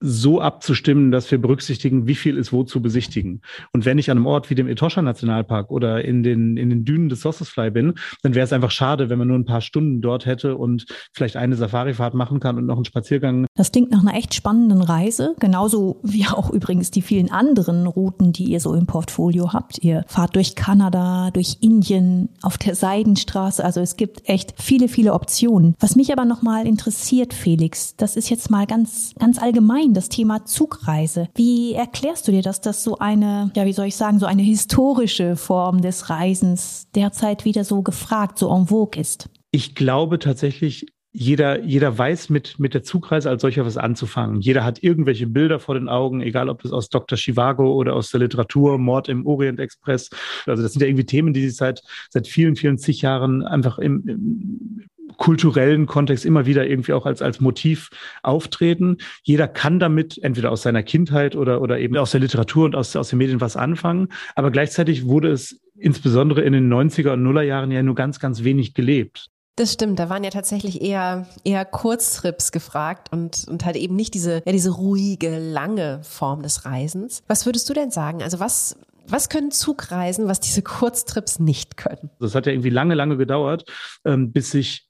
so 0.00 0.40
abzustimmen, 0.40 1.10
dass 1.10 1.30
wir 1.30 1.40
berücksichtigen, 1.40 2.06
wie 2.06 2.14
viel 2.14 2.36
ist 2.36 2.52
wo 2.52 2.62
zu 2.62 2.80
besichtigen. 2.80 3.42
Und 3.72 3.84
wenn 3.84 3.98
ich 3.98 4.10
an 4.10 4.18
einem 4.18 4.26
Ort 4.26 4.48
wie 4.48 4.54
dem 4.54 4.68
Etosha 4.68 5.02
Nationalpark 5.02 5.70
oder 5.70 6.04
in 6.04 6.22
den, 6.22 6.56
in 6.56 6.70
den 6.70 6.84
Dünen 6.84 7.08
des 7.08 7.20
Sossusfly 7.20 7.70
bin, 7.70 7.94
dann 8.22 8.34
wäre 8.34 8.44
es 8.44 8.52
einfach 8.52 8.70
schade, 8.70 9.10
wenn 9.10 9.18
man 9.18 9.28
nur 9.28 9.38
ein 9.38 9.44
paar 9.44 9.60
Stunden 9.60 10.00
dort 10.00 10.26
hätte 10.26 10.56
und 10.56 10.86
vielleicht 11.12 11.36
eine 11.36 11.56
Safarifahrt 11.56 12.14
machen 12.14 12.38
kann 12.38 12.58
und 12.58 12.66
noch 12.66 12.76
einen 12.76 12.84
Spaziergang. 12.84 13.46
Das 13.56 13.72
klingt 13.72 13.90
nach 13.90 14.02
einer 14.02 14.14
echt 14.14 14.34
spannenden 14.34 14.82
Reise, 14.82 15.34
genauso 15.40 16.00
wie 16.04 16.26
auch 16.26 16.50
übrigens 16.50 16.90
die 16.90 17.02
vielen 17.02 17.30
anderen 17.30 17.86
Routen, 17.86 18.32
die 18.32 18.44
ihr 18.44 18.60
so 18.60 18.74
im 18.74 18.86
Portfolio 18.86 19.52
habt. 19.52 19.82
Ihr 19.82 20.04
fahrt 20.06 20.36
durch 20.36 20.54
Kanada, 20.54 21.30
durch 21.32 21.56
Indien, 21.60 22.28
auf 22.42 22.56
der 22.56 22.76
Seidenstraße, 22.76 23.64
also 23.64 23.80
es 23.80 23.96
gibt 23.96 24.28
echt 24.28 24.54
viele, 24.56 24.86
viele 24.86 25.12
Optionen. 25.12 25.74
Was 25.80 25.96
mich 25.96 26.12
aber 26.12 26.24
nochmal 26.24 26.66
interessiert, 26.66 27.34
Felix, 27.34 27.96
das 27.96 28.16
ist 28.16 28.30
jetzt 28.30 28.50
mal 28.50 28.66
ganz, 28.66 29.14
ganz 29.18 29.38
allgemein 29.38 29.87
allgemein 29.88 29.94
das 29.94 30.08
Thema 30.08 30.44
Zugreise. 30.44 31.28
Wie 31.34 31.74
erklärst 31.74 32.28
du 32.28 32.32
dir, 32.32 32.42
dass 32.42 32.60
das 32.60 32.84
so 32.84 32.98
eine, 32.98 33.50
ja, 33.56 33.64
wie 33.64 33.72
soll 33.72 33.86
ich 33.86 33.96
sagen, 33.96 34.18
so 34.18 34.26
eine 34.26 34.42
historische 34.42 35.36
Form 35.36 35.80
des 35.80 36.10
Reisens 36.10 36.88
derzeit 36.94 37.44
wieder 37.44 37.64
so 37.64 37.82
gefragt, 37.82 38.38
so 38.38 38.54
en 38.54 38.66
vogue 38.66 39.00
ist? 39.00 39.28
Ich 39.50 39.74
glaube 39.74 40.18
tatsächlich, 40.18 40.86
jeder, 41.10 41.64
jeder 41.64 41.96
weiß 41.96 42.28
mit, 42.28 42.58
mit 42.58 42.74
der 42.74 42.82
Zugreise 42.82 43.30
als 43.30 43.42
solcher 43.42 43.64
was 43.64 43.78
anzufangen. 43.78 44.40
Jeder 44.40 44.62
hat 44.62 44.82
irgendwelche 44.82 45.26
Bilder 45.26 45.58
vor 45.58 45.74
den 45.74 45.88
Augen, 45.88 46.20
egal 46.20 46.48
ob 46.48 46.62
das 46.62 46.72
aus 46.72 46.90
Dr. 46.90 47.16
Chivago 47.16 47.72
oder 47.72 47.94
aus 47.94 48.10
der 48.10 48.20
Literatur, 48.20 48.78
Mord 48.78 49.08
im 49.08 49.26
Orient 49.26 49.58
Express. 49.58 50.10
Also 50.46 50.62
das 50.62 50.72
sind 50.72 50.82
ja 50.82 50.86
irgendwie 50.86 51.06
Themen, 51.06 51.32
die 51.32 51.48
sich 51.48 51.56
seit, 51.56 51.82
seit 52.10 52.28
vielen, 52.28 52.56
vielen 52.56 52.78
zig 52.78 53.00
Jahren 53.00 53.42
einfach 53.42 53.78
im, 53.78 54.06
im 54.06 54.88
kulturellen 55.18 55.86
Kontext 55.86 56.24
immer 56.24 56.46
wieder 56.46 56.66
irgendwie 56.66 56.94
auch 56.94 57.04
als, 57.04 57.20
als 57.20 57.40
Motiv 57.40 57.90
auftreten. 58.22 58.96
Jeder 59.22 59.46
kann 59.46 59.78
damit 59.78 60.18
entweder 60.22 60.50
aus 60.50 60.62
seiner 60.62 60.82
Kindheit 60.82 61.36
oder, 61.36 61.60
oder 61.60 61.78
eben 61.78 61.96
aus 61.98 62.12
der 62.12 62.20
Literatur 62.20 62.64
und 62.64 62.74
aus, 62.74 62.96
aus 62.96 63.10
den 63.10 63.18
Medien 63.18 63.40
was 63.42 63.56
anfangen. 63.56 64.08
Aber 64.34 64.50
gleichzeitig 64.50 65.06
wurde 65.06 65.30
es 65.30 65.60
insbesondere 65.76 66.42
in 66.42 66.54
den 66.54 66.72
90er 66.72 67.12
und 67.12 67.22
Nullerjahren 67.22 67.70
ja 67.70 67.82
nur 67.82 67.94
ganz, 67.94 68.18
ganz 68.18 68.44
wenig 68.44 68.72
gelebt. 68.74 69.28
Das 69.56 69.72
stimmt, 69.72 69.98
da 69.98 70.08
waren 70.08 70.22
ja 70.22 70.30
tatsächlich 70.30 70.82
eher, 70.82 71.26
eher 71.42 71.64
Kurztrips 71.64 72.52
gefragt 72.52 73.08
und, 73.10 73.44
und 73.48 73.64
halt 73.64 73.74
eben 73.74 73.96
nicht 73.96 74.14
diese, 74.14 74.40
ja, 74.46 74.52
diese 74.52 74.70
ruhige, 74.70 75.36
lange 75.36 76.00
Form 76.04 76.42
des 76.42 76.64
Reisens. 76.64 77.24
Was 77.26 77.44
würdest 77.44 77.68
du 77.68 77.74
denn 77.74 77.90
sagen? 77.90 78.22
Also 78.22 78.38
was, 78.38 78.78
was 79.08 79.28
können 79.28 79.50
Zugreisen, 79.50 80.28
was 80.28 80.38
diese 80.38 80.62
Kurztrips 80.62 81.40
nicht 81.40 81.76
können? 81.76 82.10
Das 82.20 82.36
hat 82.36 82.46
ja 82.46 82.52
irgendwie 82.52 82.70
lange, 82.70 82.94
lange 82.94 83.16
gedauert, 83.16 83.64
ähm, 84.04 84.30
bis 84.30 84.52
sich 84.52 84.87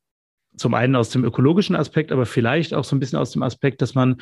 zum 0.59 0.75
einen 0.75 0.97
aus 0.97 1.11
dem 1.11 1.25
ökologischen 1.25 1.77
Aspekt, 1.77 2.13
aber 2.13 2.27
vielleicht 2.27 2.75
auch 2.75 2.85
so 2.85 2.95
ein 2.95 3.01
bisschen 3.01 3.19
aus 3.19 3.31
dem 3.31 3.43
Aspekt, 3.43 3.83
dass 3.83 3.95
man 3.95 4.17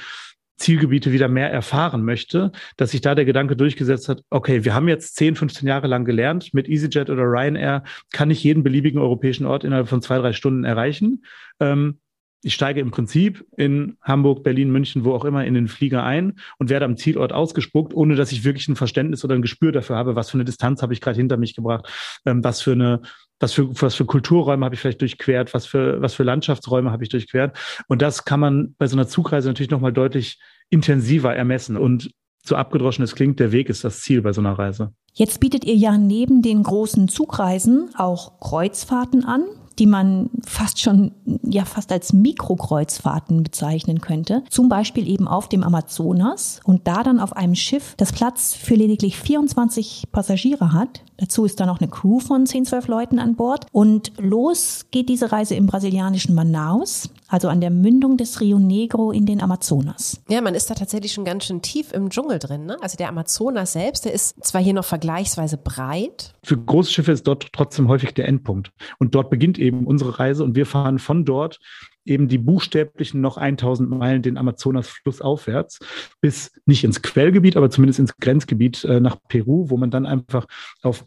Zielgebiete 0.57 1.13
wieder 1.13 1.29
mehr 1.29 1.53
erfahren 1.53 2.03
möchte, 2.03 2.51
dass 2.77 2.93
sich 2.93 3.03
da 3.03 3.15
der 3.15 3.27
Gedanke 3.27 3.57
durchgesetzt 3.57 4.09
hat, 4.09 4.23
okay, 4.31 4.65
wir 4.65 4.75
haben 4.75 4.89
jetzt 4.89 5.17
10, 5.17 5.37
15 5.37 5.69
Jahre 5.69 5.87
lang 5.87 6.05
gelernt, 6.05 6.55
mit 6.55 6.69
EasyJet 6.69 7.11
oder 7.11 7.25
Ryanair 7.25 7.85
kann 8.11 8.31
ich 8.31 8.43
jeden 8.43 8.63
beliebigen 8.63 9.01
europäischen 9.01 9.47
Ort 9.47 9.65
innerhalb 9.65 9.89
von 9.89 10.01
zwei, 10.01 10.19
drei 10.19 10.33
Stunden 10.33 10.65
erreichen. 10.65 11.25
Ähm, 11.61 11.99
ich 12.43 12.55
steige 12.55 12.81
im 12.81 12.91
Prinzip 12.91 13.45
in 13.57 13.97
Hamburg, 14.03 14.45
Berlin, 14.45 14.71
München, 14.71 15.05
wo 15.05 15.15
auch 15.15 15.25
immer 15.25 15.45
in 15.45 15.55
den 15.55 15.69
Flieger 15.69 16.05
ein 16.05 16.39
und 16.59 16.71
werde 16.71 16.85
am 16.85 16.97
Zielort 16.97 17.33
ausgespuckt, 17.33 17.93
ohne 17.93 18.15
dass 18.15 18.31
ich 18.31 18.45
wirklich 18.45 18.69
ein 18.69 18.77
Verständnis 18.77 19.25
oder 19.25 19.35
ein 19.35 19.43
Gespür 19.43 19.73
dafür 19.73 19.97
habe, 19.97 20.17
was 20.17 20.31
für 20.31 20.37
eine 20.37 20.45
Distanz 20.45 20.81
habe 20.81 20.93
ich 20.93 21.01
gerade 21.01 21.17
hinter 21.17 21.39
mich 21.39 21.55
gebracht, 21.55 21.89
ähm, 22.25 22.45
was 22.45 22.63
für 22.63 22.73
eine 22.73 23.03
was 23.41 23.53
für, 23.53 23.69
was 23.81 23.95
für 23.95 24.07
Kulturräume 24.07 24.65
habe 24.65 24.75
ich 24.75 24.81
vielleicht 24.81 25.01
durchquert, 25.01 25.53
was 25.55 25.67
für, 25.67 26.01
was 26.01 26.15
für 26.15 26.23
Landschaftsräume 26.23 26.91
habe 26.91 27.03
ich 27.03 27.11
durchquert. 27.11 27.57
Und 27.89 28.03
das 28.03 28.25
kann 28.25 28.41
man 28.41 28.75
bei 28.79 28.87
so 28.87 28.97
einer 28.97 29.09
Zugreise 29.09 29.49
natürlich 29.49 29.71
nochmal 29.71 29.93
deutlich 29.93 30.41
intensiver 30.71 31.35
ermessen. 31.35 31.77
Und 31.77 32.11
so 32.45 32.57
abgedroschen 32.57 33.05
es 33.05 33.15
klingt, 33.15 33.41
der 33.41 33.53
Weg 33.53 33.69
ist 33.69 33.85
das 33.85 34.01
Ziel 34.01 34.23
bei 34.23 34.33
so 34.33 34.41
einer 34.41 34.59
Reise. 34.59 34.93
Jetzt 35.13 35.41
bietet 35.41 35.65
ihr 35.65 35.75
ja 35.75 35.99
neben 35.99 36.43
den 36.43 36.63
großen 36.63 37.09
Zugreisen 37.09 37.91
auch 37.97 38.41
Kreuzfahrten 38.41 39.25
an 39.25 39.45
die 39.79 39.87
man 39.87 40.31
fast 40.45 40.81
schon, 40.81 41.13
ja, 41.43 41.65
fast 41.65 41.93
als 41.93 42.13
Mikrokreuzfahrten 42.13 43.43
bezeichnen 43.43 44.01
könnte. 44.01 44.43
Zum 44.49 44.69
Beispiel 44.69 45.09
eben 45.09 45.29
auf 45.29 45.49
dem 45.49 45.63
Amazonas 45.63 46.61
und 46.65 46.87
da 46.87 47.03
dann 47.03 47.21
auf 47.21 47.37
einem 47.37 47.55
Schiff, 47.55 47.95
das 47.97 48.13
Platz 48.13 48.55
für 48.55 48.75
lediglich 48.75 49.19
24 49.19 50.05
Passagiere 50.13 50.73
hat. 50.73 51.03
Dazu 51.19 51.45
ist 51.45 51.61
da 51.61 51.67
noch 51.67 51.81
eine 51.81 51.89
Crew 51.89 52.21
von 52.21 52.47
10, 52.47 52.67
12 52.67 52.89
Leuten 52.89 53.19
an 53.19 53.37
Bord. 53.37 53.67
Und 53.73 54.13
los 54.19 54.87
geht 54.91 55.09
diese 55.09 55.33
Reise 55.33 55.55
im 55.55 55.67
brasilianischen 55.67 56.35
Manaus, 56.35 57.11
also 57.29 57.49
an 57.49 57.61
der 57.61 57.71
Mündung 57.71 58.17
des 58.17 58.41
Rio 58.41 58.59
Negro 58.59 59.11
in 59.11 59.27
den 59.27 59.41
Amazonas. 59.41 60.23
Ja, 60.29 60.41
man 60.41 60.55
ist 60.55 60.71
da 60.71 60.75
tatsächlich 60.75 61.13
schon 61.13 61.25
ganz 61.25 61.45
schön 61.45 61.63
tief 61.63 61.93
im 61.93 62.11
Dschungel 62.11 62.39
drin. 62.39 62.67
Ne? 62.67 62.77
Also 62.81 62.97
der 62.97 63.09
Amazonas 63.09 63.73
selbst, 63.73 64.05
der 64.05 64.13
ist 64.13 64.45
zwar 64.45 64.63
hier 64.63 64.75
noch 64.75 64.85
vergleichsweise 64.85 65.57
breit. 65.57 66.35
Für 66.45 66.57
große 66.57 66.93
Schiffe 66.93 67.13
ist 67.13 67.27
dort 67.27 67.53
trotzdem 67.53 67.89
häufig 67.89 68.15
der 68.15 68.29
Endpunkt. 68.29 68.71
Und 68.99 69.15
dort 69.15 69.31
beginnt 69.31 69.59
eben 69.59 69.87
unsere 69.87 70.19
Reise 70.19 70.45
und 70.45 70.55
wir 70.55 70.67
fahren 70.67 70.99
von 70.99 71.25
dort 71.25 71.59
eben 72.07 72.29
die 72.29 72.39
buchstäblichen 72.39 73.21
noch 73.21 73.37
1000 73.37 73.91
Meilen 73.91 74.23
den 74.23 74.39
Amazonasfluss 74.39 75.21
aufwärts 75.21 75.81
bis 76.21 76.53
nicht 76.65 76.85
ins 76.85 77.03
Quellgebiet, 77.03 77.57
aber 77.57 77.71
zumindest 77.71 77.99
ins 77.99 78.17
Grenzgebiet 78.17 78.85
äh, 78.85 79.01
nach 79.01 79.17
Peru, 79.29 79.71
wo 79.71 79.77
man 79.77 79.91
dann 79.91 80.07
einfach 80.07 80.47
auf 80.83 81.05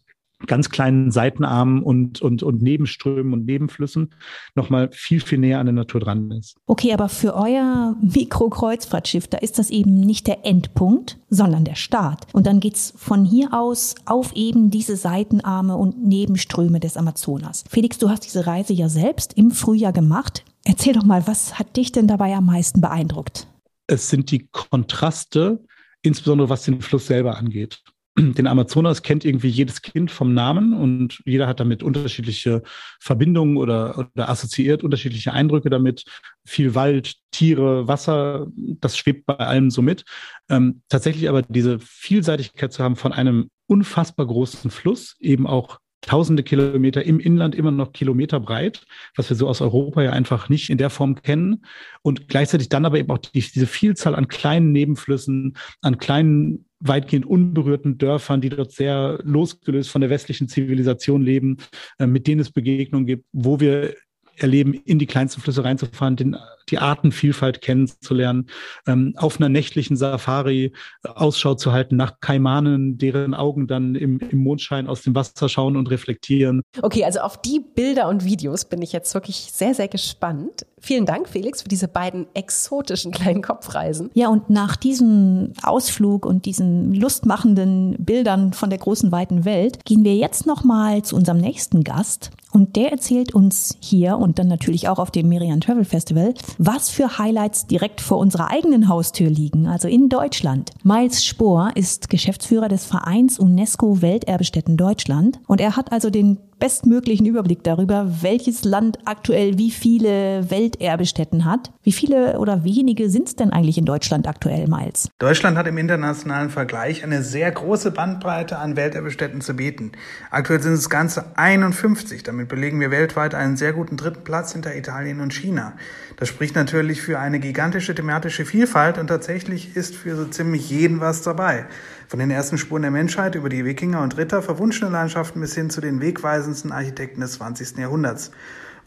ganz 0.48 0.70
kleinen 0.70 1.12
Seitenarmen 1.12 1.84
und, 1.84 2.22
und, 2.22 2.44
und 2.44 2.62
Nebenströmen 2.62 3.34
und 3.34 3.46
Nebenflüssen 3.46 4.14
nochmal 4.56 4.90
viel, 4.92 5.20
viel 5.20 5.38
näher 5.38 5.60
an 5.60 5.66
der 5.66 5.74
Natur 5.74 6.02
dran 6.02 6.32
ist. 6.32 6.56
Okay, 6.66 6.94
aber 6.94 7.10
für 7.10 7.36
euer 7.36 7.96
Mikrokreuzfahrtschiff, 8.02 9.28
da 9.28 9.38
ist 9.40 9.60
das 9.60 9.70
eben 9.70 10.00
nicht 10.00 10.28
der 10.28 10.46
Endpunkt, 10.46 11.20
sondern 11.30 11.66
der 11.66 11.76
Start. 11.76 12.28
Und 12.34 12.48
dann 12.48 12.60
geht's 12.60 12.94
von 12.96 13.26
hier 13.26 13.54
aus 13.54 13.96
auf 14.06 14.34
eben 14.36 14.70
diese 14.72 14.96
Seitenarme 14.96 15.76
und 15.76 16.02
Nebenströme 16.02 16.80
des 16.80 16.96
Amazonas. 16.96 17.66
Felix, 17.70 17.98
du 17.98 18.10
hast 18.10 18.22
diese 18.22 18.48
Reise 18.48 18.74
ja 18.74 18.88
selbst 18.88 19.34
im 19.34 19.52
Frühjahr 19.52 19.94
gemacht. 19.94 20.46
Erzähl 20.64 20.94
doch 20.94 21.04
mal, 21.04 21.28
was 21.28 21.60
hat 21.60 21.76
dich 21.76 21.92
denn 21.92 22.08
dabei 22.08 22.34
am 22.36 22.46
meisten 22.46 22.82
beeindruckt? 22.82 23.48
Es 23.88 24.10
sind 24.10 24.32
die 24.32 24.48
Kontraste, 24.52 25.64
insbesondere 26.02 26.50
was 26.50 26.64
den 26.64 26.82
Fluss 26.82 27.08
selber 27.08 27.38
angeht 27.38 27.82
den 28.20 28.48
Amazonas 28.48 29.02
kennt 29.02 29.26
irgendwie 29.26 29.48
jedes 29.48 29.82
Kind 29.82 30.12
vom 30.12 30.34
Namen 30.34 30.74
und 30.74 31.22
jeder 31.26 31.48
hat 31.48 31.60
damit 31.60 31.84
unterschiedliche 31.84 32.64
Verbindungen 33.00 33.58
oder, 33.58 33.98
oder 33.98 34.30
assoziiert 34.30 34.84
unterschiedliche 34.84 35.34
Eindrücke 35.34 35.70
damit. 35.70 36.04
Viel 36.46 36.76
Wald, 36.76 37.16
Tiere, 37.32 37.88
Wasser, 37.88 38.48
das 38.56 38.98
schwebt 38.98 39.26
bei 39.26 39.36
allem 39.36 39.72
so 39.72 39.82
mit. 39.82 40.06
Ähm, 40.50 40.82
tatsächlich 40.90 41.30
aber 41.30 41.42
diese 41.44 41.80
Vielseitigkeit 41.80 42.74
zu 42.74 42.84
haben 42.84 42.96
von 42.96 43.14
einem 43.14 43.50
unfassbar 43.68 44.26
großen 44.26 44.72
Fluss, 44.72 45.16
eben 45.20 45.48
auch 45.48 45.80
tausende 46.02 46.44
Kilometer 46.44 47.04
im 47.04 47.20
Inland 47.20 47.56
immer 47.56 47.72
noch 47.72 47.92
Kilometer 47.92 48.40
breit, 48.40 48.86
was 49.16 49.30
wir 49.30 49.36
so 49.36 49.48
aus 49.48 49.62
Europa 49.62 50.02
ja 50.02 50.12
einfach 50.12 50.50
nicht 50.50 50.70
in 50.70 50.78
der 50.78 50.90
Form 50.90 51.16
kennen. 51.16 51.66
Und 52.02 52.28
gleichzeitig 52.30 52.70
dann 52.70 52.86
aber 52.86 53.00
eben 53.00 53.12
auch 53.12 53.18
die, 53.18 53.42
diese 53.42 53.68
Vielzahl 53.68 54.16
an 54.16 54.28
kleinen 54.28 54.72
Nebenflüssen, 54.72 55.58
an 55.82 55.98
kleinen 55.98 56.69
weitgehend 56.80 57.26
unberührten 57.26 57.98
Dörfern, 57.98 58.42
die 58.42 58.50
dort 58.50 58.72
sehr 58.72 59.20
losgelöst 59.24 59.90
von 59.90 60.02
der 60.02 60.10
westlichen 60.10 60.48
Zivilisation 60.48 61.22
leben, 61.22 61.58
äh, 61.98 62.08
mit 62.08 62.28
denen 62.28 62.42
es 62.42 62.52
Begegnungen 62.52 63.06
gibt, 63.06 63.26
wo 63.34 63.60
wir 63.60 63.96
erleben, 64.40 64.74
in 64.74 65.00
die 65.00 65.06
kleinsten 65.06 65.42
Flüsse 65.42 65.64
reinzufahren, 65.64 66.16
den, 66.16 66.38
die 66.70 66.78
Artenvielfalt 66.78 67.62
kennenzulernen, 67.62 68.50
ähm, 68.88 69.14
auf 69.18 69.38
einer 69.38 69.50
nächtlichen 69.50 69.98
Safari 69.98 70.74
Ausschau 71.04 71.56
zu 71.56 71.72
halten 71.72 71.96
nach 71.96 72.20
Kaimanen, 72.22 72.98
deren 72.98 73.34
Augen 73.34 73.68
dann 73.68 73.96
im, 73.96 74.20
im 74.20 74.40
Mondschein 74.40 74.88
aus 74.88 75.02
dem 75.02 75.16
Wasser 75.16 75.50
schauen 75.50 75.76
und 75.76 75.90
reflektieren. 75.90 76.62
Okay, 76.82 77.04
also 77.04 77.20
auf 77.20 77.42
die 77.42 77.60
Bilder 77.60 78.08
und 78.08 78.26
Videos 78.26 78.66
bin 78.66 78.82
ich 78.82 78.92
jetzt 78.92 79.14
wirklich 79.14 79.52
sehr, 79.52 79.74
sehr 79.74 79.88
gespannt. 79.88 80.66
Vielen 80.82 81.06
Dank, 81.06 81.28
Felix, 81.28 81.62
für 81.62 81.68
diese 81.68 81.88
beiden 81.88 82.28
exotischen 82.34 83.12
kleinen 83.12 83.42
Kopfreisen. 83.42 84.10
Ja, 84.14 84.30
und 84.30 84.50
nach 84.50 84.76
diesem 84.76 85.54
Ausflug 85.62 86.26
und 86.26 86.46
diesen 86.46 86.94
lustmachenden 86.94 87.96
Bildern 88.00 88.54
von 88.54 88.70
der 88.70 88.80
großen 88.80 89.12
weiten 89.12 89.46
Welt 89.46 89.84
gehen 89.86 90.04
wir 90.04 90.16
jetzt 90.16 90.46
nochmal 90.46 91.02
zu 91.04 91.16
unserem 91.16 91.40
nächsten 91.40 91.84
Gast. 91.84 92.32
Und 92.52 92.76
der 92.76 92.91
erzählt 92.91 93.34
uns 93.36 93.78
hier 93.80 94.18
und 94.18 94.39
dann 94.39 94.47
natürlich 94.47 94.88
auch 94.88 95.00
auf 95.00 95.12
dem 95.12 95.30
Merian 95.30 95.62
Travel 95.62 95.86
Festival, 95.86 96.34
was 96.58 96.89
für 96.89 97.18
Highlights 97.18 97.68
direkt 97.68 98.02
vor 98.02 98.18
unserer 98.18 98.50
eigenen 98.50 98.88
Haustür 98.88 99.30
liegen, 99.30 99.68
also 99.68 99.88
in 99.88 100.10
Deutschland. 100.10 100.72
Miles 100.84 101.24
Spohr 101.24 101.72
ist 101.76 102.10
Geschäftsführer 102.10 102.68
des 102.68 102.86
Vereins 102.86 103.39
UNESCO 103.39 104.02
Welterbestätten 104.02 104.78
Deutschland 104.78 105.39
und 105.47 105.62
er 105.62 105.76
hat 105.76 105.91
also 105.91 106.10
den 106.10 106.38
bestmöglichen 106.60 107.26
Überblick 107.26 107.64
darüber, 107.64 108.07
welches 108.22 108.64
Land 108.64 108.99
aktuell 109.05 109.57
wie 109.57 109.72
viele 109.72 110.49
Welterbestätten 110.49 111.45
hat. 111.45 111.72
Wie 111.84 111.91
viele 111.91 112.39
oder 112.39 112.64
wenige 112.64 113.10
sind 113.10 113.28
es 113.28 113.36
denn 113.36 113.51
eigentlich 113.51 113.78
in 113.78 113.86
Deutschland 113.86 114.28
aktuell, 114.28 114.68
Miles? 114.68 115.10
Deutschland 115.20 115.57
hat 115.57 115.68
im 115.68 115.78
internationalen 115.78 116.49
Vergleich 116.49 117.03
eine 117.03 117.24
sehr 117.24 117.51
große 117.51 117.91
Bandbreite 117.91 118.60
an 118.60 118.76
Welterbestätten 118.76 119.41
zu 119.41 119.55
bieten. 119.55 119.93
Aktuell 120.32 120.62
sind 120.62 120.74
es 120.74 120.89
ganze 120.89 121.38
51. 121.38 122.24
Damit 122.24 122.49
belegen 122.49 122.80
wir 122.80 122.91
weltweit 122.91 123.34
einen 123.34 123.57
sehr 123.57 123.74
guten 123.74 123.97
dritten 123.97 124.24
Platz 124.24 124.53
hinter 124.53 124.76
Italien 124.76 125.22
und 125.22 125.34
China. 125.34 125.74
Das 126.18 126.28
spricht 126.28 126.55
natürlich 126.55 127.01
für 127.01 127.20
eine 127.20 127.39
gigantische 127.39 127.95
thematische 127.95 128.45
Vielfalt 128.45 128.97
und 128.97 129.07
tatsächlich 129.07 129.76
ist 129.76 129.95
für 129.95 130.16
so 130.16 130.26
ziemlich 130.26 130.70
jeden 130.70 130.99
was 130.99 131.22
dabei. 131.22 131.66
Von 132.10 132.18
den 132.18 132.32
ersten 132.32 132.57
Spuren 132.57 132.82
der 132.82 132.89
Menschheit 132.89 133.36
über 133.36 133.49
die 133.49 133.66
Wikinger 133.66 134.01
und 134.01 134.18
Ritter, 134.18 134.41
verwunschene 134.41 134.89
Landschaften 134.89 135.41
bis 135.41 135.53
hin 135.53 135.70
zu 135.70 135.80
den 135.80 136.01
wegweisendsten 136.01 136.72
Architekten 136.72 137.22
des 137.22 137.34
20. 137.34 137.78
Jahrhunderts. 137.78 138.32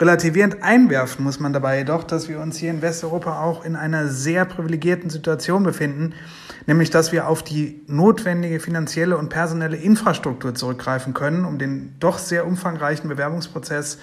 Relativierend 0.01 0.65
einwerfen 0.65 1.23
muss 1.23 1.39
man 1.39 1.53
dabei 1.53 1.79
jedoch, 1.79 2.03
dass 2.03 2.29
wir 2.29 2.41
uns 2.41 2.57
hier 2.57 2.71
in 2.71 2.83
Westeuropa 2.83 3.41
auch 3.41 3.65
in 3.65 3.77
einer 3.77 4.09
sehr 4.09 4.45
privilegierten 4.45 5.09
Situation 5.09 5.63
befinden, 5.63 6.15
nämlich 6.67 6.91
dass 6.91 7.13
wir 7.13 7.29
auf 7.29 7.45
die 7.45 7.83
notwendige 7.87 8.59
finanzielle 8.59 9.17
und 9.17 9.29
personelle 9.29 9.77
Infrastruktur 9.77 10.57
zurückgreifen 10.57 11.15
können, 11.15 11.45
um 11.45 11.59
den 11.59 11.95
doch 12.01 12.19
sehr 12.19 12.45
umfangreichen 12.45 13.09
Bewerbungsprozess 13.09 13.99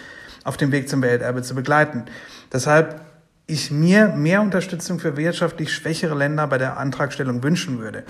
auf 0.45 0.55
dem 0.55 0.71
Weg 0.71 0.87
zum 0.87 1.01
Welterbe 1.01 1.41
zu 1.41 1.55
begleiten. 1.55 2.05
Deshalb 2.53 3.01
ich 3.47 3.69
mir 3.69 4.07
mehr 4.07 4.41
Unterstützung 4.41 4.99
für 4.99 5.17
wirtschaftlich 5.17 5.73
schwächere 5.73 6.15
Länder 6.15 6.47
bei 6.47 6.57
der 6.57 6.77
Antragstellung 6.77 7.43
wünschen 7.43 7.79
würde. 7.79 8.05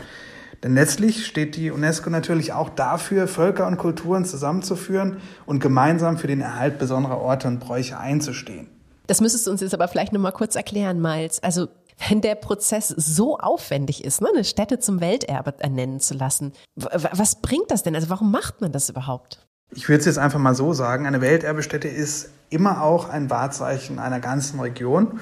Denn 0.63 0.73
letztlich 0.73 1.25
steht 1.25 1.55
die 1.55 1.71
UNESCO 1.71 2.09
natürlich 2.09 2.53
auch 2.53 2.69
dafür, 2.69 3.27
Völker 3.27 3.67
und 3.67 3.77
Kulturen 3.77 4.25
zusammenzuführen 4.25 5.17
und 5.45 5.59
gemeinsam 5.59 6.17
für 6.17 6.27
den 6.27 6.41
Erhalt 6.41 6.79
besonderer 6.79 7.19
Orte 7.19 7.47
und 7.47 7.59
Bräuche 7.59 7.97
einzustehen. 7.97 8.67
Das 9.07 9.21
müsstest 9.21 9.47
du 9.47 9.51
uns 9.51 9.61
jetzt 9.61 9.73
aber 9.73 9.87
vielleicht 9.87 10.13
noch 10.13 10.19
mal 10.19 10.31
kurz 10.31 10.55
erklären, 10.55 11.01
Miles. 11.01 11.41
Also 11.41 11.67
wenn 12.07 12.21
der 12.21 12.35
Prozess 12.35 12.89
so 12.89 13.37
aufwendig 13.37 14.03
ist, 14.03 14.21
ne, 14.21 14.29
eine 14.33 14.43
Stätte 14.43 14.79
zum 14.79 15.01
Welterbe 15.01 15.53
ernennen 15.59 15.99
zu 15.99 16.13
lassen, 16.13 16.53
was 16.75 17.41
bringt 17.41 17.71
das 17.71 17.83
denn? 17.83 17.95
Also 17.95 18.09
warum 18.09 18.31
macht 18.31 18.61
man 18.61 18.71
das 18.71 18.89
überhaupt? 18.89 19.45
Ich 19.71 19.87
würde 19.87 19.99
es 19.99 20.05
jetzt 20.05 20.17
einfach 20.17 20.39
mal 20.39 20.55
so 20.55 20.73
sagen, 20.73 21.05
eine 21.05 21.21
Welterbestätte 21.21 21.87
ist 21.87 22.29
immer 22.49 22.81
auch 22.81 23.09
ein 23.09 23.29
Wahrzeichen 23.29 23.99
einer 23.99 24.19
ganzen 24.19 24.59
Region. 24.59 25.19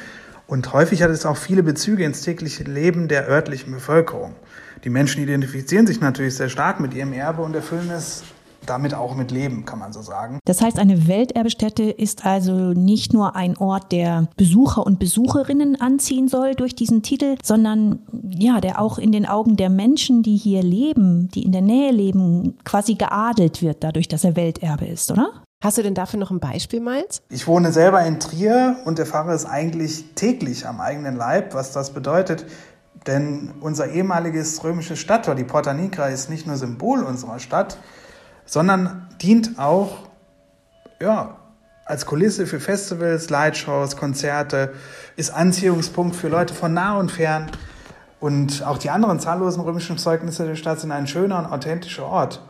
Und 0.48 0.72
häufig 0.72 1.02
hat 1.02 1.10
es 1.10 1.26
auch 1.26 1.36
viele 1.36 1.64
Bezüge 1.64 2.06
ins 2.06 2.22
tägliche 2.22 2.64
Leben 2.64 3.10
der 3.10 3.28
örtlichen 3.28 3.74
Bevölkerung. 3.74 4.36
Die 4.84 4.90
Menschen 4.90 5.24
identifizieren 5.24 5.88
sich 5.88 6.00
natürlich 6.00 6.36
sehr 6.36 6.50
stark 6.50 6.80
mit 6.80 6.94
ihrem 6.94 7.14
Erbe 7.14 7.42
und 7.42 7.56
erfüllen 7.56 7.90
es 7.90 8.24
damit 8.66 8.94
auch 8.94 9.16
mit 9.16 9.32
Leben, 9.32 9.66
kann 9.66 9.80
man 9.80 9.94
so 9.94 10.02
sagen. 10.02 10.40
Das 10.46 10.62
heißt, 10.62 10.78
eine 10.78 11.08
Welterbestätte 11.08 11.84
ist 11.84 12.26
also 12.26 12.74
nicht 12.74 13.14
nur 13.14 13.36
ein 13.36 13.58
Ort, 13.58 13.92
der 13.92 14.28
Besucher 14.36 14.86
und 14.86 15.00
Besucherinnen 15.00 15.80
anziehen 15.80 16.28
soll 16.28 16.54
durch 16.54 16.76
diesen 16.76 17.02
Titel, 17.02 17.36
sondern 17.42 18.00
ja, 18.30 18.62
der 18.62 18.82
auch 18.82 18.98
in 18.98 19.12
den 19.12 19.26
Augen 19.26 19.56
der 19.56 19.70
Menschen, 19.70 20.22
die 20.22 20.36
hier 20.36 20.64
leben, 20.64 21.30
die 21.30 21.44
in 21.44 21.52
der 21.52 21.62
Nähe 21.62 21.92
leben, 21.92 22.58
quasi 22.64 22.96
geadelt 22.96 23.62
wird, 23.62 23.84
dadurch, 23.84 24.08
dass 24.08 24.24
er 24.24 24.36
Welterbe 24.36 24.86
ist, 24.86 25.12
oder? 25.12 25.32
Hast 25.64 25.80
du 25.80 25.82
denn 25.82 25.96
dafür 25.96 26.20
noch 26.20 26.30
ein 26.30 26.40
Beispiel, 26.40 26.80
Miles? 26.80 27.24
Ich 27.30 27.48
wohne 27.48 27.72
selber 27.72 28.06
in 28.06 28.20
Trier 28.20 28.78
und 28.86 29.00
erfahre 29.00 29.34
es 29.34 29.48
eigentlich 29.48 30.14
täglich 30.14 30.68
am 30.68 30.80
eigenen 30.80 31.16
Leib, 31.16 31.56
was 31.56 31.72
das 31.72 31.90
bedeutet. 31.90 32.46
Denn 33.08 33.54
unser 33.62 33.88
ehemaliges 33.88 34.64
römisches 34.64 35.00
Stadttor, 35.00 35.34
die 35.34 35.46
Porta 35.46 35.74
Nigra, 35.74 36.08
ist 36.08 36.30
nicht 36.30 36.46
nur 36.46 36.58
Symbol 36.58 37.04
unserer 37.04 37.40
Stadt, 37.40 37.78
sondern 38.46 39.08
dient 39.22 39.58
auch 39.58 40.08
ja, 41.00 41.38
als 41.86 42.06
Kulisse 42.06 42.46
für 42.48 42.60
Festivals, 42.60 43.30
Lightshows, 43.30 43.96
Konzerte, 43.96 44.74
ist 45.16 45.30
Anziehungspunkt 45.30 46.16
für 46.16 46.28
Leute 46.28 46.54
von 46.54 46.74
nah 46.74 46.98
und 46.98 47.12
fern. 47.12 47.50
Und 48.20 48.64
auch 48.66 48.78
die 48.78 48.90
anderen 48.90 49.20
zahllosen 49.20 49.62
römischen 49.62 49.98
Zeugnisse 49.98 50.46
der 50.46 50.56
Stadt 50.56 50.82
sind 50.82 50.92
ein 50.92 51.08
schöner 51.08 51.40
und 51.40 51.46
authentischer 51.46 52.06
Ort. 52.06 52.42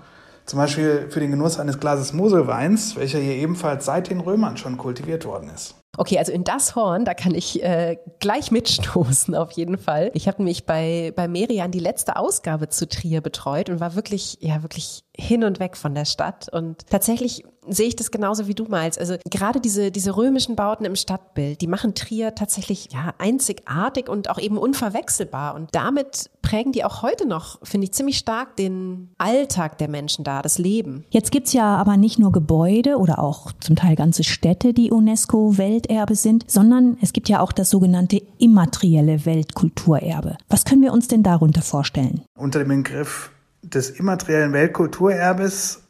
Zum 0.46 0.58
Beispiel 0.58 1.08
für 1.10 1.20
den 1.20 1.32
Genuss 1.32 1.60
eines 1.60 1.80
Glases 1.80 2.14
Moselweins, 2.14 2.96
welcher 2.96 3.20
hier 3.20 3.36
ebenfalls 3.36 3.86
seit 3.86 4.10
den 4.10 4.22
Römern 4.22 4.58
schon 4.58 4.78
kultiviert 4.78 5.26
worden 5.26 5.52
ist. 5.54 5.76
Okay, 5.98 6.20
also 6.20 6.32
in 6.32 6.44
das 6.44 6.76
Horn, 6.76 7.06
da 7.06 7.16
kann 7.16 7.34
ich 7.34 7.64
äh, 7.64 7.98
gleich 8.20 8.52
mitstoßen, 8.52 9.34
auf 9.36 9.52
jeden 9.52 9.80
Fall. 9.80 10.12
Ich 10.14 10.28
habe 10.28 10.44
mich 10.44 10.66
bei, 10.66 11.12
bei 11.16 11.28
Merian 11.28 11.72
die 11.72 11.80
letzte 11.80 12.18
Ausgabe 12.18 12.70
zu 12.70 12.88
Trier 12.88 13.22
betreut 13.22 13.70
und 13.72 13.80
war 13.80 13.96
wirklich, 13.96 14.38
ja, 14.40 14.62
wirklich 14.62 15.04
hin 15.16 15.44
und 15.44 15.60
weg 15.60 15.76
von 15.76 15.96
der 15.96 16.06
Stadt. 16.06 16.50
Und 16.54 16.86
tatsächlich 16.88 17.44
sehe 17.70 17.88
ich 17.88 17.96
das 17.96 18.12
genauso 18.12 18.48
wie 18.48 18.54
du 18.54 18.66
meinst. 18.66 19.00
Also 19.00 19.16
gerade 19.30 19.60
diese, 19.60 19.92
diese 19.92 20.16
römischen 20.16 20.56
Bauten 20.56 20.86
im 20.86 20.96
Stadtbild, 20.96 21.62
die 21.62 21.68
machen 21.68 21.96
Trier 21.96 22.36
tatsächlich 22.36 22.90
ja 22.92 23.14
einzigartig 23.18 24.10
und 24.10 24.30
auch 24.30 24.40
eben 24.40 24.58
unverwechselbar. 24.58 25.56
Und 25.56 25.74
damit 25.74 26.30
prägen 26.42 26.72
die 26.72 26.84
auch 26.84 27.02
heute 27.02 27.28
noch, 27.28 27.60
finde 27.64 27.86
ich, 27.86 27.94
ziemlich 27.94 28.18
stark 28.18 28.56
den 28.56 29.10
Alltag 29.18 29.78
der 29.78 29.90
Menschen 29.90 30.24
da, 30.24 30.42
das 30.42 30.58
Leben. 30.58 31.06
Jetzt 31.10 31.32
gibt's 31.32 31.54
ja 31.54 31.76
aber 31.76 31.98
nicht 31.98 32.20
nur 32.20 32.32
Gebäude 32.32 32.98
oder 32.98 33.20
auch 33.20 33.52
zum 33.60 33.76
Teil 33.76 33.96
ganze 33.96 34.24
Städte, 34.24 34.74
die 34.74 34.92
UNESCO-Welterbe 34.92 36.16
sind, 36.16 36.50
sondern 36.50 36.98
es 37.02 37.14
gibt 37.14 37.30
ja 37.30 37.42
auch 37.42 37.52
das 37.52 37.70
sogenannte 37.70 38.22
immaterielle 38.38 39.26
Weltkulturerbe. 39.26 40.38
Was 40.50 40.66
können 40.66 40.82
wir 40.82 40.94
uns 40.94 41.08
denn 41.08 41.24
darunter 41.24 41.62
vorstellen? 41.62 42.22
Unter 42.36 42.60
dem 42.60 42.70
Begriff 42.70 43.32
des 43.64 43.90
immateriellen 43.90 44.54
Weltkulturerbes 44.54 45.87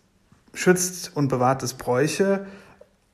schützt 0.57 1.15
und 1.15 1.27
bewahrt 1.27 1.63
es 1.63 1.75
Bräuche, 1.75 2.45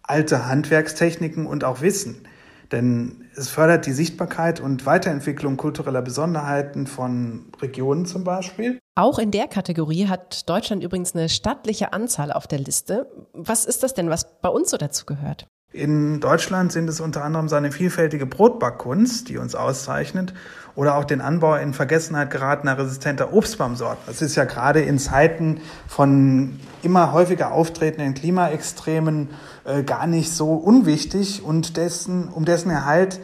alte 0.01 0.47
Handwerkstechniken 0.47 1.45
und 1.45 1.63
auch 1.63 1.81
Wissen. 1.81 2.25
Denn 2.71 3.25
es 3.35 3.49
fördert 3.49 3.85
die 3.85 3.91
Sichtbarkeit 3.91 4.59
und 4.59 4.85
Weiterentwicklung 4.85 5.57
kultureller 5.57 6.01
Besonderheiten 6.01 6.87
von 6.87 7.45
Regionen 7.61 8.05
zum 8.05 8.23
Beispiel. 8.23 8.79
Auch 8.95 9.19
in 9.19 9.31
der 9.31 9.47
Kategorie 9.47 10.07
hat 10.07 10.49
Deutschland 10.49 10.83
übrigens 10.83 11.13
eine 11.13 11.29
stattliche 11.29 11.93
Anzahl 11.93 12.31
auf 12.31 12.47
der 12.47 12.59
Liste. 12.59 13.11
Was 13.33 13.65
ist 13.65 13.83
das 13.83 13.93
denn, 13.93 14.09
was 14.09 14.39
bei 14.39 14.49
uns 14.49 14.71
so 14.71 14.77
dazu 14.77 15.05
gehört? 15.05 15.45
In 15.71 16.19
Deutschland 16.19 16.71
sind 16.71 16.87
es 16.87 16.99
unter 16.99 17.23
anderem 17.23 17.49
seine 17.49 17.71
vielfältige 17.71 18.27
Brotbackkunst, 18.27 19.29
die 19.29 19.37
uns 19.37 19.55
auszeichnet, 19.55 20.33
oder 20.75 20.97
auch 20.97 21.03
den 21.03 21.21
Anbau 21.21 21.55
in 21.55 21.73
Vergessenheit 21.73 22.31
geratener 22.31 22.77
resistenter 22.77 23.33
Obstbaumsorten. 23.33 24.03
Das 24.07 24.21
ist 24.21 24.35
ja 24.35 24.45
gerade 24.45 24.81
in 24.81 24.97
Zeiten 24.97 25.61
von 25.87 26.59
immer 26.81 27.11
häufiger 27.11 27.51
auftretenden 27.51 28.13
Klimaextremen 28.13 29.29
äh, 29.65 29.83
gar 29.83 30.07
nicht 30.07 30.31
so 30.31 30.53
unwichtig 30.53 31.43
und 31.43 31.77
dessen, 31.77 32.27
um 32.27 32.45
dessen 32.45 32.71
Erhalt 32.71 33.19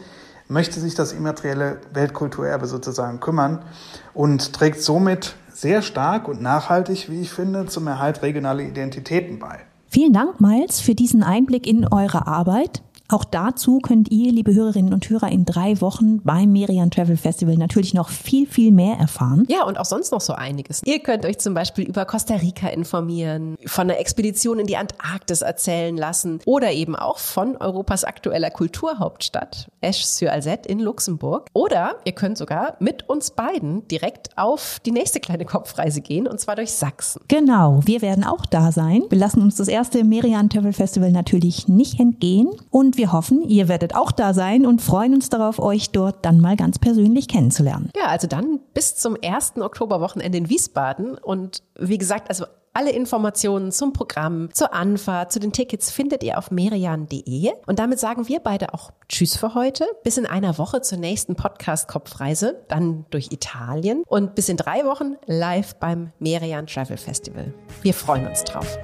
möchte 0.48 0.80
sich 0.80 0.94
das 0.94 1.12
immaterielle 1.12 1.78
Weltkulturerbe 1.92 2.66
sozusagen 2.66 3.20
kümmern 3.20 3.60
und 4.14 4.52
trägt 4.52 4.82
somit 4.82 5.34
sehr 5.52 5.82
stark 5.82 6.28
und 6.28 6.40
nachhaltig, 6.42 7.10
wie 7.10 7.20
ich 7.20 7.30
finde, 7.30 7.66
zum 7.66 7.86
Erhalt 7.86 8.22
regionaler 8.22 8.62
Identitäten 8.62 9.38
bei. 9.38 9.60
Vielen 9.88 10.12
Dank, 10.12 10.40
Miles, 10.40 10.80
für 10.80 10.94
diesen 10.94 11.22
Einblick 11.22 11.66
in 11.66 11.86
eure 11.86 12.26
Arbeit. 12.26 12.82
Auch 13.10 13.24
dazu 13.24 13.80
könnt 13.80 14.12
ihr, 14.12 14.30
liebe 14.30 14.54
Hörerinnen 14.54 14.94
und 14.94 15.10
Hörer, 15.10 15.32
in 15.32 15.44
drei 15.44 15.80
Wochen 15.80 16.22
beim 16.22 16.52
Merian 16.52 16.92
Travel 16.92 17.16
Festival 17.16 17.56
natürlich 17.56 17.92
noch 17.92 18.08
viel, 18.08 18.46
viel 18.46 18.70
mehr 18.70 18.96
erfahren. 18.98 19.46
Ja, 19.48 19.64
und 19.64 19.80
auch 19.80 19.84
sonst 19.84 20.12
noch 20.12 20.20
so 20.20 20.32
einiges. 20.32 20.80
Ihr 20.84 21.00
könnt 21.00 21.26
euch 21.26 21.38
zum 21.38 21.52
Beispiel 21.52 21.88
über 21.88 22.04
Costa 22.04 22.36
Rica 22.36 22.68
informieren, 22.68 23.56
von 23.66 23.90
einer 23.90 23.98
Expedition 23.98 24.60
in 24.60 24.68
die 24.68 24.76
Antarktis 24.76 25.42
erzählen 25.42 25.96
lassen 25.96 26.38
oder 26.44 26.70
eben 26.70 26.94
auch 26.94 27.18
von 27.18 27.56
Europas 27.56 28.04
aktueller 28.04 28.50
Kulturhauptstadt, 28.50 29.68
Esch-sur-Alzette 29.80 30.68
in 30.68 30.78
Luxemburg. 30.78 31.48
Oder 31.52 31.96
ihr 32.04 32.12
könnt 32.12 32.38
sogar 32.38 32.76
mit 32.78 33.08
uns 33.08 33.32
beiden 33.32 33.88
direkt 33.88 34.38
auf 34.38 34.78
die 34.86 34.92
nächste 34.92 35.18
kleine 35.18 35.44
Kopfreise 35.44 36.00
gehen, 36.00 36.28
und 36.28 36.38
zwar 36.38 36.54
durch 36.54 36.70
Sachsen. 36.70 37.22
Genau, 37.26 37.80
wir 37.84 38.02
werden 38.02 38.22
auch 38.22 38.46
da 38.46 38.70
sein. 38.70 39.02
Wir 39.08 39.18
lassen 39.18 39.42
uns 39.42 39.56
das 39.56 39.66
erste 39.66 40.04
Merian 40.04 40.48
Travel 40.48 40.72
Festival 40.72 41.10
natürlich 41.10 41.66
nicht 41.66 41.98
entgehen 41.98 42.50
und 42.70 42.99
wir 43.00 43.12
hoffen, 43.12 43.48
ihr 43.48 43.66
werdet 43.68 43.96
auch 43.96 44.12
da 44.12 44.34
sein 44.34 44.66
und 44.66 44.82
freuen 44.82 45.14
uns 45.14 45.30
darauf, 45.30 45.58
euch 45.58 45.88
dort 45.88 46.22
dann 46.26 46.38
mal 46.38 46.54
ganz 46.54 46.78
persönlich 46.78 47.28
kennenzulernen. 47.28 47.88
Ja, 47.96 48.08
also 48.08 48.26
dann 48.26 48.60
bis 48.74 48.94
zum 48.94 49.16
ersten 49.16 49.62
Oktoberwochenende 49.62 50.36
in 50.36 50.50
Wiesbaden. 50.50 51.16
Und 51.16 51.62
wie 51.78 51.96
gesagt, 51.96 52.28
also 52.28 52.44
alle 52.74 52.90
Informationen 52.90 53.72
zum 53.72 53.94
Programm, 53.94 54.50
zur 54.52 54.74
Anfahrt, 54.74 55.32
zu 55.32 55.40
den 55.40 55.50
Tickets 55.50 55.90
findet 55.90 56.22
ihr 56.22 56.36
auf 56.36 56.50
merian.de. 56.50 57.52
Und 57.66 57.78
damit 57.78 57.98
sagen 57.98 58.28
wir 58.28 58.40
beide 58.40 58.74
auch 58.74 58.90
Tschüss 59.08 59.38
für 59.38 59.54
heute. 59.54 59.86
Bis 60.04 60.18
in 60.18 60.26
einer 60.26 60.58
Woche 60.58 60.82
zur 60.82 60.98
nächsten 60.98 61.36
Podcast-Kopfreise, 61.36 62.60
dann 62.68 63.06
durch 63.08 63.32
Italien 63.32 64.02
und 64.06 64.34
bis 64.34 64.50
in 64.50 64.58
drei 64.58 64.84
Wochen 64.84 65.16
live 65.24 65.74
beim 65.76 66.12
Merian 66.18 66.66
Travel 66.66 66.98
Festival. 66.98 67.54
Wir 67.80 67.94
freuen 67.94 68.26
uns 68.26 68.44
drauf. 68.44 68.78